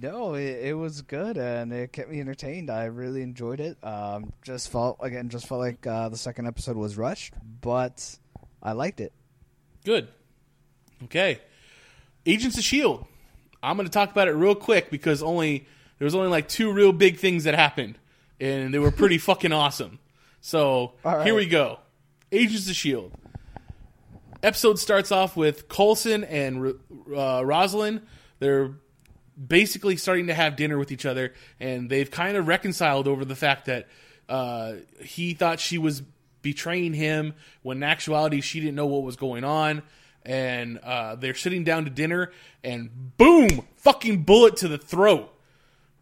no, 0.00 0.34
it, 0.34 0.66
it 0.66 0.74
was 0.74 1.02
good 1.02 1.36
and 1.36 1.72
it 1.72 1.92
kept 1.92 2.10
me 2.10 2.20
entertained. 2.20 2.70
I 2.70 2.84
really 2.84 3.22
enjoyed 3.22 3.60
it. 3.60 3.76
Um, 3.82 4.32
just 4.42 4.70
felt 4.70 4.98
again, 5.00 5.28
just 5.28 5.46
felt 5.46 5.60
like 5.60 5.86
uh, 5.86 6.08
the 6.08 6.16
second 6.16 6.46
episode 6.46 6.76
was 6.76 6.96
rushed, 6.96 7.34
but 7.60 8.18
I 8.62 8.72
liked 8.72 9.00
it. 9.00 9.12
Good. 9.84 10.08
Okay. 11.04 11.40
Agents 12.26 12.58
of 12.58 12.64
Shield. 12.64 13.06
I'm 13.62 13.76
going 13.76 13.86
to 13.86 13.92
talk 13.92 14.10
about 14.10 14.28
it 14.28 14.32
real 14.32 14.54
quick 14.54 14.90
because 14.90 15.22
only 15.22 15.66
there 15.98 16.04
was 16.04 16.14
only 16.14 16.28
like 16.28 16.48
two 16.48 16.72
real 16.72 16.92
big 16.92 17.18
things 17.18 17.44
that 17.44 17.54
happened, 17.54 17.98
and 18.40 18.74
they 18.74 18.78
were 18.78 18.90
pretty 18.92 19.18
fucking 19.18 19.52
awesome. 19.52 19.98
So 20.40 20.94
right. 21.04 21.24
here 21.24 21.34
we 21.34 21.46
go. 21.46 21.80
Agents 22.32 22.68
of 22.68 22.74
Shield. 22.74 23.12
Episode 24.42 24.78
starts 24.78 25.10
off 25.10 25.36
with 25.36 25.68
Coulson 25.68 26.24
and 26.24 26.74
uh, 27.16 27.42
Rosalind. 27.44 28.02
They're 28.40 28.74
basically 29.34 29.96
starting 29.96 30.28
to 30.28 30.34
have 30.34 30.56
dinner 30.56 30.78
with 30.78 30.92
each 30.92 31.06
other, 31.06 31.32
and 31.60 31.90
they've 31.90 32.10
kind 32.10 32.36
of 32.36 32.46
reconciled 32.46 33.08
over 33.08 33.24
the 33.24 33.36
fact 33.36 33.66
that 33.66 33.88
uh, 34.28 34.74
he 35.00 35.34
thought 35.34 35.60
she 35.60 35.78
was 35.78 36.02
betraying 36.42 36.94
him 36.94 37.34
when 37.62 37.78
in 37.78 37.82
actuality 37.82 38.40
she 38.40 38.60
didn't 38.60 38.76
know 38.76 38.86
what 38.86 39.02
was 39.02 39.16
going 39.16 39.44
on. 39.44 39.82
And 40.26 40.78
uh, 40.78 41.16
they're 41.16 41.34
sitting 41.34 41.64
down 41.64 41.84
to 41.84 41.90
dinner, 41.90 42.32
and 42.62 42.88
boom, 43.18 43.66
fucking 43.76 44.22
bullet 44.22 44.56
to 44.58 44.68
the 44.68 44.78
throat, 44.78 45.30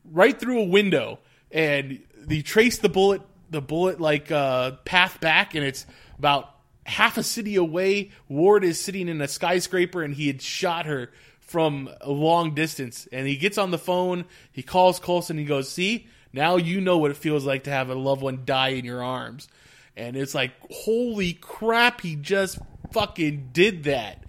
right 0.04 0.38
through 0.38 0.60
a 0.60 0.64
window. 0.64 1.18
And 1.50 2.04
they 2.16 2.40
trace 2.40 2.78
the 2.78 2.88
bullet, 2.88 3.22
the 3.50 3.60
bullet 3.60 4.00
like 4.00 4.30
uh, 4.30 4.72
path 4.84 5.20
back, 5.20 5.56
and 5.56 5.64
it's 5.64 5.86
about 6.18 6.54
half 6.86 7.18
a 7.18 7.24
city 7.24 7.56
away. 7.56 8.12
Ward 8.28 8.62
is 8.62 8.78
sitting 8.78 9.08
in 9.08 9.20
a 9.20 9.26
skyscraper, 9.26 10.04
and 10.04 10.14
he 10.14 10.28
had 10.28 10.40
shot 10.40 10.86
her 10.86 11.10
from 11.52 11.88
a 12.00 12.10
long 12.10 12.54
distance. 12.54 13.06
And 13.12 13.26
he 13.28 13.36
gets 13.36 13.58
on 13.58 13.70
the 13.70 13.78
phone, 13.78 14.24
he 14.50 14.62
calls 14.62 14.98
Coulson, 14.98 15.38
he 15.38 15.44
goes, 15.44 15.70
"See, 15.70 16.08
now 16.32 16.56
you 16.56 16.80
know 16.80 16.98
what 16.98 17.10
it 17.10 17.16
feels 17.16 17.44
like 17.44 17.64
to 17.64 17.70
have 17.70 17.90
a 17.90 17.94
loved 17.94 18.22
one 18.22 18.42
die 18.44 18.70
in 18.70 18.84
your 18.84 19.04
arms." 19.04 19.48
And 19.96 20.16
it's 20.16 20.34
like, 20.34 20.52
holy 20.70 21.34
crap, 21.34 22.00
he 22.00 22.16
just 22.16 22.58
fucking 22.92 23.50
did 23.52 23.84
that. 23.84 24.24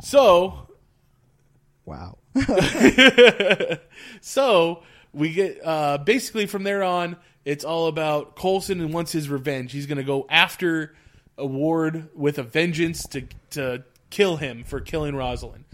So, 0.00 0.68
Wow. 1.84 2.18
so 4.20 4.82
we 5.12 5.32
get 5.32 5.60
uh, 5.64 5.98
basically 5.98 6.46
from 6.46 6.62
there 6.62 6.82
on, 6.82 7.16
it's 7.44 7.64
all 7.64 7.88
about 7.88 8.36
Coulson 8.36 8.80
and 8.80 8.94
wants 8.94 9.12
his 9.12 9.28
revenge. 9.28 9.72
He's 9.72 9.86
going 9.86 9.98
to 9.98 10.04
go 10.04 10.26
after 10.30 10.94
a 11.36 11.44
Ward 11.44 12.08
with 12.14 12.38
a 12.38 12.42
vengeance 12.42 13.06
to 13.08 13.24
to 13.50 13.82
kill 14.10 14.36
him 14.36 14.62
for 14.64 14.80
killing 14.80 15.16
Rosalind. 15.16 15.64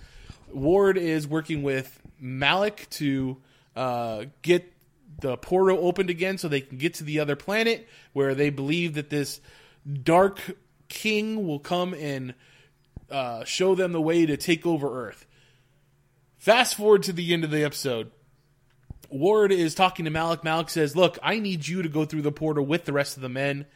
Ward 0.52 0.98
is 0.98 1.26
working 1.26 1.62
with 1.62 2.00
Malick 2.22 2.88
to 2.90 3.36
uh, 3.76 4.24
get 4.42 4.72
the 5.20 5.36
portal 5.36 5.78
opened 5.86 6.10
again 6.10 6.38
so 6.38 6.48
they 6.48 6.60
can 6.60 6.78
get 6.78 6.94
to 6.94 7.04
the 7.04 7.20
other 7.20 7.36
planet 7.36 7.88
where 8.12 8.34
they 8.34 8.50
believe 8.50 8.94
that 8.94 9.10
this 9.10 9.40
dark 10.02 10.40
king 10.88 11.46
will 11.46 11.58
come 11.58 11.94
and 11.94 12.34
uh, 13.10 13.44
show 13.44 13.74
them 13.74 13.92
the 13.92 14.00
way 14.00 14.26
to 14.26 14.36
take 14.36 14.66
over 14.66 15.06
Earth. 15.06 15.26
Fast 16.38 16.76
forward 16.76 17.02
to 17.04 17.12
the 17.12 17.32
end 17.32 17.44
of 17.44 17.50
the 17.50 17.64
episode. 17.64 18.10
Ward 19.10 19.52
is 19.52 19.74
talking 19.74 20.04
to 20.04 20.10
Malick. 20.10 20.44
Malick 20.44 20.70
says, 20.70 20.94
Look, 20.94 21.18
I 21.22 21.38
need 21.38 21.66
you 21.66 21.82
to 21.82 21.88
go 21.88 22.04
through 22.04 22.22
the 22.22 22.32
portal 22.32 22.64
with 22.64 22.84
the 22.84 22.92
rest 22.92 23.16
of 23.16 23.22
the 23.22 23.28
men. 23.28 23.66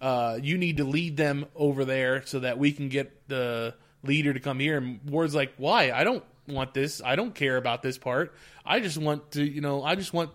Uh, 0.00 0.38
you 0.40 0.56
need 0.56 0.78
to 0.78 0.84
lead 0.84 1.16
them 1.16 1.46
over 1.54 1.84
there 1.84 2.24
so 2.24 2.40
that 2.40 2.58
we 2.58 2.72
can 2.72 2.88
get 2.88 3.28
the 3.28 3.74
leader 4.02 4.32
to 4.32 4.40
come 4.40 4.58
here. 4.58 4.76
And 4.78 5.00
Ward's 5.04 5.34
like, 5.34 5.52
Why? 5.56 5.90
I 5.90 6.04
don't 6.04 6.24
want 6.46 6.74
this. 6.74 7.02
I 7.04 7.16
don't 7.16 7.34
care 7.34 7.56
about 7.56 7.82
this 7.82 7.98
part. 7.98 8.34
I 8.64 8.80
just 8.80 8.98
want 8.98 9.32
to, 9.32 9.42
you 9.42 9.60
know, 9.60 9.82
I 9.82 9.94
just 9.94 10.12
want 10.12 10.30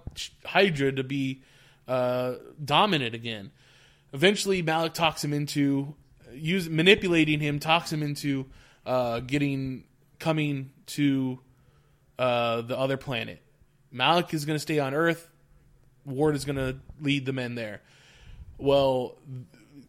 Hydra 0.45 0.91
to 0.93 1.03
be 1.03 1.41
uh, 1.87 2.35
dominant 2.63 3.15
again. 3.15 3.51
Eventually, 4.13 4.61
Malick 4.61 4.93
talks 4.93 5.23
him 5.23 5.33
into 5.33 5.95
use 6.33 6.69
manipulating 6.69 7.39
him, 7.39 7.59
talks 7.59 7.91
him 7.91 8.03
into 8.03 8.45
uh, 8.85 9.19
getting 9.19 9.85
coming 10.19 10.71
to 10.87 11.39
uh, 12.17 12.61
the 12.61 12.77
other 12.77 12.97
planet. 12.97 13.41
Malick 13.93 14.33
is 14.33 14.45
going 14.45 14.55
to 14.55 14.61
stay 14.61 14.79
on 14.79 14.93
Earth. 14.93 15.29
Ward 16.05 16.35
is 16.35 16.45
going 16.45 16.55
to 16.55 16.77
lead 17.01 17.25
the 17.25 17.33
men 17.33 17.55
there. 17.55 17.81
Well, 18.57 19.17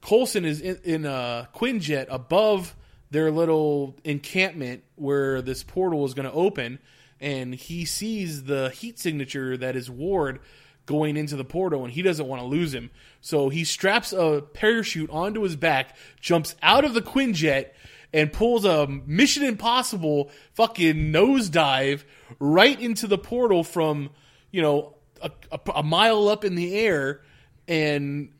Coulson 0.01 0.45
is 0.45 0.61
in, 0.61 0.79
in 0.85 1.07
a 1.07 1.49
Quinjet 1.55 2.07
above 2.09 2.75
their 3.11 3.31
little 3.31 3.97
encampment 4.05 4.83
where 4.97 5.43
this 5.43 5.63
portal 5.63 6.05
is 6.05 6.15
going 6.15 6.29
to 6.29 6.35
open, 6.35 6.79
and 7.21 7.55
he 7.55 7.85
sees 7.85 8.45
the 8.45 8.71
heat 8.71 8.99
signature 8.99 9.57
that 9.57 9.77
is 9.77 9.91
Ward 9.91 10.41
going 10.87 11.17
into 11.17 11.37
the 11.37 11.45
portal, 11.45 11.85
and 11.85 11.93
he 11.93 12.03
doesn't 12.03 12.27
want 12.27 12.43
to 12.43 12.47
lose 12.47 12.75
him. 12.75 12.91
So 13.21 13.49
he 13.49 13.65
straps 13.65 14.13
a 14.13 14.43
parachute 14.53 15.11
onto 15.11 15.43
his 15.43 15.57
back, 15.57 15.97
jumps 16.21 16.55
out 16.63 16.85
of 16.85 16.93
the 16.93 17.03
Quinjet, 17.03 17.71
and 18.13 18.33
pulls 18.33 18.65
a 18.65 18.87
Mission 18.87 19.45
Impossible 19.45 20.31
fucking 20.53 21.13
nosedive 21.13 22.05
right 22.39 22.81
into 22.81 23.07
the 23.07 23.19
portal 23.19 23.65
from, 23.65 24.11
you 24.51 24.63
know, 24.63 24.95
a, 25.23 25.31
a, 25.51 25.61
a 25.77 25.83
mile 25.83 26.29
up 26.29 26.45
in 26.45 26.55
the 26.55 26.77
air, 26.77 27.23
and 27.67 28.31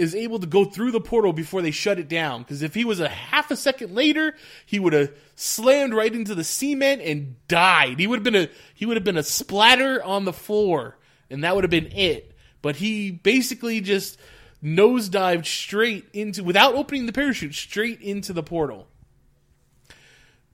is 0.00 0.14
able 0.14 0.38
to 0.38 0.46
go 0.46 0.64
through 0.64 0.90
the 0.90 1.00
portal 1.00 1.32
before 1.32 1.60
they 1.60 1.70
shut 1.70 1.98
it 1.98 2.08
down. 2.08 2.42
Because 2.42 2.62
if 2.62 2.74
he 2.74 2.86
was 2.86 3.00
a 3.00 3.08
half 3.08 3.50
a 3.50 3.56
second 3.56 3.94
later, 3.94 4.34
he 4.64 4.78
would 4.78 4.94
have 4.94 5.12
slammed 5.36 5.92
right 5.92 6.12
into 6.12 6.34
the 6.34 6.42
cement 6.42 7.02
and 7.02 7.36
died. 7.48 8.00
He 8.00 8.06
would 8.06 8.16
have 8.16 8.24
been 8.24 8.34
a 8.34 8.48
he 8.74 8.86
would 8.86 8.96
have 8.96 9.04
been 9.04 9.18
a 9.18 9.22
splatter 9.22 10.02
on 10.02 10.24
the 10.24 10.32
floor, 10.32 10.96
and 11.28 11.44
that 11.44 11.54
would 11.54 11.64
have 11.64 11.70
been 11.70 11.92
it. 11.92 12.34
But 12.62 12.76
he 12.76 13.10
basically 13.10 13.82
just 13.82 14.18
nosedived 14.64 15.44
straight 15.44 16.06
into 16.14 16.42
without 16.42 16.74
opening 16.74 17.04
the 17.04 17.12
parachute 17.12 17.54
straight 17.54 18.00
into 18.00 18.32
the 18.32 18.42
portal. 18.42 18.88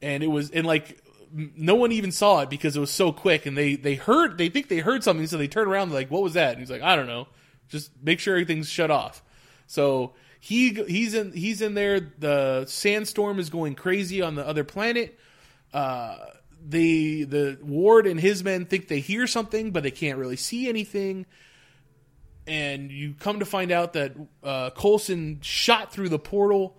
And 0.02 0.24
it 0.24 0.28
was 0.28 0.50
and 0.50 0.66
like 0.66 1.00
no 1.32 1.76
one 1.76 1.92
even 1.92 2.10
saw 2.10 2.40
it 2.40 2.50
because 2.50 2.76
it 2.76 2.80
was 2.80 2.90
so 2.90 3.12
quick 3.12 3.46
and 3.46 3.56
they 3.56 3.76
they 3.76 3.94
heard 3.94 4.38
they 4.38 4.48
think 4.48 4.68
they 4.68 4.78
heard 4.78 5.04
something 5.04 5.26
so 5.28 5.36
they 5.36 5.48
turn 5.48 5.68
around 5.68 5.92
like 5.92 6.10
what 6.10 6.22
was 6.22 6.34
that 6.34 6.50
and 6.50 6.60
he's 6.60 6.70
like 6.70 6.82
I 6.82 6.96
don't 6.96 7.06
know 7.06 7.28
just 7.68 7.90
make 8.02 8.20
sure 8.20 8.34
everything's 8.34 8.68
shut 8.68 8.90
off 8.90 9.22
so 9.66 10.14
he 10.40 10.70
he's 10.70 11.14
in 11.14 11.32
he's 11.32 11.60
in 11.60 11.74
there. 11.74 12.00
The 12.00 12.66
sandstorm 12.66 13.38
is 13.38 13.50
going 13.50 13.74
crazy 13.74 14.22
on 14.22 14.34
the 14.34 14.46
other 14.46 14.64
planet. 14.64 15.18
Uh, 15.72 16.16
the 16.64 17.24
the 17.24 17.58
Ward 17.62 18.06
and 18.06 18.18
his 18.20 18.42
men 18.44 18.66
think 18.66 18.88
they 18.88 19.00
hear 19.00 19.26
something, 19.26 19.70
but 19.70 19.82
they 19.82 19.90
can't 19.90 20.18
really 20.18 20.36
see 20.36 20.68
anything. 20.68 21.26
And 22.46 22.92
you 22.92 23.14
come 23.18 23.40
to 23.40 23.44
find 23.44 23.72
out 23.72 23.94
that 23.94 24.14
uh, 24.44 24.70
Coulson 24.70 25.40
shot 25.42 25.92
through 25.92 26.10
the 26.10 26.18
portal. 26.18 26.78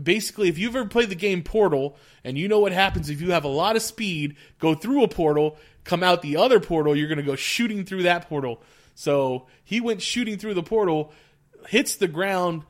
Basically, 0.00 0.48
if 0.48 0.56
you've 0.56 0.76
ever 0.76 0.86
played 0.86 1.08
the 1.08 1.16
game 1.16 1.42
Portal 1.42 1.96
and 2.22 2.38
you 2.38 2.46
know 2.46 2.60
what 2.60 2.70
happens 2.70 3.10
if 3.10 3.20
you 3.20 3.32
have 3.32 3.42
a 3.42 3.48
lot 3.48 3.74
of 3.74 3.82
speed, 3.82 4.36
go 4.60 4.72
through 4.72 5.02
a 5.02 5.08
portal, 5.08 5.56
come 5.82 6.04
out 6.04 6.22
the 6.22 6.36
other 6.36 6.60
portal, 6.60 6.94
you're 6.94 7.08
going 7.08 7.18
to 7.18 7.24
go 7.24 7.34
shooting 7.34 7.84
through 7.84 8.04
that 8.04 8.28
portal. 8.28 8.62
So 8.94 9.48
he 9.64 9.80
went 9.80 10.00
shooting 10.00 10.38
through 10.38 10.54
the 10.54 10.62
portal 10.62 11.12
hits 11.68 11.96
the 11.96 12.08
ground, 12.08 12.64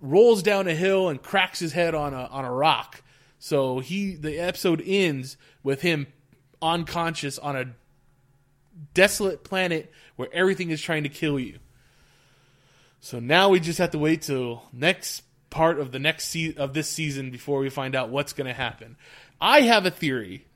rolls 0.00 0.42
down 0.42 0.68
a 0.68 0.74
hill, 0.74 1.08
and 1.08 1.22
cracks 1.22 1.58
his 1.58 1.72
head 1.72 1.94
on 1.94 2.14
a 2.14 2.24
on 2.26 2.44
a 2.44 2.52
rock. 2.52 3.02
So 3.38 3.78
he 3.80 4.14
the 4.14 4.38
episode 4.38 4.82
ends 4.84 5.36
with 5.62 5.82
him 5.82 6.06
unconscious 6.60 7.38
on 7.38 7.56
a 7.56 7.74
desolate 8.94 9.44
planet 9.44 9.92
where 10.16 10.28
everything 10.32 10.70
is 10.70 10.80
trying 10.80 11.04
to 11.04 11.08
kill 11.08 11.38
you. 11.38 11.58
So 13.00 13.20
now 13.20 13.48
we 13.48 13.60
just 13.60 13.78
have 13.78 13.90
to 13.92 13.98
wait 13.98 14.22
till 14.22 14.64
next 14.72 15.22
part 15.50 15.78
of 15.78 15.92
the 15.92 15.98
next 15.98 16.28
se- 16.28 16.54
of 16.56 16.74
this 16.74 16.88
season 16.88 17.30
before 17.30 17.60
we 17.60 17.70
find 17.70 17.94
out 17.94 18.10
what's 18.10 18.32
going 18.32 18.46
to 18.46 18.52
happen. 18.52 18.96
I 19.40 19.62
have 19.62 19.86
a 19.86 19.90
theory. 19.90 20.46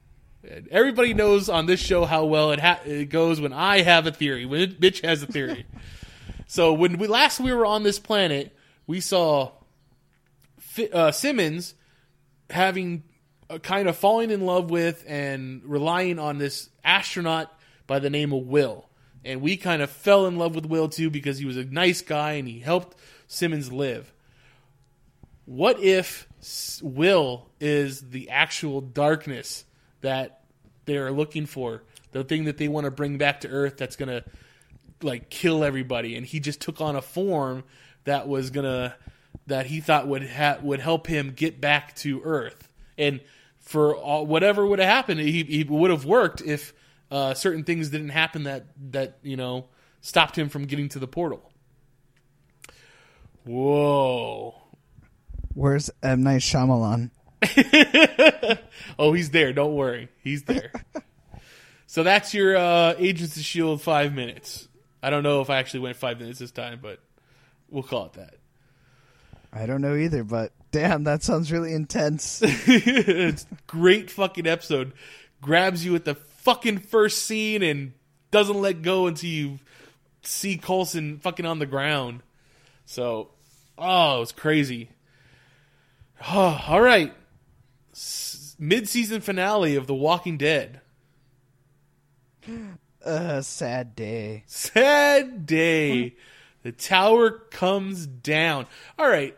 Everybody 0.71 1.15
knows 1.15 1.49
on 1.49 1.67
this 1.67 1.79
show 1.81 2.05
how 2.05 2.25
well 2.25 2.51
it, 2.51 2.59
ha- 2.59 2.81
it 2.85 3.07
goes 3.07 3.41
when 3.41 3.53
I 3.53 3.83
have 3.83 4.07
a 4.07 4.13
theory. 4.13 4.45
When 4.45 4.77
Mitch 4.81 5.01
has 5.03 5.23
a 5.23 5.27
theory. 5.27 5.67
So 6.53 6.75
when 6.75 6.99
we 6.99 7.07
last 7.07 7.41
we 7.41 7.51
were 7.51 7.65
on 7.65 7.83
this 7.83 7.99
planet, 7.99 8.55
we 8.87 9.01
saw 9.01 9.53
uh, 10.93 11.11
Simmons 11.11 11.75
having 12.51 13.05
a 13.49 13.59
kind 13.59 13.89
of 13.89 13.97
falling 13.97 14.31
in 14.31 14.45
love 14.45 14.71
with 14.71 15.03
and 15.09 15.63
relying 15.65 16.19
on 16.19 16.37
this 16.37 16.69
astronaut 16.85 17.51
by 17.87 18.01
the 18.01 18.11
name 18.11 18.35
of 18.35 18.43
Will. 18.43 18.85
And 19.25 19.41
we 19.41 19.57
kind 19.57 19.81
of 19.81 19.89
fell 19.89 20.27
in 20.27 20.37
love 20.37 20.55
with 20.55 20.67
Will 20.67 20.91
too 20.91 21.09
because 21.09 21.39
he 21.39 21.47
was 21.47 21.57
a 21.57 21.65
nice 21.65 22.03
guy 22.03 22.33
and 22.33 22.47
he 22.47 22.61
helped 22.61 22.99
Simmons 23.29 23.73
live. 23.73 24.13
What 25.47 25.81
if 25.81 26.29
Will 26.83 27.49
is 27.61 28.11
the 28.11 28.29
actual 28.29 28.83
darkness 28.83 29.65
that 30.03 30.43
they're 30.85 31.13
looking 31.13 31.47
for? 31.47 31.83
The 32.11 32.25
thing 32.25 32.45
that 32.45 32.59
they 32.59 32.69
want 32.69 32.85
to 32.85 32.91
bring 32.91 33.17
back 33.17 33.41
to 33.41 33.49
Earth 33.49 33.79
that's 33.79 33.97
going 33.97 34.11
to 34.11 34.23
like 35.05 35.31
kill 35.31 35.65
everybody, 35.65 36.17
and 36.17 36.27
he 36.27 36.41
just 36.41 36.61
took 36.61 36.81
on 36.81 36.97
a 36.97 37.03
form 37.03 37.65
that 38.05 38.29
was 38.29 38.51
gonna 38.51 38.95
that 39.47 39.67
he 39.67 39.81
thought 39.81 40.07
would 40.07 40.29
ha- 40.29 40.59
would 40.63 40.81
help 40.81 41.07
him 41.07 41.33
get 41.35 41.61
back 41.61 41.95
to 41.97 42.21
Earth. 42.25 42.69
And 42.99 43.21
for 43.59 43.97
all, 43.97 44.27
whatever 44.27 44.67
would 44.67 44.79
have 44.79 44.89
happened, 44.89 45.21
he, 45.21 45.43
he 45.45 45.65
would 45.65 45.91
have 45.91 46.05
worked 46.05 46.41
if 46.41 46.75
uh, 47.11 47.35
certain 47.35 47.65
things 47.65 47.91
didn't 47.91 48.11
happen 48.11 48.45
that 48.45 48.67
that 48.91 49.19
you 49.23 49.37
know 49.37 49.67
stopped 50.01 50.37
him 50.37 50.49
from 50.49 50.65
getting 50.65 50.89
to 50.91 50.99
the 50.99 51.07
portal. 51.07 51.51
Whoa! 53.45 54.55
Where's 55.55 55.91
M 56.03 56.23
Night 56.23 56.41
Shyamalan? 56.41 57.11
oh, 58.99 59.13
he's 59.13 59.31
there. 59.31 59.53
Don't 59.53 59.75
worry, 59.75 60.09
he's 60.23 60.45
there. 60.45 60.73
so 61.87 62.03
that's 62.03 62.35
your 62.35 62.57
uh, 62.57 62.95
Agents 62.99 63.37
of 63.37 63.43
Shield 63.43 63.83
five 63.83 64.15
minutes. 64.15 64.69
I 65.03 65.11
don't 65.11 65.25
know 65.25 65.41
if 65.41 65.51
I 65.51 65.59
actually 65.59 65.81
went 65.81 65.97
five 65.97 66.21
minutes 66.21 66.39
this 66.39 66.53
time, 66.53 66.79
but 66.81 67.01
we'll 67.69 67.83
call 67.83 68.07
it 68.07 68.13
that. 68.15 68.35
I 69.53 69.67
don't 69.67 69.81
know 69.83 69.97
either, 69.97 70.23
but 70.23 70.53
damn, 70.71 71.05
that 71.05 71.23
sounds 71.23 71.51
really 71.51 71.75
intense. 71.75 72.41
it's 72.45 73.47
great 73.67 74.11
fucking 74.11 74.47
episode. 74.47 74.93
Grabs 75.41 75.85
you 75.85 75.95
at 75.97 76.05
the 76.05 76.15
fucking 76.15 76.79
first 76.79 77.25
scene 77.25 77.63
and 77.63 77.93
doesn't 78.31 78.61
let 78.61 78.83
go 78.83 79.09
until 79.09 79.29
you 79.29 79.59
see 80.23 80.57
Coulson 80.57 81.19
fucking 81.19 81.45
on 81.45 81.59
the 81.59 81.67
ground. 81.67 82.23
So, 82.87 83.31
oh, 83.77 84.17
it 84.19 84.21
was 84.21 84.33
crazy. 84.33 84.91
Oh, 86.29 86.65
all 86.69 86.81
right. 86.81 87.13
S- 87.93 88.55
mid-season 88.59 89.21
finale 89.21 89.75
of 89.75 89.89
The 89.89 89.95
Walking 89.95 90.39
Dead. 90.39 90.81
Uh, 93.05 93.43
sad 93.43 93.97
day. 93.97 94.45
Sad 94.47 95.47
day. 95.47 96.15
the 96.63 96.73
tower 96.73 97.31
comes 97.31 98.07
down. 98.07 98.67
All 98.99 99.09
right. 99.09 99.37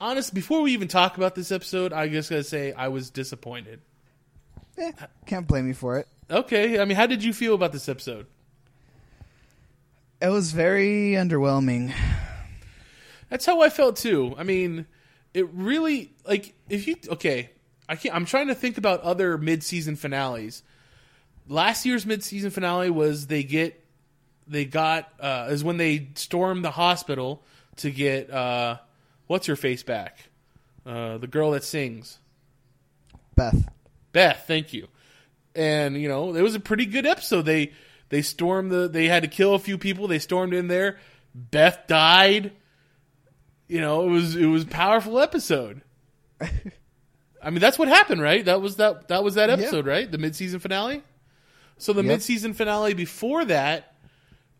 Honest, 0.00 0.34
before 0.34 0.60
we 0.62 0.72
even 0.72 0.88
talk 0.88 1.16
about 1.16 1.34
this 1.34 1.52
episode, 1.52 1.92
I 1.92 2.08
just 2.08 2.28
gotta 2.28 2.44
say 2.44 2.72
I 2.72 2.88
was 2.88 3.10
disappointed. 3.10 3.80
Eh, 4.76 4.92
can't 5.26 5.46
blame 5.46 5.68
you 5.68 5.74
for 5.74 5.98
it. 5.98 6.08
Okay, 6.30 6.80
I 6.80 6.84
mean, 6.84 6.96
how 6.96 7.06
did 7.06 7.22
you 7.22 7.32
feel 7.32 7.54
about 7.54 7.72
this 7.72 7.88
episode? 7.88 8.26
It 10.20 10.28
was 10.28 10.52
very 10.52 11.12
underwhelming. 11.12 11.92
That's 13.28 13.46
how 13.46 13.60
I 13.60 13.70
felt 13.70 13.96
too. 13.96 14.34
I 14.36 14.42
mean, 14.42 14.86
it 15.32 15.48
really 15.52 16.12
like 16.26 16.54
if 16.68 16.86
you 16.86 16.96
okay. 17.08 17.50
I 17.88 17.96
can't. 17.96 18.14
I'm 18.14 18.24
trying 18.24 18.48
to 18.48 18.54
think 18.54 18.78
about 18.78 19.02
other 19.02 19.36
mid-season 19.36 19.96
finales. 19.96 20.62
Last 21.48 21.84
year's 21.84 22.06
mid-season 22.06 22.50
finale 22.50 22.90
was 22.90 23.26
they 23.26 23.42
get 23.42 23.84
they 24.46 24.64
got 24.64 25.12
uh, 25.20 25.48
is 25.50 25.64
when 25.64 25.76
they 25.76 26.08
stormed 26.14 26.64
the 26.64 26.70
hospital 26.70 27.42
to 27.76 27.90
get 27.90 28.30
uh, 28.30 28.78
what's 29.26 29.46
her 29.46 29.56
face 29.56 29.82
back, 29.82 30.18
uh, 30.86 31.18
the 31.18 31.26
girl 31.26 31.52
that 31.52 31.64
sings. 31.64 32.18
Beth. 33.36 33.68
Beth, 34.12 34.44
thank 34.46 34.72
you. 34.72 34.88
And 35.54 36.00
you 36.00 36.08
know, 36.08 36.34
it 36.34 36.42
was 36.42 36.54
a 36.54 36.60
pretty 36.60 36.86
good 36.86 37.06
episode. 37.06 37.42
They 37.42 37.72
they 38.08 38.22
stormed 38.22 38.70
the 38.70 38.88
they 38.88 39.06
had 39.06 39.22
to 39.22 39.28
kill 39.28 39.54
a 39.54 39.58
few 39.58 39.78
people. 39.78 40.08
They 40.08 40.18
stormed 40.18 40.54
in 40.54 40.68
there. 40.68 40.98
Beth 41.34 41.86
died. 41.86 42.52
You 43.68 43.80
know, 43.80 44.06
it 44.06 44.10
was 44.10 44.36
it 44.36 44.46
was 44.46 44.64
a 44.64 44.66
powerful 44.66 45.18
episode. 45.18 45.82
I 46.40 47.50
mean, 47.50 47.60
that's 47.60 47.78
what 47.78 47.88
happened, 47.88 48.22
right? 48.22 48.44
That 48.44 48.60
was 48.60 48.76
that 48.76 49.08
that 49.08 49.22
was 49.22 49.34
that 49.34 49.50
episode, 49.50 49.86
right? 49.86 50.10
The 50.10 50.18
mid-season 50.18 50.60
finale. 50.60 51.02
So 51.78 51.92
the 51.92 52.02
Yep. 52.02 52.08
mid-season 52.08 52.54
finale 52.54 52.94
before 52.94 53.44
that, 53.44 53.94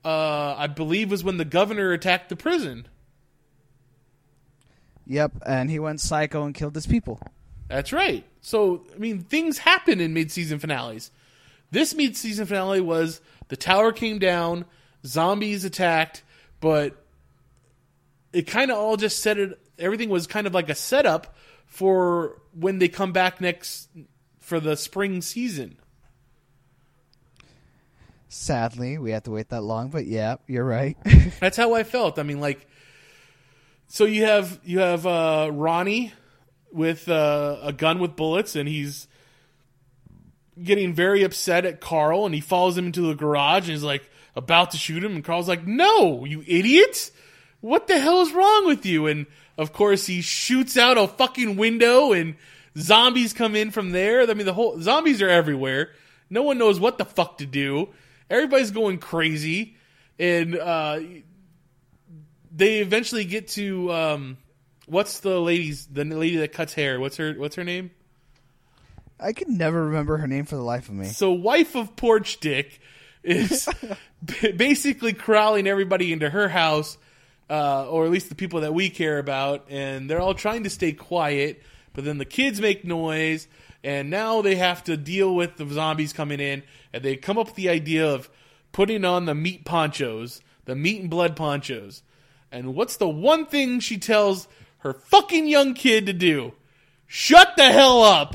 uh, 0.04 0.54
I 0.56 0.66
believe, 0.66 1.10
was 1.10 1.24
when 1.24 1.36
the 1.36 1.44
governor 1.44 1.92
attacked 1.92 2.28
the 2.28 2.36
prison. 2.36 2.86
Yep, 5.06 5.32
and 5.46 5.70
he 5.70 5.78
went 5.78 6.00
psycho 6.00 6.44
and 6.44 6.54
killed 6.54 6.74
his 6.74 6.86
people. 6.86 7.20
That's 7.68 7.92
right. 7.92 8.24
So, 8.40 8.86
I 8.94 8.98
mean, 8.98 9.20
things 9.22 9.58
happen 9.58 10.00
in 10.00 10.14
mid-season 10.14 10.58
finales. 10.58 11.10
This 11.70 11.94
mid-season 11.94 12.46
finale 12.46 12.80
was 12.80 13.20
the 13.48 13.56
tower 13.56 13.92
came 13.92 14.18
down, 14.18 14.64
zombies 15.04 15.64
attacked, 15.64 16.22
but 16.60 17.04
it 18.32 18.46
kind 18.46 18.70
of 18.70 18.78
all 18.78 18.96
just 18.96 19.20
set 19.20 19.38
it. 19.38 19.58
Everything 19.78 20.08
was 20.08 20.26
kind 20.26 20.46
of 20.46 20.54
like 20.54 20.68
a 20.68 20.74
setup 20.74 21.36
for 21.66 22.40
when 22.52 22.78
they 22.78 22.88
come 22.88 23.12
back 23.12 23.40
next 23.40 23.88
for 24.40 24.60
the 24.60 24.76
spring 24.76 25.20
season. 25.20 25.76
Sadly, 28.34 28.98
we 28.98 29.12
had 29.12 29.24
to 29.24 29.30
wait 29.30 29.50
that 29.50 29.62
long, 29.62 29.90
but 29.90 30.06
yeah, 30.06 30.36
you're 30.48 30.64
right. 30.64 30.96
That's 31.40 31.56
how 31.56 31.74
I 31.74 31.84
felt. 31.84 32.18
I 32.18 32.24
mean, 32.24 32.40
like, 32.40 32.66
so 33.86 34.04
you 34.06 34.24
have 34.24 34.58
you 34.64 34.80
have 34.80 35.06
uh, 35.06 35.50
Ronnie 35.52 36.12
with 36.72 37.08
uh, 37.08 37.58
a 37.62 37.72
gun 37.72 38.00
with 38.00 38.16
bullets, 38.16 38.56
and 38.56 38.68
he's 38.68 39.06
getting 40.60 40.92
very 40.92 41.22
upset 41.22 41.64
at 41.64 41.80
Carl, 41.80 42.26
and 42.26 42.34
he 42.34 42.40
follows 42.40 42.76
him 42.76 42.86
into 42.86 43.02
the 43.02 43.14
garage, 43.14 43.68
and 43.68 43.76
is 43.76 43.84
like 43.84 44.10
about 44.34 44.72
to 44.72 44.78
shoot 44.78 45.04
him, 45.04 45.14
and 45.14 45.24
Carl's 45.24 45.48
like, 45.48 45.64
"No, 45.64 46.24
you 46.24 46.42
idiot! 46.44 47.12
What 47.60 47.86
the 47.86 48.00
hell 48.00 48.20
is 48.20 48.32
wrong 48.32 48.66
with 48.66 48.84
you?" 48.84 49.06
And 49.06 49.26
of 49.56 49.72
course, 49.72 50.06
he 50.06 50.22
shoots 50.22 50.76
out 50.76 50.98
a 50.98 51.06
fucking 51.06 51.54
window, 51.54 52.12
and 52.12 52.34
zombies 52.76 53.32
come 53.32 53.54
in 53.54 53.70
from 53.70 53.92
there. 53.92 54.28
I 54.28 54.34
mean, 54.34 54.44
the 54.44 54.54
whole 54.54 54.80
zombies 54.80 55.22
are 55.22 55.30
everywhere. 55.30 55.92
No 56.28 56.42
one 56.42 56.58
knows 56.58 56.80
what 56.80 56.98
the 56.98 57.04
fuck 57.04 57.38
to 57.38 57.46
do. 57.46 57.90
Everybody's 58.30 58.70
going 58.70 58.98
crazy, 58.98 59.76
and 60.18 60.56
uh, 60.56 61.00
they 62.54 62.78
eventually 62.78 63.24
get 63.24 63.48
to 63.48 63.92
um, 63.92 64.36
what's 64.86 65.20
the 65.20 65.38
lady's 65.40 65.86
the 65.86 66.04
lady 66.04 66.36
that 66.36 66.52
cuts 66.52 66.74
hair? 66.74 67.00
What's 67.00 67.16
her 67.16 67.34
What's 67.34 67.56
her 67.56 67.64
name? 67.64 67.90
I 69.20 69.32
can 69.32 69.56
never 69.56 69.86
remember 69.86 70.16
her 70.18 70.26
name 70.26 70.44
for 70.44 70.56
the 70.56 70.62
life 70.62 70.88
of 70.88 70.94
me. 70.94 71.06
So, 71.06 71.32
wife 71.32 71.76
of 71.76 71.96
Porch 71.96 72.40
Dick 72.40 72.80
is 73.22 73.68
basically 74.56 75.12
corralling 75.12 75.66
everybody 75.66 76.12
into 76.12 76.28
her 76.28 76.48
house, 76.48 76.98
uh, 77.48 77.88
or 77.88 78.04
at 78.04 78.10
least 78.10 78.28
the 78.28 78.34
people 78.34 78.60
that 78.62 78.74
we 78.74 78.90
care 78.90 79.18
about, 79.18 79.66
and 79.70 80.10
they're 80.10 80.20
all 80.20 80.34
trying 80.34 80.64
to 80.64 80.70
stay 80.70 80.92
quiet. 80.92 81.62
But 81.92 82.04
then 82.04 82.18
the 82.18 82.24
kids 82.24 82.60
make 82.60 82.84
noise, 82.84 83.46
and 83.84 84.08
now 84.08 84.40
they 84.40 84.56
have 84.56 84.82
to 84.84 84.96
deal 84.96 85.34
with 85.34 85.56
the 85.56 85.68
zombies 85.68 86.14
coming 86.14 86.40
in, 86.40 86.62
and 86.92 87.04
they 87.04 87.16
come 87.16 87.36
up 87.36 87.48
with 87.48 87.54
the 87.54 87.68
idea 87.68 88.08
of 88.08 88.30
putting 88.72 89.04
on 89.04 89.26
the 89.26 89.34
meat 89.34 89.66
ponchos, 89.66 90.40
the 90.64 90.74
meat 90.74 91.02
and 91.02 91.10
blood 91.10 91.36
ponchos. 91.36 92.02
And 92.50 92.74
what's 92.74 92.96
the 92.96 93.08
one 93.08 93.44
thing 93.44 93.80
she 93.80 93.98
tells 93.98 94.48
her 94.78 94.94
fucking 94.94 95.46
young 95.46 95.74
kid 95.74 96.06
to 96.06 96.14
do? 96.14 96.54
Shut 97.06 97.52
the 97.56 97.70
hell 97.70 98.02
up. 98.02 98.34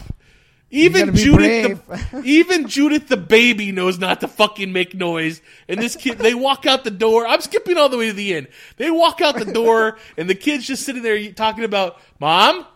Even 0.71 1.15
Judith, 1.15 1.83
the, 1.87 2.21
even 2.25 2.67
Judith 2.67 3.07
the 3.07 3.17
baby 3.17 3.71
knows 3.71 3.97
not 3.97 4.21
to 4.21 4.27
fucking 4.27 4.71
make 4.71 4.93
noise. 4.93 5.41
And 5.67 5.79
this 5.79 5.95
kid, 5.95 6.19
they 6.19 6.35
walk 6.35 6.67
out 6.67 6.83
the 6.83 6.91
door. 6.91 7.25
I'm 7.25 7.41
skipping 7.41 7.75
all 7.75 7.89
the 7.89 7.97
way 7.97 8.09
to 8.09 8.13
the 8.13 8.35
end. 8.35 8.49
They 8.77 8.91
walk 8.91 9.19
out 9.19 9.35
the 9.35 9.51
door, 9.51 9.97
and 10.15 10.29
the 10.29 10.35
kid's 10.35 10.67
just 10.67 10.83
sitting 10.83 11.01
there 11.01 11.31
talking 11.31 11.63
about, 11.63 11.99
"Mom, 12.19 12.67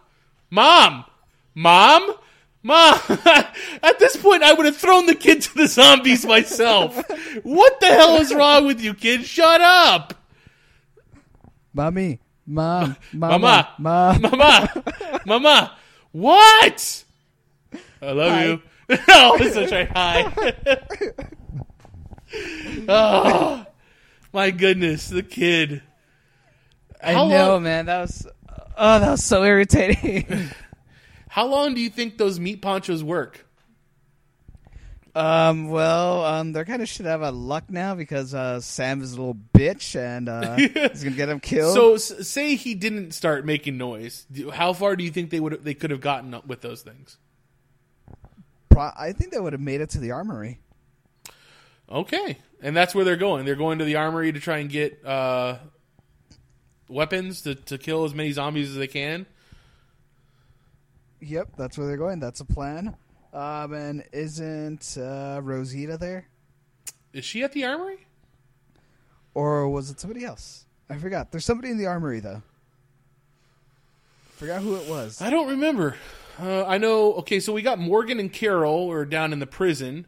mom, 0.49 1.05
mom, 1.53 2.15
mom." 2.63 2.99
At 3.83 3.99
this 3.99 4.17
point, 4.17 4.41
I 4.43 4.53
would 4.53 4.65
have 4.65 4.77
thrown 4.77 5.05
the 5.05 5.15
kid 5.15 5.41
to 5.43 5.53
the 5.55 5.67
zombies 5.67 6.25
myself. 6.25 6.95
what 7.43 7.79
the 7.79 7.87
hell 7.87 8.15
is 8.17 8.33
wrong 8.33 8.65
with 8.65 8.81
you, 8.81 8.93
kid? 8.93 9.25
Shut 9.25 9.61
up, 9.61 10.13
Mommy, 11.73 12.19
mom, 12.45 12.95
mama, 13.11 13.69
mama, 13.77 14.19
mama, 14.31 14.83
mama. 15.25 15.77
What? 16.11 17.03
I 18.01 18.11
love 18.11 18.31
Hi. 18.31 18.45
you. 18.45 18.61
oh, 19.09 19.37
it's 19.39 19.55
such 19.55 19.71
a 19.71 19.85
high. 19.85 20.31
oh, 22.87 23.65
my 24.31 24.51
goodness, 24.51 25.07
the 25.07 25.23
kid. 25.23 25.81
I 27.01 27.13
know, 27.13 27.53
long- 27.53 27.63
man. 27.63 27.87
That 27.87 28.01
was 28.01 28.27
oh, 28.77 28.99
that 28.99 29.09
was 29.11 29.23
so 29.23 29.43
irritating. 29.43 30.49
How 31.33 31.47
long 31.47 31.73
do 31.73 31.81
you 31.81 31.89
think 31.89 32.19
those 32.19 32.39
meat 32.39 32.61
ponchos 32.61 33.03
work? 33.03 33.47
um, 35.15 35.69
well, 35.69 36.23
um, 36.23 36.53
they're 36.53 36.63
kind 36.63 36.83
of 36.83 36.87
shit 36.87 37.07
out 37.07 37.23
of 37.23 37.33
luck 37.33 37.71
now 37.71 37.95
because 37.95 38.35
uh, 38.35 38.61
Sam 38.61 39.01
is 39.01 39.13
a 39.13 39.15
little 39.17 39.35
bitch 39.51 39.95
and 39.99 40.29
uh, 40.29 40.55
he's 40.91 41.03
gonna 41.03 41.15
get 41.15 41.29
him 41.29 41.39
killed. 41.39 41.73
So, 41.73 41.95
s- 41.95 42.27
say 42.29 42.53
he 42.55 42.75
didn't 42.75 43.13
start 43.15 43.45
making 43.47 43.77
noise. 43.79 44.27
How 44.53 44.73
far 44.73 44.95
do 44.95 45.03
you 45.03 45.09
think 45.09 45.31
they 45.31 45.39
would 45.39 45.63
they 45.63 45.73
could 45.73 45.89
have 45.89 46.01
gotten 46.01 46.35
up 46.35 46.45
with 46.45 46.61
those 46.61 46.83
things? 46.83 47.17
Pro- 48.69 48.91
I 48.95 49.11
think 49.13 49.31
they 49.33 49.39
would 49.39 49.53
have 49.53 49.61
made 49.61 49.81
it 49.81 49.89
to 49.91 49.99
the 49.99 50.11
armory. 50.11 50.59
Okay, 51.91 52.37
and 52.61 52.77
that's 52.77 52.93
where 52.93 53.05
they're 53.05 53.15
going. 53.15 53.45
They're 53.45 53.55
going 53.55 53.79
to 53.79 53.85
the 53.85 53.95
armory 53.95 54.31
to 54.31 54.39
try 54.39 54.59
and 54.59 54.69
get 54.69 55.03
uh, 55.03 55.57
weapons 56.87 57.41
to 57.41 57.55
to 57.55 57.79
kill 57.79 58.03
as 58.05 58.13
many 58.13 58.31
zombies 58.33 58.69
as 58.69 58.75
they 58.75 58.87
can. 58.87 59.25
Yep, 61.23 61.49
that's 61.57 61.77
where 61.77 61.87
they're 61.87 61.97
going. 61.97 62.19
That's 62.19 62.39
a 62.41 62.45
plan. 62.45 62.95
Um, 63.33 63.73
and 63.73 64.03
isn't 64.11 64.97
uh, 64.97 65.39
Rosita 65.41 65.97
there, 65.97 66.27
Is 67.13 67.25
she 67.25 67.43
at 67.43 67.51
the 67.53 67.65
armory? 67.65 68.05
or 69.33 69.67
was 69.69 69.89
it 69.89 69.99
somebody 69.99 70.23
else? 70.23 70.65
I 70.89 70.97
forgot. 70.97 71.31
There's 71.31 71.45
somebody 71.45 71.71
in 71.71 71.77
the 71.77 71.87
armory 71.87 72.19
though. 72.19 72.43
Forgot 74.35 74.61
who 74.61 74.75
it 74.75 74.87
was. 74.87 75.21
I 75.21 75.29
don't 75.31 75.49
remember. 75.49 75.95
Uh, 76.39 76.65
I 76.65 76.77
know. 76.77 77.13
Okay, 77.15 77.39
so 77.39 77.53
we 77.53 77.61
got 77.63 77.79
Morgan 77.79 78.19
and 78.19 78.31
Carol 78.31 78.91
are 78.91 79.05
down 79.05 79.33
in 79.33 79.39
the 79.39 79.47
prison, 79.47 80.05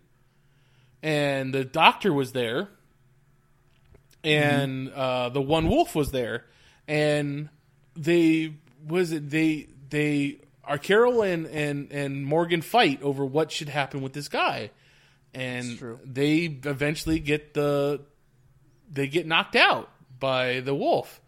and 1.01 1.53
the 1.53 1.63
doctor 1.63 2.11
was 2.13 2.33
there, 2.33 2.69
and 4.23 4.91
uh, 4.91 5.29
the 5.29 5.41
one 5.41 5.67
wolf 5.67 5.95
was 5.95 6.11
there, 6.11 6.45
and 6.87 7.49
they 7.95 8.53
was 8.87 9.11
it 9.11 9.29
they 9.29 9.67
they 9.89 10.39
are 10.67 10.77
Carol 10.77 11.21
and 11.21 11.45
and 11.47 11.91
and 11.91 12.25
Morgan 12.25 12.61
fight 12.61 13.01
over 13.01 13.25
what 13.25 13.51
should 13.51 13.69
happen 13.69 14.01
with 14.01 14.13
this 14.13 14.27
guy, 14.27 14.71
and 15.33 15.99
they 16.03 16.59
eventually 16.63 17.19
get 17.19 17.53
the 17.53 18.01
they 18.89 19.07
get 19.07 19.25
knocked 19.27 19.55
out 19.55 19.89
by 20.19 20.59
the 20.61 20.73
wolf, 20.75 21.21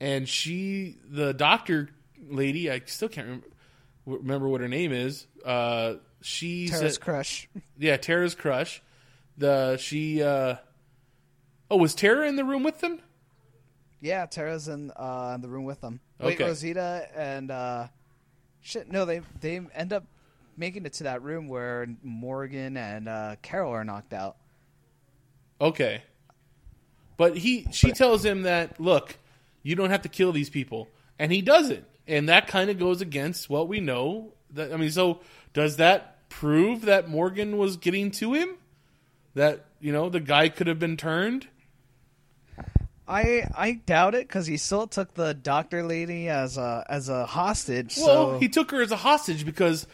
and 0.00 0.28
she 0.28 0.96
the 1.08 1.32
doctor 1.34 1.88
lady 2.28 2.70
I 2.70 2.82
still 2.86 3.08
can't 3.08 3.26
remember 3.26 3.46
remember 4.06 4.48
what 4.48 4.60
her 4.60 4.68
name 4.68 4.92
is. 4.92 5.26
Uh, 5.44 5.94
she 6.22 6.68
Tara's 6.68 6.94
said, 6.94 7.00
crush. 7.02 7.48
yeah, 7.78 7.96
Tara's 7.96 8.34
crush. 8.34 8.82
The 9.38 9.76
she. 9.78 10.22
uh 10.22 10.56
Oh, 11.68 11.78
was 11.78 11.96
Tara 11.96 12.28
in 12.28 12.36
the 12.36 12.44
room 12.44 12.62
with 12.62 12.78
them? 12.78 13.00
Yeah, 14.00 14.26
Tara's 14.26 14.68
in 14.68 14.92
uh, 14.94 15.32
in 15.34 15.40
the 15.40 15.48
room 15.48 15.64
with 15.64 15.80
them. 15.80 15.98
Wait, 16.20 16.34
Okay. 16.34 16.44
Rosita 16.44 17.08
and 17.16 17.50
uh, 17.50 17.88
shit. 18.66 18.90
No, 18.90 19.04
they 19.04 19.20
they 19.40 19.60
end 19.74 19.92
up 19.92 20.04
making 20.56 20.86
it 20.86 20.94
to 20.94 21.04
that 21.04 21.22
room 21.22 21.48
where 21.48 21.86
Morgan 22.02 22.76
and 22.76 23.08
uh, 23.08 23.36
Carol 23.42 23.72
are 23.72 23.84
knocked 23.84 24.12
out. 24.12 24.36
Okay. 25.60 26.02
But 27.16 27.36
he 27.38 27.66
she 27.70 27.92
tells 27.92 28.24
him 28.24 28.42
that 28.42 28.78
look, 28.80 29.16
you 29.62 29.74
don't 29.74 29.90
have 29.90 30.02
to 30.02 30.08
kill 30.08 30.32
these 30.32 30.50
people, 30.50 30.88
and 31.18 31.32
he 31.32 31.40
doesn't, 31.40 31.84
and 32.06 32.28
that 32.28 32.46
kind 32.46 32.68
of 32.68 32.78
goes 32.78 33.00
against 33.00 33.48
what 33.48 33.68
we 33.68 33.80
know. 33.80 34.32
That 34.50 34.72
I 34.72 34.76
mean, 34.76 34.90
so 34.90 35.20
does 35.54 35.76
that 35.76 36.28
prove 36.28 36.82
that 36.82 37.08
Morgan 37.08 37.56
was 37.56 37.78
getting 37.78 38.10
to 38.12 38.34
him? 38.34 38.56
That 39.34 39.64
you 39.80 39.92
know 39.92 40.10
the 40.10 40.20
guy 40.20 40.50
could 40.50 40.66
have 40.66 40.78
been 40.78 40.98
turned. 40.98 41.48
I 43.08 43.48
I 43.56 43.72
doubt 43.86 44.14
it 44.14 44.26
because 44.26 44.46
he 44.46 44.56
still 44.56 44.86
took 44.86 45.14
the 45.14 45.32
doctor 45.34 45.82
lady 45.84 46.28
as 46.28 46.56
a 46.58 46.84
as 46.88 47.08
a 47.08 47.26
hostage. 47.26 47.96
Well, 47.98 48.32
so 48.34 48.38
he 48.38 48.48
took 48.48 48.70
her 48.72 48.82
as 48.82 48.90
a 48.90 48.96
hostage 48.96 49.44
because 49.44 49.86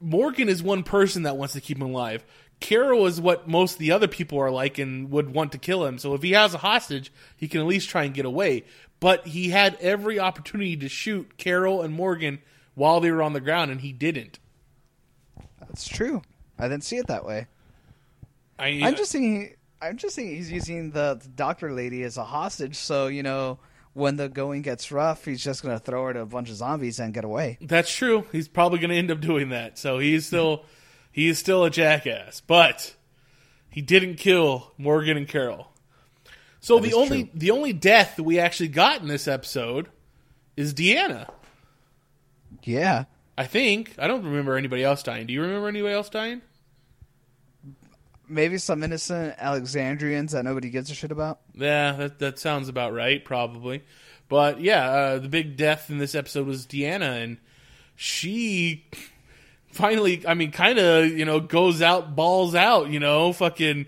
Morgan 0.00 0.48
is 0.48 0.62
one 0.62 0.82
person 0.82 1.22
that 1.22 1.36
wants 1.36 1.54
to 1.54 1.60
keep 1.60 1.76
him 1.78 1.82
alive. 1.82 2.24
Carol 2.58 3.06
is 3.06 3.20
what 3.20 3.48
most 3.48 3.74
of 3.74 3.78
the 3.78 3.92
other 3.92 4.08
people 4.08 4.38
are 4.38 4.50
like 4.50 4.78
and 4.78 5.10
would 5.10 5.34
want 5.34 5.52
to 5.52 5.58
kill 5.58 5.84
him. 5.84 5.98
So 5.98 6.14
if 6.14 6.22
he 6.22 6.32
has 6.32 6.54
a 6.54 6.58
hostage, 6.58 7.12
he 7.36 7.48
can 7.48 7.60
at 7.60 7.66
least 7.66 7.88
try 7.88 8.04
and 8.04 8.14
get 8.14 8.24
away. 8.24 8.64
But 9.00 9.26
he 9.26 9.50
had 9.50 9.76
every 9.80 10.20
opportunity 10.20 10.76
to 10.76 10.88
shoot 10.88 11.36
Carol 11.36 11.82
and 11.82 11.92
Morgan 11.92 12.40
while 12.74 13.00
they 13.00 13.10
were 13.10 13.22
on 13.22 13.32
the 13.32 13.40
ground, 13.40 13.72
and 13.72 13.80
he 13.80 13.92
didn't. 13.92 14.38
that's 15.60 15.88
true. 15.88 16.22
I 16.58 16.68
didn't 16.68 16.84
see 16.84 16.98
it 16.98 17.08
that 17.08 17.24
way. 17.24 17.48
I, 18.58 18.80
I'm 18.84 18.94
just 18.94 19.10
thinking. 19.12 19.54
I'm 19.82 19.96
just 19.96 20.14
thinking 20.14 20.36
he's 20.36 20.50
using 20.50 20.92
the, 20.92 21.18
the 21.20 21.28
doctor 21.28 21.72
lady 21.72 22.02
as 22.04 22.16
a 22.16 22.24
hostage. 22.24 22.76
So 22.76 23.08
you 23.08 23.22
know, 23.22 23.58
when 23.94 24.16
the 24.16 24.28
going 24.28 24.62
gets 24.62 24.92
rough, 24.92 25.24
he's 25.24 25.42
just 25.42 25.62
gonna 25.62 25.78
throw 25.78 26.06
her 26.06 26.12
to 26.12 26.20
a 26.20 26.26
bunch 26.26 26.48
of 26.50 26.56
zombies 26.56 27.00
and 27.00 27.12
get 27.12 27.24
away. 27.24 27.58
That's 27.60 27.92
true. 27.92 28.26
He's 28.32 28.48
probably 28.48 28.78
going 28.78 28.90
to 28.90 28.96
end 28.96 29.10
up 29.10 29.20
doing 29.20 29.48
that. 29.50 29.78
So 29.78 29.98
he's 29.98 30.26
still 30.26 30.64
he 31.12 31.28
is 31.28 31.38
still 31.38 31.64
a 31.64 31.70
jackass, 31.70 32.40
but 32.40 32.94
he 33.68 33.82
didn't 33.82 34.16
kill 34.16 34.72
Morgan 34.78 35.16
and 35.16 35.26
Carol. 35.26 35.68
So 36.60 36.78
the 36.78 36.94
only 36.94 37.24
true. 37.24 37.32
the 37.34 37.50
only 37.50 37.72
death 37.72 38.16
that 38.16 38.22
we 38.22 38.38
actually 38.38 38.68
got 38.68 39.00
in 39.00 39.08
this 39.08 39.26
episode 39.26 39.88
is 40.56 40.72
Deanna. 40.72 41.28
Yeah. 42.62 43.04
I 43.36 43.46
think 43.46 43.94
I 43.98 44.06
don't 44.06 44.24
remember 44.24 44.56
anybody 44.56 44.84
else 44.84 45.02
dying. 45.02 45.26
Do 45.26 45.32
you 45.32 45.42
remember 45.42 45.66
anybody 45.66 45.94
else 45.94 46.08
dying? 46.08 46.42
Maybe 48.32 48.58
some 48.58 48.82
innocent 48.82 49.34
Alexandrians 49.38 50.32
that 50.32 50.44
nobody 50.44 50.70
gives 50.70 50.90
a 50.90 50.94
shit 50.94 51.12
about. 51.12 51.40
Yeah, 51.54 51.92
that 51.92 52.18
that 52.20 52.38
sounds 52.38 52.68
about 52.68 52.94
right, 52.94 53.24
probably. 53.24 53.82
But 54.28 54.60
yeah, 54.60 54.90
uh, 54.90 55.18
the 55.18 55.28
big 55.28 55.56
death 55.56 55.90
in 55.90 55.98
this 55.98 56.14
episode 56.14 56.46
was 56.46 56.66
Deanna, 56.66 57.22
and 57.22 57.36
she 57.94 58.86
finally, 59.72 60.26
I 60.26 60.34
mean, 60.34 60.52
kind 60.52 60.78
of, 60.78 61.06
you 61.06 61.24
know, 61.24 61.40
goes 61.40 61.82
out, 61.82 62.16
balls 62.16 62.54
out, 62.54 62.88
you 62.88 63.00
know, 63.00 63.32
fucking 63.32 63.86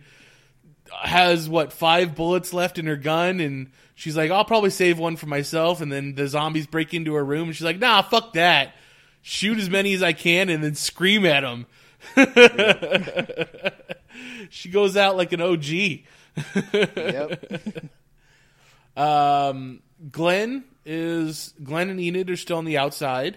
has 1.02 1.48
what 1.48 1.72
five 1.72 2.14
bullets 2.14 2.52
left 2.52 2.78
in 2.78 2.86
her 2.86 2.96
gun, 2.96 3.40
and 3.40 3.70
she's 3.94 4.16
like, 4.16 4.30
I'll 4.30 4.44
probably 4.44 4.70
save 4.70 4.98
one 4.98 5.16
for 5.16 5.26
myself, 5.26 5.80
and 5.80 5.90
then 5.90 6.14
the 6.14 6.28
zombies 6.28 6.66
break 6.66 6.92
into 6.92 7.14
her 7.14 7.24
room, 7.24 7.48
and 7.48 7.56
she's 7.56 7.64
like, 7.64 7.78
Nah, 7.78 8.02
fuck 8.02 8.34
that. 8.34 8.74
Shoot 9.22 9.58
as 9.58 9.70
many 9.70 9.94
as 9.94 10.02
I 10.02 10.12
can, 10.12 10.50
and 10.50 10.62
then 10.62 10.74
scream 10.74 11.24
at 11.24 11.40
them. 11.40 11.66
she 14.50 14.68
goes 14.70 14.96
out 14.96 15.16
like 15.16 15.32
an 15.32 15.40
OG. 15.40 15.64
Yep. 16.94 17.90
Um, 18.96 19.82
Glenn 20.10 20.64
is 20.84 21.52
Glenn 21.62 21.90
and 21.90 21.98
Enid 21.98 22.30
are 22.30 22.36
still 22.36 22.58
on 22.58 22.64
the 22.64 22.78
outside, 22.78 23.36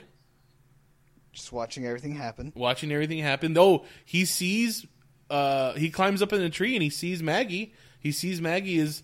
just 1.31 1.51
watching 1.51 1.85
everything 1.85 2.13
happen. 2.13 2.53
watching 2.55 2.91
everything 2.91 3.19
happen. 3.19 3.53
Though 3.53 3.85
he 4.05 4.25
sees, 4.25 4.85
uh, 5.29 5.73
he 5.73 5.89
climbs 5.89 6.21
up 6.21 6.33
in 6.33 6.41
a 6.41 6.49
tree 6.49 6.75
and 6.75 6.83
he 6.83 6.89
sees 6.89 7.23
Maggie. 7.23 7.73
He 7.99 8.11
sees 8.11 8.39
Maggie 8.39 8.77
is 8.77 9.01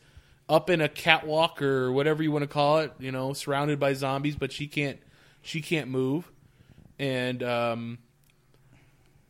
up 0.47 0.69
in 0.69 0.81
a 0.81 0.89
catwalk 0.89 1.61
or 1.61 1.91
whatever 1.91 2.21
you 2.21 2.31
want 2.31 2.43
to 2.43 2.47
call 2.47 2.79
it, 2.79 2.93
you 2.99 3.11
know, 3.11 3.33
surrounded 3.33 3.79
by 3.79 3.93
zombies, 3.93 4.35
but 4.35 4.51
she 4.51 4.67
can't, 4.67 4.99
she 5.41 5.61
can't 5.61 5.89
move. 5.89 6.31
And 6.99 7.41
um, 7.41 7.97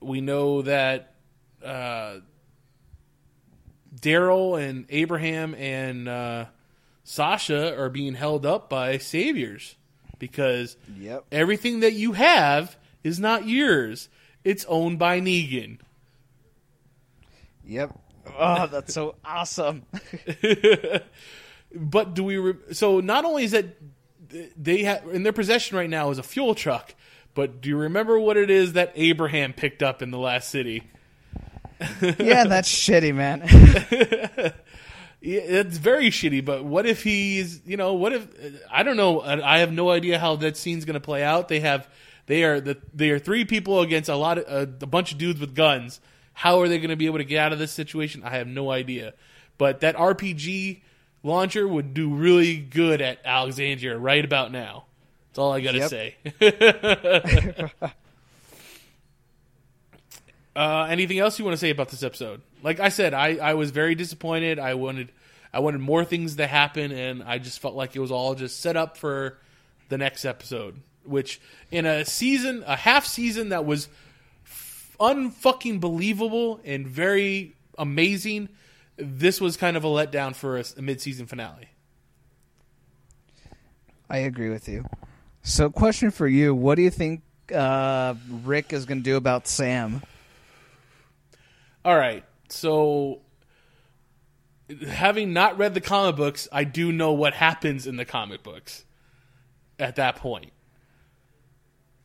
we 0.02 0.20
know 0.22 0.64
that 0.64 1.16
uh, 1.64 2.18
Daryl 4.00 4.62
and 4.62 4.86
Abraham 4.90 5.54
and 5.56 6.08
uh, 6.08 6.46
Sasha 7.04 7.78
are 7.80 7.90
being 7.90 8.16
held 8.16 8.46
up 8.46 8.70
by 8.70 8.98
saviors 8.98 9.76
because 10.20 10.78
Yep. 10.98 11.26
everything 11.32 11.82
that 11.82 11.94
you 11.94 12.14
have 12.14 12.78
is 13.04 13.20
not 13.20 13.48
yours. 13.48 14.10
It's 14.44 14.66
owned 14.66 15.00
by 15.00 15.20
Negan. 15.22 15.80
Yep. 17.66 17.98
Oh, 18.38 18.68
that's 18.68 18.94
so 18.94 19.16
awesome. 19.24 19.84
But 21.76 22.14
do 22.14 22.24
we? 22.24 22.38
Re- 22.38 22.54
so 22.74 23.00
not 23.00 23.26
only 23.26 23.46
is 23.46 23.52
that 23.52 23.66
they 24.56 24.84
have 24.84 25.08
in 25.08 25.24
their 25.24 25.34
possession 25.34 25.76
right 25.76 25.90
now 25.90 26.12
is 26.12 26.20
a 26.20 26.24
fuel 26.24 26.54
truck, 26.54 26.94
but 27.34 27.62
do 27.62 27.70
you 27.70 27.78
remember 27.78 28.20
what 28.20 28.38
it 28.38 28.52
is 28.52 28.74
that 28.74 28.92
Abraham 28.96 29.54
picked 29.54 29.82
up 29.82 30.04
in 30.04 30.12
the 30.12 30.20
last 30.20 30.50
city? 30.52 30.84
yeah, 32.20 32.46
that's 32.46 32.70
shitty, 32.70 33.14
man. 33.14 33.42
Yeah, 35.26 35.40
It's 35.40 35.78
very 35.78 36.10
shitty, 36.10 36.44
but 36.44 36.66
what 36.66 36.86
if 36.86 37.02
he's, 37.02 37.62
you 37.66 37.78
know, 37.78 37.94
what 37.94 38.12
if 38.12 38.28
I 38.70 38.84
don't 38.84 38.98
know, 38.98 39.22
I 39.22 39.56
I 39.56 39.60
have 39.60 39.72
no 39.72 39.90
idea 39.90 40.20
how 40.20 40.36
that 40.36 40.58
scene's 40.58 40.84
going 40.84 40.96
to 40.96 41.00
play 41.00 41.24
out. 41.24 41.48
They 41.48 41.62
have 41.62 41.88
they 42.26 42.44
are 42.44 42.60
the 42.60 42.78
they 42.94 43.10
are 43.12 43.20
three 43.20 43.46
people 43.46 43.80
against 43.80 44.10
a 44.10 44.18
lot 44.18 44.38
of 44.38 44.44
uh, 44.50 44.72
a 44.82 44.86
bunch 44.86 45.14
of 45.14 45.18
dudes 45.18 45.40
with 45.40 45.56
guns. 45.56 46.02
How 46.34 46.60
are 46.60 46.68
they 46.68 46.78
going 46.78 46.90
to 46.90 46.98
be 46.98 47.06
able 47.06 47.20
to 47.20 47.24
get 47.24 47.38
out 47.40 47.54
of 47.54 47.60
this 47.60 47.72
situation? 47.72 48.22
I 48.26 48.32
have 48.32 48.48
no 48.48 48.70
idea. 48.70 49.14
But 49.58 49.80
that 49.80 49.96
RPG 49.96 50.82
launcher 51.24 51.66
would 51.66 51.94
do 51.94 52.14
really 52.14 52.58
good 52.58 53.00
at 53.02 53.20
Alexandria 53.24 53.98
right 53.98 54.26
about 54.26 54.52
now. 54.52 54.88
That's 55.30 55.40
all 55.40 55.54
I 55.54 55.62
got 55.62 55.72
to 55.72 55.78
Yep. 55.78 55.90
say. 55.90 57.72
Uh, 60.56 60.88
anything 60.90 61.20
else 61.20 61.40
you 61.40 61.46
want 61.46 61.54
to 61.54 61.60
say 61.60 61.70
about 61.70 61.90
this 61.90 62.04
episode? 62.04 62.42
Like 62.62 62.80
I 62.80 62.90
said, 62.90 63.14
I, 63.14 63.36
I 63.38 63.54
was 63.56 63.72
very 63.72 63.96
disappointed. 63.96 64.60
I 64.60 64.76
wanted 64.76 65.12
I 65.54 65.60
wanted 65.60 65.82
more 65.82 66.04
things 66.04 66.36
to 66.38 66.48
happen, 66.48 66.92
and 66.92 67.24
I 67.24 67.38
just 67.38 67.60
felt 67.60 67.76
like 67.76 67.96
it 67.96 68.00
was 68.00 68.12
all 68.12 68.34
just 68.34 68.60
set 68.60 68.76
up 68.76 68.98
for 68.98 69.38
the 69.90 69.98
next 69.98 70.26
episode. 70.26 70.80
Which 71.06 71.42
in 71.70 71.86
a 71.86 72.06
season, 72.06 72.64
a 72.66 72.76
half 72.76 73.06
season 73.06 73.50
that 73.50 73.66
was 73.66 73.90
unfucking 75.00 75.80
believable 75.80 76.62
and 76.64 76.88
very 76.88 77.56
amazing, 77.78 78.50
this 78.96 79.42
was 79.42 79.58
kind 79.58 79.76
of 79.76 79.84
a 79.84 79.88
letdown 79.88 80.34
for 80.36 80.58
a, 80.58 80.64
a 80.78 80.82
mid 80.82 81.02
season 81.02 81.26
finale. 81.26 81.70
I 84.10 84.20
agree 84.20 84.50
with 84.50 84.68
you. 84.68 84.86
So, 85.42 85.70
question 85.70 86.12
for 86.12 86.28
you: 86.28 86.56
What 86.56 86.76
do 86.76 86.84
you 86.84 86.92
think 86.92 87.22
uh, 87.54 88.16
Rick 88.44 88.72
is 88.72 88.86
going 88.86 89.00
to 89.00 89.04
do 89.04 89.18
about 89.18 89.48
Sam? 89.48 90.02
All 91.86 91.96
right. 91.98 92.24
So, 92.50 93.22
having 94.88 95.34
not 95.34 95.58
read 95.58 95.74
the 95.74 95.82
comic 95.82 96.16
books, 96.16 96.48
I 96.52 96.64
do 96.64 96.92
know 96.92 97.14
what 97.14 97.34
happens 97.34 97.88
in 97.88 97.96
the 97.96 98.06
comic 98.06 98.44
books 98.44 98.86
at 99.80 99.96
that 99.98 100.18
point. 100.18 100.52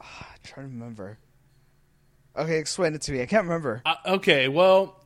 I'm 0.00 0.06
trying 0.42 0.66
to 0.68 0.72
remember. 0.72 1.18
Okay, 2.36 2.58
explain 2.58 2.94
it 2.94 3.02
to 3.02 3.12
me. 3.12 3.20
I 3.20 3.26
can't 3.26 3.44
remember. 3.44 3.82
Uh, 3.84 3.94
okay, 4.06 4.48
well, 4.48 5.00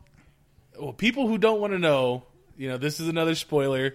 well, 0.79 0.93
people 0.93 1.27
who 1.29 1.39
don't 1.39 1.61
want 1.61 1.73
to 1.73 1.79
know, 1.79 2.25
you 2.57 2.69
know, 2.69 2.77
this 2.77 3.01
is 3.01 3.09
another 3.09 3.35
spoiler. 3.35 3.95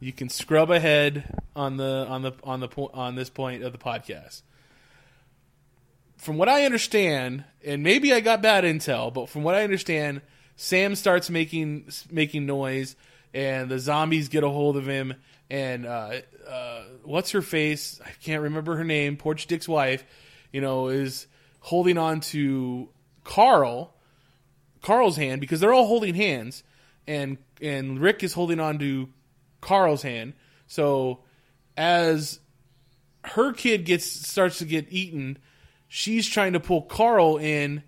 You 0.00 0.12
can 0.12 0.28
scrub 0.28 0.70
ahead 0.70 1.40
on 1.54 1.76
the 1.76 2.06
on 2.08 2.22
the 2.22 2.32
on 2.42 2.58
the 2.58 2.68
po- 2.68 2.90
on 2.92 3.14
this 3.14 3.30
point 3.30 3.62
of 3.62 3.72
the 3.72 3.78
podcast. 3.78 4.42
From 6.22 6.38
what 6.38 6.48
I 6.48 6.64
understand, 6.66 7.42
and 7.64 7.82
maybe 7.82 8.14
I 8.14 8.20
got 8.20 8.42
bad 8.42 8.62
intel, 8.62 9.12
but 9.12 9.28
from 9.28 9.42
what 9.42 9.56
I 9.56 9.64
understand, 9.64 10.22
Sam 10.54 10.94
starts 10.94 11.28
making 11.28 11.88
making 12.12 12.46
noise, 12.46 12.94
and 13.34 13.68
the 13.68 13.80
zombies 13.80 14.28
get 14.28 14.44
a 14.44 14.48
hold 14.48 14.76
of 14.76 14.86
him. 14.86 15.14
And 15.50 15.84
uh, 15.84 16.20
uh, 16.48 16.82
what's 17.02 17.32
her 17.32 17.42
face? 17.42 18.00
I 18.04 18.10
can't 18.22 18.40
remember 18.40 18.76
her 18.76 18.84
name. 18.84 19.16
Porch 19.16 19.48
Dick's 19.48 19.66
wife, 19.66 20.04
you 20.52 20.60
know, 20.60 20.86
is 20.90 21.26
holding 21.58 21.98
on 21.98 22.20
to 22.20 22.88
Carl, 23.24 23.92
Carl's 24.80 25.16
hand 25.16 25.40
because 25.40 25.58
they're 25.58 25.74
all 25.74 25.88
holding 25.88 26.14
hands, 26.14 26.62
and 27.04 27.36
and 27.60 27.98
Rick 27.98 28.22
is 28.22 28.32
holding 28.32 28.60
on 28.60 28.78
to 28.78 29.08
Carl's 29.60 30.02
hand. 30.02 30.34
So 30.68 31.24
as 31.76 32.38
her 33.24 33.52
kid 33.52 33.84
gets 33.84 34.06
starts 34.06 34.58
to 34.58 34.64
get 34.64 34.86
eaten, 34.88 35.38
she's 35.94 36.26
trying 36.26 36.54
to 36.54 36.60
pull 36.60 36.80
Carl 36.80 37.36
in 37.36 37.82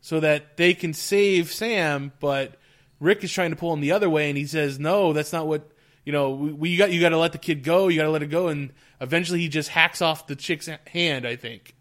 so 0.00 0.18
that 0.20 0.56
they 0.56 0.72
can 0.72 0.94
save 0.94 1.52
Sam, 1.52 2.10
but 2.18 2.54
Rick 3.00 3.22
is 3.22 3.30
trying 3.30 3.50
to 3.50 3.56
pull 3.56 3.74
him 3.74 3.80
the 3.80 3.92
other 3.92 4.08
way, 4.08 4.30
and 4.30 4.38
he 4.38 4.46
says, 4.46 4.78
"No, 4.78 5.12
that's 5.12 5.32
not 5.32 5.46
what 5.46 5.70
you 6.06 6.12
know. 6.12 6.30
We, 6.30 6.52
we 6.52 6.68
you 6.70 6.78
got 6.78 6.90
you 6.90 7.02
got 7.02 7.10
to 7.10 7.18
let 7.18 7.32
the 7.32 7.38
kid 7.38 7.62
go. 7.62 7.88
You 7.88 7.98
got 7.98 8.04
to 8.04 8.10
let 8.10 8.22
it 8.22 8.28
go." 8.28 8.48
And 8.48 8.72
eventually, 8.98 9.40
he 9.40 9.48
just 9.48 9.68
hacks 9.68 10.00
off 10.00 10.26
the 10.26 10.36
chick's 10.36 10.70
hand. 10.86 11.26
I 11.26 11.36
think. 11.36 11.74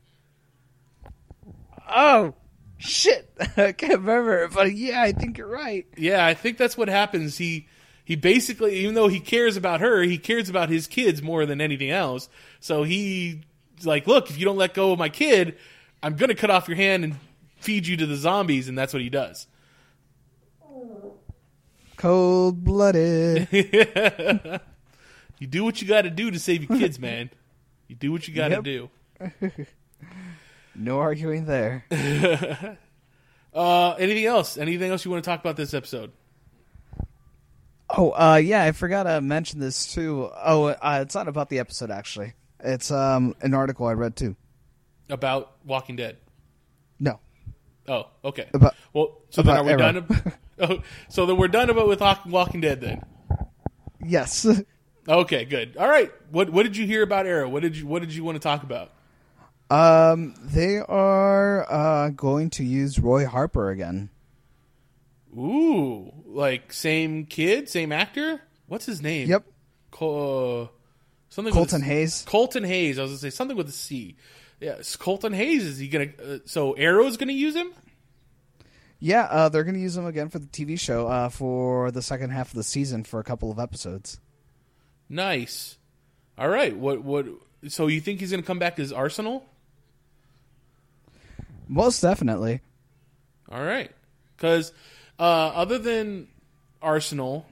Oh, 1.90 2.36
shit! 2.78 3.32
I 3.58 3.72
can't 3.72 4.00
remember, 4.00 4.50
but 4.50 4.76
yeah, 4.76 5.02
I 5.02 5.14
think 5.14 5.38
you're 5.38 5.48
right. 5.48 5.88
Yeah, 5.98 6.26
I 6.26 6.34
think 6.34 6.58
that's 6.58 6.78
what 6.78 6.90
happens. 6.90 7.38
He 7.38 7.68
he 8.04 8.18
basically, 8.18 8.76
even 8.80 8.96
though 8.96 9.08
he 9.08 9.22
cares 9.22 9.56
about 9.56 9.80
her, 9.80 10.04
he 10.04 10.18
cares 10.18 10.50
about 10.50 10.68
his 10.68 10.88
kids 10.88 11.22
more 11.22 11.46
than 11.46 11.62
anything 11.62 11.90
else. 11.90 12.28
So 12.60 12.84
he's 12.84 13.38
like, 13.86 14.08
"Look, 14.08 14.30
if 14.30 14.38
you 14.38 14.46
don't 14.46 14.58
let 14.58 14.74
go 14.74 14.92
of 14.92 15.00
my 15.00 15.10
kid, 15.10 15.58
I'm 16.04 16.16
gonna 16.16 16.36
cut 16.36 16.50
off 16.50 16.68
your 16.68 16.78
hand 16.78 17.04
and 17.04 17.16
feed 17.58 17.88
you 17.88 17.98
to 17.98 18.06
the 18.06 18.16
zombies." 18.16 18.68
And 18.68 18.78
that's 18.78 18.94
what 18.94 19.02
he 19.02 19.10
does. 19.10 19.48
Cold 21.98 22.64
blooded. 22.64 23.48
You 25.42 25.48
do 25.48 25.64
what 25.64 25.82
you 25.82 25.88
got 25.88 26.02
to 26.02 26.10
do 26.10 26.30
to 26.32 26.38
save 26.38 26.70
your 26.70 26.78
kids, 26.78 27.00
man. 27.00 27.30
You 27.88 27.96
do 27.96 28.12
what 28.12 28.28
you 28.28 28.34
got 28.34 28.50
to 28.50 28.56
Yep. 28.56 28.64
do. 28.66 28.90
no 30.76 31.00
arguing 31.00 31.46
there. 31.46 31.86
Uh, 33.52 33.94
anything 33.94 34.26
else? 34.26 34.58
Anything 34.60 34.92
else 34.92 35.04
you 35.04 35.10
want 35.10 35.24
to 35.24 35.28
talk 35.30 35.40
about 35.40 35.56
this 35.56 35.74
episode? 35.74 36.12
Oh, 37.90 38.12
uh, 38.12 38.36
yeah, 38.36 38.64
I 38.64 38.74
forgot 38.74 39.04
to 39.04 39.22
mention 39.22 39.60
this 39.60 39.92
too. 39.92 40.30
Oh, 40.36 40.66
uh, 40.66 41.00
it's 41.02 41.16
not 41.16 41.28
about 41.28 41.50
the 41.50 41.58
episode 41.58 41.90
actually. 41.90 42.34
It's 42.62 42.92
um 42.92 43.36
an 43.42 43.54
article 43.54 43.86
I 43.88 43.94
read 43.94 44.16
too. 44.16 44.36
About 45.10 45.54
Walking 45.66 45.96
Dead. 45.96 46.18
No, 47.00 47.20
Oh, 47.88 48.08
okay. 48.24 48.48
About- 48.54 48.76
well, 48.94 49.22
so 49.30 49.42
then 49.42 49.58
are 49.58 49.64
we 49.64 49.70
Arrow. 49.72 49.80
done? 49.80 49.98
ab- 49.98 50.34
oh, 50.60 50.80
so 51.08 51.26
then 51.26 51.38
we're 51.38 51.48
done 51.48 51.70
about 51.70 51.88
with 51.88 52.02
Walking 52.28 52.62
Dead 52.62 52.82
then. 52.82 53.02
yes. 54.04 54.46
Okay, 55.08 55.44
good. 55.44 55.76
All 55.76 55.88
right. 55.88 56.12
What 56.30 56.52
what 56.52 56.64
did 56.64 56.78
you 56.78 56.86
hear 56.86 57.02
about 57.02 57.26
Arrow? 57.26 57.50
What 57.50 57.64
did 57.64 57.76
you 57.76 57.88
what 57.88 58.02
did 58.02 58.14
you 58.14 58.24
want 58.24 58.36
to 58.36 58.40
talk 58.40 58.62
about? 58.62 58.92
Um, 59.72 60.36
they 60.40 60.78
are 60.78 61.66
uh 61.72 62.10
going 62.10 62.52
to 62.52 62.64
use 62.64 63.00
Roy 63.00 63.26
Harper 63.26 63.72
again. 63.72 64.10
Ooh, 65.36 66.12
like 66.26 66.72
same 66.74 67.26
kid, 67.26 67.70
same 67.70 67.92
actor. 67.92 68.42
What's 68.68 68.86
his 68.86 69.02
name? 69.02 69.28
Yep. 69.30 69.46
Col- 69.90 70.64
uh, 70.64 70.68
something. 71.30 71.54
Colton 71.54 71.82
with 71.82 71.90
Haynes. 71.90 72.26
Colton 72.28 72.64
Haynes. 72.64 73.00
I 73.00 73.04
was 73.04 73.12
gonna 73.12 73.20
say 73.20 73.30
something 73.30 73.58
with 73.58 73.70
a 73.70 73.74
C. 73.74 74.16
Yeah, 74.60 74.76
Colton 74.98 75.34
Haynes. 75.34 75.64
Is 75.64 75.78
he 75.78 75.88
gonna? 75.88 76.10
Uh, 76.24 76.38
so 76.46 76.74
Arrow's 76.74 77.18
gonna 77.18 77.34
use 77.34 77.56
him? 77.56 77.72
Yeah, 79.00 79.24
uh, 79.24 79.50
they're 79.50 79.64
going 79.64 79.76
to 79.76 79.82
use 79.82 79.96
him 79.96 80.06
again 80.06 80.30
for 80.30 80.40
the 80.40 80.48
TV 80.48 80.78
show 80.78 81.08
uh, 81.08 81.30
for 81.30 81.90
the 81.90 82.02
second 82.02 82.32
half 82.32 82.50
of 82.50 82.56
the 82.56 82.64
season 82.64 83.06
for 83.06 83.20
a 83.20 83.24
couple 83.24 83.50
of 83.50 83.58
episodes. 83.58 84.20
Nice. 85.08 85.78
All 86.38 86.50
right. 86.50 86.76
What 86.76 87.04
what? 87.04 87.26
So 87.68 87.88
you 87.88 88.02
think 88.02 88.20
he's 88.20 88.32
gonna 88.32 88.44
come 88.44 88.60
back 88.60 88.78
as 88.78 88.92
Arsenal? 88.94 89.46
Most 91.68 92.02
definitely. 92.02 92.62
All 93.50 93.64
right. 93.64 93.92
Because 94.36 94.72
uh, 95.18 95.24
other 95.24 95.78
than 95.78 96.28
Arsenal, 96.82 97.46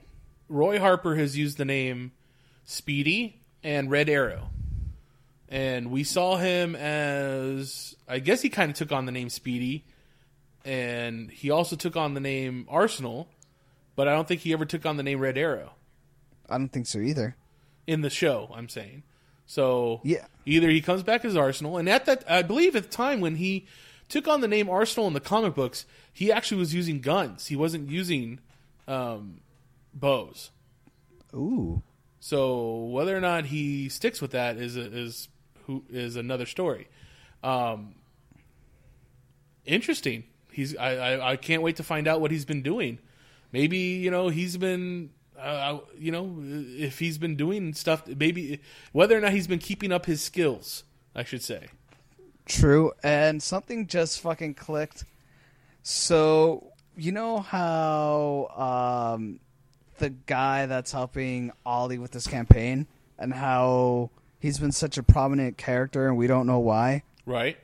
Roy 0.50 0.80
Harper 0.80 1.16
has 1.16 1.38
used 1.38 1.58
the 1.58 1.66
name 1.66 2.12
Speedy 2.66 3.42
and 3.64 3.90
Red 3.92 4.10
Arrow. 4.10 4.50
And 5.50 5.92
we 5.92 6.04
saw 6.04 6.38
him 6.38 6.76
as, 6.76 7.96
I 8.08 8.20
guess 8.20 8.42
he 8.42 8.50
kind 8.50 8.70
of 8.72 8.78
took 8.78 8.92
on 8.92 9.06
the 9.06 9.12
name 9.12 9.30
Speedy. 9.30 9.86
And 10.66 11.32
he 11.32 11.50
also 11.52 11.76
took 11.78 11.96
on 11.96 12.14
the 12.14 12.20
name 12.20 12.66
Arsenal. 12.70 13.30
But 13.96 14.08
I 14.08 14.14
don't 14.14 14.28
think 14.28 14.42
he 14.42 14.54
ever 14.54 14.66
took 14.66 14.86
on 14.86 14.98
the 14.98 15.04
name 15.04 15.20
Red 15.20 15.38
Arrow 15.38 15.72
I 16.50 16.58
don't 16.58 16.70
think 16.70 16.86
so 16.88 17.00
either. 17.00 17.36
in 17.88 18.02
the 18.02 18.10
show, 18.10 18.50
I'm 18.54 18.70
saying. 18.70 19.04
So 19.46 20.02
Yeah. 20.04 20.26
either 20.46 20.70
he 20.70 20.82
comes 20.82 21.04
back 21.04 21.24
as 21.26 21.36
Arsenal, 21.36 21.78
and 21.78 21.88
at 21.90 22.06
that, 22.06 22.30
I 22.30 22.42
believe 22.42 22.76
at 22.76 22.84
the 22.84 22.90
time 22.90 23.22
when 23.22 23.36
he 23.38 23.66
took 24.10 24.28
on 24.28 24.42
the 24.42 24.48
name 24.48 24.70
Arsenal 24.70 25.08
in 25.08 25.14
the 25.14 25.20
comic 25.22 25.56
books, 25.56 25.86
he 26.14 26.32
actually 26.32 26.60
was 26.60 26.74
using 26.74 27.00
guns. 27.02 27.48
He 27.48 27.56
wasn't 27.56 27.90
using 27.90 28.40
um, 28.88 29.40
bows. 29.94 30.52
Ooh. 31.34 31.82
So 32.28 32.80
whether 32.92 33.16
or 33.16 33.22
not 33.22 33.46
he 33.46 33.88
sticks 33.88 34.20
with 34.20 34.32
that 34.32 34.58
is 34.58 34.76
is 34.76 35.30
who 35.64 35.86
is 35.90 36.18
another 36.18 36.46
story. 36.46 36.90
Um, 37.42 37.96
interesting. 39.64 40.26
He's 40.52 40.76
I, 40.76 40.96
I 40.96 41.32
I 41.32 41.36
can't 41.38 41.62
wait 41.62 41.78
to 41.78 41.84
find 41.84 42.06
out 42.06 42.20
what 42.20 42.32
he's 42.32 42.44
been 42.44 42.62
doing. 42.62 43.00
Maybe 43.54 43.78
you 43.78 44.12
know 44.12 44.28
he's 44.28 44.58
been 44.58 45.12
uh, 45.40 45.78
you 45.98 46.12
know 46.12 46.36
if 46.42 47.00
he's 47.00 47.18
been 47.18 47.38
doing 47.38 47.74
stuff. 47.74 48.06
Maybe 48.06 48.60
whether 48.92 49.18
or 49.18 49.22
not 49.22 49.32
he's 49.32 49.48
been 49.48 49.60
keeping 49.60 49.94
up 49.94 50.06
his 50.06 50.22
skills. 50.22 50.84
I 51.16 51.24
should 51.24 51.42
say. 51.42 51.68
True. 52.46 52.92
And 53.04 53.42
something 53.42 53.88
just 53.88 54.20
fucking 54.20 54.56
clicked. 54.56 55.06
So, 55.82 56.74
you 56.98 57.14
know 57.14 57.40
how 57.40 59.16
um, 59.16 59.40
the 59.98 60.10
guy 60.10 60.66
that's 60.66 60.92
helping 60.92 61.52
Ollie 61.66 61.98
with 61.98 62.12
this 62.12 62.28
campaign 62.28 62.88
and 63.18 63.34
how 63.34 64.10
he's 64.40 64.60
been 64.60 64.72
such 64.72 64.98
a 64.98 65.04
prominent 65.04 65.58
character 65.58 66.08
and 66.08 66.18
we 66.18 66.28
don't 66.28 66.48
know 66.48 66.60
why? 66.60 67.04
Right. 67.26 67.58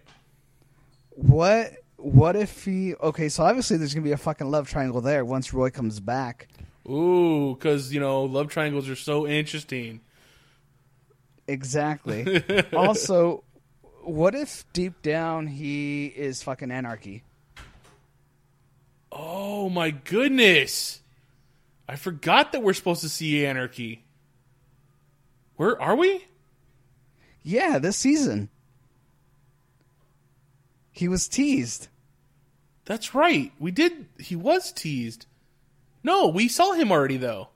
What 1.12 1.74
what 1.98 2.36
if 2.36 2.66
he 2.66 2.96
okay, 2.96 3.30
so 3.30 3.44
obviously 3.44 3.78
there's 3.78 3.94
gonna 3.94 4.04
be 4.04 4.12
a 4.12 4.18
fucking 4.18 4.50
love 4.50 4.70
triangle 4.70 5.02
there 5.02 5.24
once 5.24 5.54
Roy 5.54 5.70
comes 5.70 6.00
back. 6.00 6.48
Ooh, 6.90 7.56
because 7.56 7.94
you 7.94 8.00
know 8.00 8.24
love 8.24 8.50
triangles 8.50 8.90
are 8.90 8.96
so 8.96 9.26
interesting. 9.28 10.02
Exactly. 11.48 12.44
also, 12.74 13.44
what 14.02 14.36
if 14.36 14.66
deep 14.74 15.02
down 15.02 15.48
he 15.48 16.08
is 16.08 16.44
fucking 16.44 16.70
Anarky? 16.70 17.22
Oh 19.12 19.70
my 19.70 19.92
goodness! 19.92 21.03
I 21.88 21.96
forgot 21.96 22.52
that 22.52 22.64
we're 22.64 22.74
supposed 22.74 23.02
to 23.02 23.10
see 23.10 23.42
Anarky. 23.42 24.00
Where 25.56 25.80
are 25.82 25.96
we? 25.96 26.26
Yeah, 27.44 27.78
this 27.78 27.98
season. 27.98 28.50
He 30.92 31.08
was 31.08 31.28
teased. 31.28 31.88
That's 32.86 33.16
right. 33.16 33.52
We 33.60 33.72
did. 33.72 34.08
He 34.20 34.36
was 34.36 34.72
teased. 34.72 35.26
No, 36.04 36.28
we 36.28 36.48
saw 36.48 36.74
him 36.74 36.92
already 36.92 37.18
though. 37.18 37.50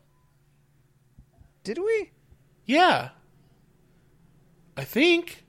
Did 1.64 1.78
we? 1.78 2.12
Yeah. 2.66 3.10
I 4.76 4.84
think. 4.84 5.44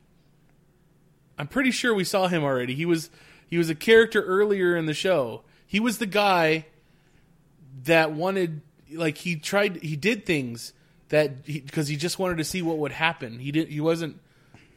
I'm 1.39 1.47
pretty 1.47 1.71
sure 1.71 1.95
we 1.95 2.05
saw 2.05 2.27
him 2.27 2.43
already. 2.43 2.75
He 2.75 2.85
was 2.85 3.11
he 3.47 3.57
was 3.57 3.71
a 3.71 3.75
character 3.75 4.23
earlier 4.23 4.77
in 4.77 4.87
the 4.87 4.95
show. 4.95 5.43
He 5.67 5.81
was 5.81 5.99
the 5.99 6.07
guy 6.07 6.67
that 7.85 8.13
wanted 8.13 8.63
like 8.93 9.19
he 9.19 9.37
tried 9.37 9.77
he 9.77 9.97
did 9.97 10.27
things 10.27 10.73
that 11.09 11.45
because 11.45 11.89
he, 11.89 11.97
just 11.97 12.19
wanted 12.19 12.39
to 12.39 12.45
see 12.45 12.63
what 12.63 12.79
would 12.79 12.93
happen. 12.93 13.39
He 13.39 13.53
didn't 13.53 13.71
he 13.71 13.81
wasn't 13.81 14.21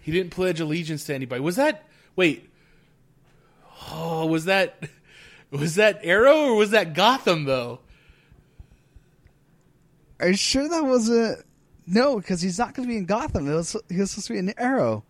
he 0.01 0.11
didn't 0.11 0.31
pledge 0.31 0.59
allegiance 0.59 1.05
to 1.05 1.15
anybody. 1.15 1.41
Was 1.41 1.57
that 1.57 1.87
wait? 2.15 2.49
Oh, 3.91 4.25
was 4.25 4.45
that 4.45 4.83
was 5.51 5.75
that 5.75 5.99
Arrow 6.03 6.37
or 6.37 6.55
was 6.55 6.71
that 6.71 6.93
Gotham 6.93 7.45
though? 7.45 7.79
Are 10.19 10.29
you 10.29 10.35
sure 10.35 10.67
that 10.69 10.85
wasn't? 10.85 11.43
No, 11.87 12.17
because 12.17 12.41
he's 12.41 12.59
not 12.59 12.73
going 12.73 12.87
to 12.87 12.93
be 12.93 12.97
in 12.97 13.05
Gotham. 13.05 13.49
It 13.49 13.55
was, 13.55 13.75
he 13.89 13.97
was 13.97 14.11
supposed 14.11 14.27
to 14.27 14.33
be 14.33 14.39
in 14.39 14.53
Arrow. 14.57 15.03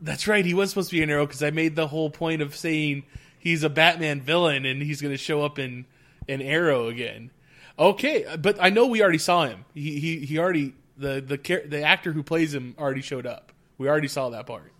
That's 0.00 0.28
right. 0.28 0.44
He 0.44 0.54
was 0.54 0.68
supposed 0.70 0.90
to 0.90 0.96
be 0.96 1.02
an 1.02 1.10
Arrow 1.10 1.26
because 1.26 1.42
I 1.42 1.50
made 1.50 1.74
the 1.74 1.88
whole 1.88 2.10
point 2.10 2.42
of 2.42 2.54
saying 2.54 3.04
he's 3.38 3.64
a 3.64 3.70
Batman 3.70 4.20
villain 4.20 4.64
and 4.64 4.82
he's 4.82 5.00
going 5.00 5.14
to 5.14 5.18
show 5.18 5.42
up 5.42 5.58
in 5.58 5.86
an 6.28 6.42
Arrow 6.42 6.88
again. 6.88 7.30
Okay, 7.78 8.24
but 8.40 8.56
I 8.60 8.70
know 8.70 8.86
we 8.86 9.02
already 9.02 9.18
saw 9.18 9.44
him. 9.46 9.64
He 9.74 10.00
he, 10.00 10.18
he 10.26 10.38
already 10.38 10.74
the 10.96 11.20
the 11.20 11.62
the 11.66 11.82
actor 11.82 12.12
who 12.12 12.22
plays 12.22 12.52
him 12.54 12.74
already 12.78 13.02
showed 13.02 13.26
up. 13.26 13.52
We 13.78 13.88
already 13.88 14.08
saw 14.08 14.30
that 14.30 14.46
part. 14.46 14.72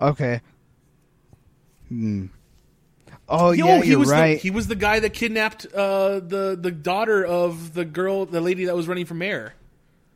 Okay. 0.00 0.40
Hmm. 1.88 2.26
Oh 3.28 3.50
Yo, 3.50 3.66
yeah, 3.66 3.82
he 3.82 3.90
you're 3.90 3.98
was 3.98 4.10
right. 4.10 4.34
The, 4.36 4.42
he 4.42 4.50
was 4.50 4.68
the 4.68 4.76
guy 4.76 5.00
that 5.00 5.12
kidnapped 5.12 5.66
uh, 5.74 6.20
the 6.20 6.56
the 6.60 6.70
daughter 6.70 7.24
of 7.24 7.74
the 7.74 7.84
girl, 7.84 8.24
the 8.26 8.40
lady 8.40 8.66
that 8.66 8.76
was 8.76 8.86
running 8.88 9.04
for 9.06 9.14
mayor. 9.14 9.54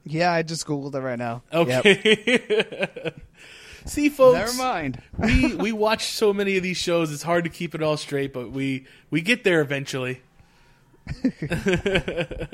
yeah, 0.04 0.32
I 0.32 0.42
just 0.42 0.66
googled 0.66 0.94
it 0.94 1.00
right 1.00 1.18
now. 1.18 1.42
Okay. 1.52 3.12
See, 3.84 4.08
folks. 4.10 4.38
Never 4.38 4.54
mind. 4.54 5.02
we 5.18 5.54
we 5.56 5.72
watch 5.72 6.06
so 6.06 6.32
many 6.32 6.56
of 6.56 6.62
these 6.62 6.76
shows. 6.76 7.12
It's 7.12 7.24
hard 7.24 7.44
to 7.44 7.50
keep 7.50 7.74
it 7.74 7.82
all 7.82 7.96
straight, 7.96 8.32
but 8.32 8.50
we 8.52 8.86
we 9.10 9.20
get 9.20 9.42
there 9.44 9.60
eventually. 9.60 10.22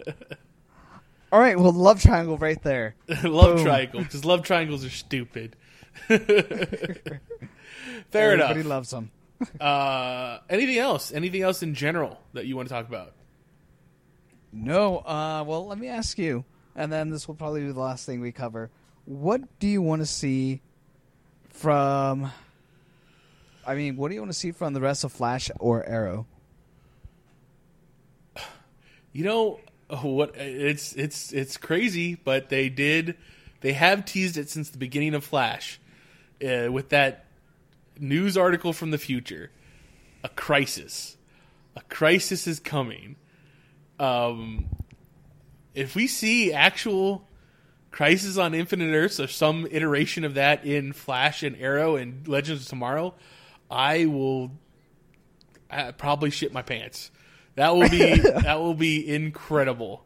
All 1.31 1.39
right, 1.41 1.59
well, 1.59 1.73
love 1.73 2.01
triangle 2.01 2.39
right 2.39 2.63
there. 2.63 2.95
love 3.23 3.57
Boom. 3.57 3.65
triangle 3.65 4.01
because 4.03 4.25
love 4.25 4.43
triangles 4.43 4.85
are 4.85 4.91
stupid. 4.91 5.57
Fair 6.09 6.21
Everybody 8.13 8.61
enough. 8.61 8.67
loves 8.67 8.91
them. 8.91 9.11
Uh, 9.61 10.39
anything 10.49 10.79
else? 10.79 11.13
Anything 11.13 11.43
else 11.43 11.63
in 11.63 11.75
general 11.75 12.19
that 12.33 12.47
you 12.47 12.57
want 12.57 12.69
to 12.69 12.75
talk 12.75 12.89
about? 12.89 13.13
No. 14.53 14.99
Uh, 14.99 15.45
well, 15.47 15.67
let 15.67 15.79
me 15.79 15.89
ask 15.89 16.17
you, 16.19 16.45
and 16.75 16.91
then 16.91 17.11
this 17.11 17.29
will 17.29 17.35
probably 17.35 17.61
be 17.61 17.73
the 17.73 17.79
last 17.81 18.07
thing 18.07 18.21
we 18.21 18.33
cover. 18.33 18.71
What 19.05 19.59
do 19.59 19.69
you 19.69 19.83
want 19.83 20.01
to 20.03 20.07
see 20.07 20.63
from? 21.51 22.33
I 23.67 23.75
mean, 23.75 23.97
what 23.97 24.09
do 24.09 24.15
you 24.15 24.21
want 24.23 24.33
to 24.33 24.39
see 24.39 24.53
from 24.53 24.73
the 24.73 24.81
rest 24.81 25.05
of 25.05 25.13
Flash 25.13 25.51
or 25.61 25.85
Arrow? 25.85 26.27
You 29.13 29.25
know 29.25 29.61
what? 29.89 30.37
It's 30.37 30.95
it's 30.95 31.33
it's 31.33 31.57
crazy, 31.57 32.15
but 32.15 32.49
they 32.49 32.69
did. 32.69 33.17
They 33.61 33.73
have 33.73 34.05
teased 34.05 34.37
it 34.37 34.51
since 34.51 34.71
the 34.71 34.79
beginning 34.79 35.15
of 35.15 35.25
Flash, 35.25 35.81
uh, 36.43 36.71
with 36.71 36.91
that 36.91 37.25
news 37.99 38.37
article 38.37 38.73
from 38.73 38.91
the 38.91 38.99
future. 38.99 39.51
A 40.23 40.29
crisis, 40.29 41.17
a 41.77 41.83
crisis 41.83 42.47
is 42.47 42.61
coming. 42.61 43.17
Um, 43.99 44.67
if 45.75 45.95
we 45.95 46.07
see 46.07 46.53
actual 46.53 47.27
crisis 47.91 48.37
on 48.37 48.55
Infinite 48.55 48.95
Earths 48.95 49.19
or 49.19 49.27
some 49.27 49.67
iteration 49.71 50.25
of 50.25 50.35
that 50.35 50.65
in 50.65 50.93
Flash 50.93 51.43
and 51.43 51.57
Arrow 51.57 51.97
and 51.97 52.27
Legends 52.29 52.63
of 52.63 52.69
Tomorrow, 52.69 53.15
I 53.71 54.07
will 54.07 54.53
uh, 55.71 55.93
probably 55.93 56.31
shit 56.31 56.53
my 56.53 56.63
pants. 56.63 57.11
That 57.59 57.75
will 57.75 57.89
be 57.89 58.15
that 58.45 58.61
will 58.61 58.75
be 58.75 59.13
incredible. 59.13 60.05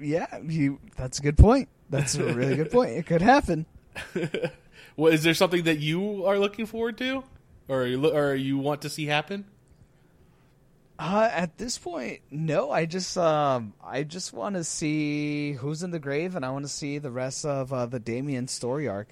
Yeah, 0.00 0.38
you. 0.38 0.78
That's 0.96 1.18
a 1.18 1.22
good 1.22 1.36
point. 1.36 1.68
That's 1.90 2.14
a 2.14 2.32
really 2.32 2.54
good 2.54 2.70
point. 2.70 2.92
It 2.92 3.06
could 3.06 3.20
happen. 3.20 3.66
well, 4.96 5.12
is 5.12 5.24
there 5.24 5.34
something 5.34 5.64
that 5.64 5.80
you 5.80 6.24
are 6.26 6.38
looking 6.38 6.64
forward 6.64 6.96
to, 6.98 7.24
or 7.66 7.86
you, 7.86 8.06
or 8.06 8.36
you 8.36 8.56
want 8.58 8.82
to 8.82 8.88
see 8.88 9.06
happen? 9.06 9.46
Uh, 10.96 11.28
at 11.32 11.58
this 11.58 11.76
point, 11.76 12.20
no. 12.30 12.70
I 12.70 12.86
just 12.86 13.18
um, 13.18 13.74
I 13.84 14.04
just 14.04 14.32
want 14.32 14.54
to 14.54 14.62
see 14.62 15.54
who's 15.54 15.82
in 15.82 15.90
the 15.90 15.98
grave, 15.98 16.36
and 16.36 16.46
I 16.46 16.50
want 16.50 16.66
to 16.66 16.70
see 16.70 16.98
the 16.98 17.10
rest 17.10 17.44
of 17.44 17.72
uh, 17.72 17.86
the 17.86 17.98
Damien 17.98 18.46
story 18.46 18.86
arc. 18.86 19.08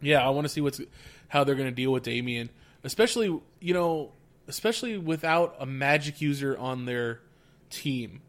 Yeah, 0.00 0.24
I 0.24 0.30
want 0.30 0.44
to 0.44 0.48
see 0.50 0.60
what's 0.60 0.80
how 1.26 1.42
they're 1.42 1.56
going 1.56 1.68
to 1.68 1.74
deal 1.74 1.90
with 1.90 2.04
Damien, 2.04 2.50
especially 2.86 3.26
you 3.60 3.74
know, 3.74 4.12
especially 4.48 4.96
without 4.96 5.56
a 5.58 5.66
magic 5.66 6.20
user 6.20 6.56
on 6.56 6.86
their 6.86 7.20
team. 7.68 8.22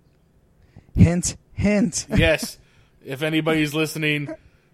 Hint, 0.95 1.37
hint. 1.53 2.07
yes, 2.15 2.57
if 3.05 3.21
anybody's 3.21 3.73
listening 3.73 4.29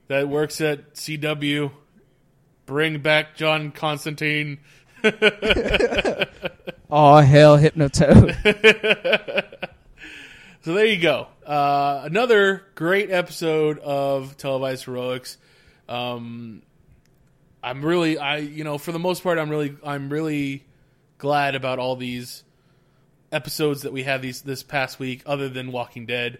that 0.07 0.29
works 0.29 0.61
at 0.61 0.95
CW, 0.95 1.71
bring 2.65 2.99
back 2.99 3.35
John 3.35 3.71
Constantine. 3.71 4.59
oh 5.03 5.11
hell, 7.17 7.57
Hypnotoad. 7.57 8.37
so 10.61 10.73
there 10.73 10.85
you 10.85 11.01
go. 11.01 11.27
Uh, 11.45 12.03
another 12.05 12.63
great 12.75 13.11
episode 13.11 13.79
of 13.79 14.37
televised 14.37 14.85
heroics. 14.85 15.37
Um, 15.89 16.61
I'm 17.63 17.83
really, 17.83 18.17
I 18.17 18.37
you 18.37 18.63
know, 18.63 18.77
for 18.77 18.91
the 18.91 18.99
most 18.99 19.23
part, 19.23 19.39
I'm 19.39 19.49
really, 19.49 19.75
I'm 19.83 20.09
really 20.09 20.65
glad 21.17 21.55
about 21.55 21.79
all 21.79 21.95
these 21.95 22.43
episodes 23.31 23.83
that 23.83 23.93
we 23.93 24.03
had 24.03 24.21
these 24.21 24.41
this 24.41 24.63
past 24.63 24.99
week, 24.99 25.23
other 25.25 25.47
than 25.47 25.71
Walking 25.71 26.05
Dead, 26.05 26.39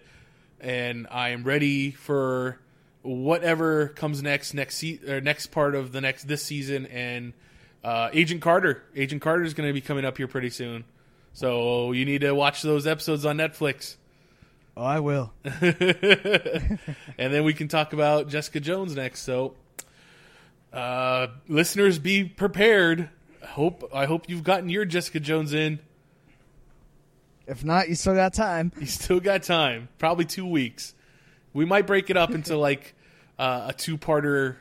and 0.60 1.06
I 1.10 1.30
am 1.30 1.42
ready 1.42 1.90
for 1.90 2.60
whatever 3.02 3.88
comes 3.88 4.22
next, 4.22 4.54
next 4.54 4.76
se- 4.76 5.00
or 5.08 5.20
next 5.20 5.48
part 5.48 5.74
of 5.74 5.92
the 5.92 6.00
next 6.00 6.24
this 6.24 6.42
season, 6.42 6.86
and 6.86 7.32
uh, 7.82 8.10
Agent 8.12 8.42
Carter. 8.42 8.82
Agent 8.94 9.22
Carter 9.22 9.44
is 9.44 9.54
going 9.54 9.68
to 9.68 9.72
be 9.72 9.80
coming 9.80 10.04
up 10.04 10.18
here 10.18 10.28
pretty 10.28 10.50
soon, 10.50 10.84
so 11.32 11.92
you 11.92 12.04
need 12.04 12.20
to 12.20 12.34
watch 12.34 12.62
those 12.62 12.86
episodes 12.86 13.24
on 13.24 13.38
Netflix. 13.38 13.96
Oh, 14.76 14.84
I 14.84 15.00
will. 15.00 15.32
and 15.44 16.78
then 17.16 17.44
we 17.44 17.54
can 17.54 17.68
talk 17.68 17.92
about 17.92 18.28
Jessica 18.28 18.58
Jones 18.58 18.96
next. 18.96 19.20
So, 19.20 19.54
uh, 20.74 21.28
listeners, 21.48 21.98
be 21.98 22.24
prepared. 22.24 23.08
Hope 23.44 23.90
I 23.94 24.06
hope 24.06 24.28
you've 24.28 24.42
gotten 24.42 24.68
your 24.68 24.84
Jessica 24.84 25.20
Jones 25.20 25.54
in. 25.54 25.78
If 27.46 27.64
not, 27.64 27.88
you 27.88 27.94
still 27.94 28.14
got 28.14 28.34
time. 28.34 28.72
You 28.80 28.86
still 28.86 29.20
got 29.20 29.42
time. 29.42 29.88
Probably 29.98 30.24
two 30.24 30.46
weeks. 30.46 30.94
We 31.52 31.64
might 31.64 31.86
break 31.86 32.10
it 32.10 32.16
up 32.16 32.30
into 32.34 32.56
like 32.56 32.94
uh, 33.38 33.66
a 33.68 33.72
two-parter 33.72 34.56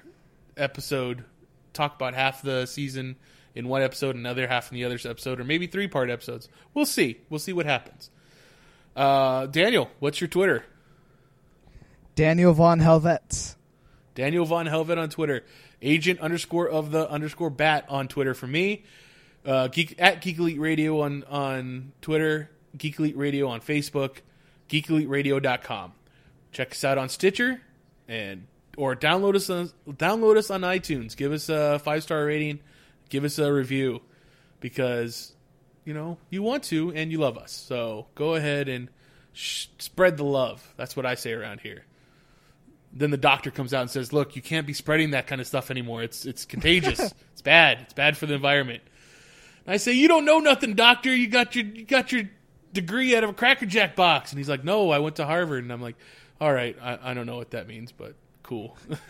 episode. 0.58 1.24
Talk 1.72 1.96
about 1.96 2.14
half 2.14 2.42
the 2.42 2.66
season 2.66 3.16
in 3.56 3.68
one 3.68 3.82
episode, 3.82 4.16
another 4.16 4.48
half 4.48 4.72
in 4.72 4.76
the 4.76 4.84
other 4.86 5.00
episode, 5.10 5.40
or 5.40 5.44
maybe 5.44 5.66
three-part 5.66 6.10
episodes. 6.10 6.50
We'll 6.74 6.86
see. 6.86 7.18
We'll 7.30 7.40
see 7.40 7.54
what 7.54 7.66
happens. 7.66 8.10
Uh, 8.96 9.48
Daniel, 9.48 9.90
what's 10.00 10.22
your 10.22 10.28
Twitter? 10.28 10.66
Daniel 12.16 12.54
von 12.54 12.80
Helvet. 12.80 13.56
Daniel 14.14 14.46
von 14.46 14.68
Helvet 14.68 15.00
on 15.00 15.10
Twitter. 15.10 15.44
Agent 15.84 16.20
underscore 16.20 16.70
of 16.70 16.92
the 16.92 17.10
underscore 17.10 17.50
bat 17.50 17.86
on 17.90 18.08
Twitter 18.08 18.34
for 18.34 18.48
me. 18.48 18.84
Uh, 19.46 19.68
Geek, 19.68 19.96
at 20.00 20.22
Geek 20.22 20.38
Elite 20.40 20.60
Radio 20.60 21.02
on, 21.02 21.24
on 21.26 21.92
Twitter. 22.02 22.50
Geek 22.78 22.98
Elite 23.00 23.18
Radio 23.18 23.48
on 23.50 23.62
Facebook. 23.62 24.18
GeekEliteRadio.com. 24.70 25.94
Check 26.52 26.72
us 26.72 26.84
out 26.84 26.98
on 26.98 27.10
Stitcher 27.10 27.62
and 28.08 28.48
or 28.78 28.96
download 28.96 29.36
us 29.36 29.50
on, 29.50 29.72
download 29.88 30.38
us 30.38 30.50
on 30.50 30.62
iTunes. 30.62 31.16
Give 31.16 31.32
us 31.32 31.50
a 31.50 31.80
five 31.80 32.04
star 32.04 32.26
rating. 32.26 32.60
Give 33.10 33.24
us 33.24 33.38
a 33.38 33.52
review 33.52 34.02
because 34.60 35.34
you 35.86 35.94
know 35.94 36.18
you 36.30 36.42
want 36.42 36.64
to 36.66 36.92
and 36.94 37.12
you 37.12 37.20
love 37.20 37.38
us. 37.38 37.52
So 37.52 38.08
go 38.16 38.36
ahead 38.36 38.70
and 38.70 38.90
sh- 39.34 39.68
spread 39.80 40.18
the 40.18 40.24
love. 40.24 40.74
That's 40.78 40.96
what 40.96 41.06
I 41.06 41.16
say 41.16 41.34
around 41.34 41.62
here. 41.62 41.86
Then 42.96 43.10
the 43.12 43.18
doctor 43.18 43.50
comes 43.50 43.74
out 43.74 43.82
and 43.82 43.90
says, 43.90 44.14
"Look, 44.14 44.36
you 44.36 44.42
can't 44.42 44.68
be 44.68 44.74
spreading 44.74 45.12
that 45.12 45.28
kind 45.28 45.42
of 45.42 45.48
stuff 45.48 45.72
anymore. 45.72 46.04
It's 46.04 46.26
it's 46.26 46.46
contagious. 46.46 47.00
it's 47.32 47.42
bad. 47.42 47.80
It's 47.82 47.94
bad 47.94 48.18
for 48.18 48.26
the 48.28 48.36
environment." 48.36 48.84
And 49.66 49.74
I 49.74 49.78
say, 49.78 49.94
"You 49.94 50.08
don't 50.08 50.26
know 50.26 50.40
nothing, 50.40 50.74
doctor. 50.74 51.16
You 51.16 51.28
got 51.28 51.56
your 51.56 51.66
you 51.66 51.86
got 51.86 52.12
your 52.12 52.24
degree 52.72 53.16
out 53.16 53.24
of 53.24 53.32
a 53.32 53.34
Cracker 53.34 53.66
Jack 53.66 53.96
box." 53.96 54.32
And 54.32 54.38
he's 54.38 54.50
like, 54.50 54.64
"No, 54.64 54.92
I 54.92 55.00
went 55.00 55.16
to 55.18 55.26
Harvard." 55.26 55.64
And 55.64 55.74
I'm 55.74 55.82
like, 55.82 55.96
"All 56.40 56.54
right, 56.54 56.78
I, 56.82 57.00
I 57.02 57.14
don't 57.14 57.26
know 57.26 57.38
what 57.38 57.52
that 57.52 57.68
means, 57.68 57.92
but 57.92 58.14
cool." 58.44 58.78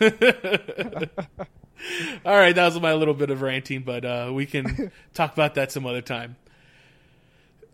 All 2.24 2.36
right, 2.36 2.54
that 2.54 2.64
was 2.64 2.80
my 2.80 2.94
little 2.94 3.14
bit 3.14 3.30
of 3.30 3.42
ranting, 3.42 3.82
but 3.82 4.04
uh, 4.04 4.30
we 4.32 4.46
can 4.46 4.90
talk 5.14 5.32
about 5.32 5.54
that 5.54 5.72
some 5.72 5.86
other 5.86 6.00
time. 6.00 6.36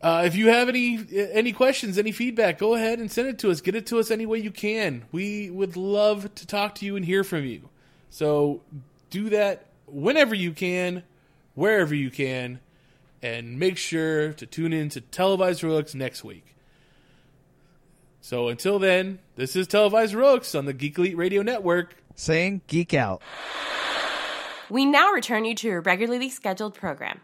Uh, 0.03 0.23
if 0.25 0.35
you 0.35 0.49
have 0.49 0.69
any 0.69 0.99
any 1.33 1.53
questions, 1.53 1.99
any 1.99 2.13
feedback, 2.13 2.59
go 2.59 2.75
ahead 2.75 2.99
and 2.99 3.13
send 3.13 3.29
it 3.29 3.39
to 3.41 3.51
us. 3.51 3.61
Get 3.61 3.75
it 3.75 3.87
to 3.87 3.99
us 3.99 4.11
any 4.11 4.25
way 4.25 4.39
you 4.39 4.51
can. 4.51 5.05
We 5.13 5.51
would 5.51 5.77
love 5.77 6.35
to 6.37 6.47
talk 6.47 6.75
to 6.77 6.87
you 6.87 6.97
and 6.97 7.05
hear 7.05 7.23
from 7.23 7.45
you. 7.45 7.69
So 8.09 8.63
do 9.11 9.29
that 9.29 9.67
whenever 9.87 10.35
you 10.35 10.53
can, 10.53 11.03
wherever 11.55 11.95
you 11.95 12.11
can, 12.11 12.61
and 13.23 13.59
make 13.59 13.77
sure 13.77 14.33
to 14.33 14.47
tune 14.47 14.73
in 14.73 14.89
to 14.91 15.03
Televised 15.03 15.61
Heroics 15.61 15.95
next 15.95 16.25
week. 16.25 16.57
So 18.23 18.49
until 18.49 18.79
then, 18.79 19.19
this 19.37 19.57
is 19.57 19.67
Televised 19.67 20.13
Heroics 20.13 20.55
on 20.55 20.65
the 20.65 20.73
Geek 20.73 20.99
Elite 20.99 21.17
Radio 21.17 21.43
Network. 21.43 21.97
Saying 22.15 22.63
geek 22.67 22.95
out. 22.95 23.23
We 24.69 24.85
now 24.87 25.11
return 25.13 25.45
you 25.45 25.55
to 25.57 25.69
your 25.69 25.81
regularly 25.81 26.31
scheduled 26.31 26.75
program. 26.75 27.21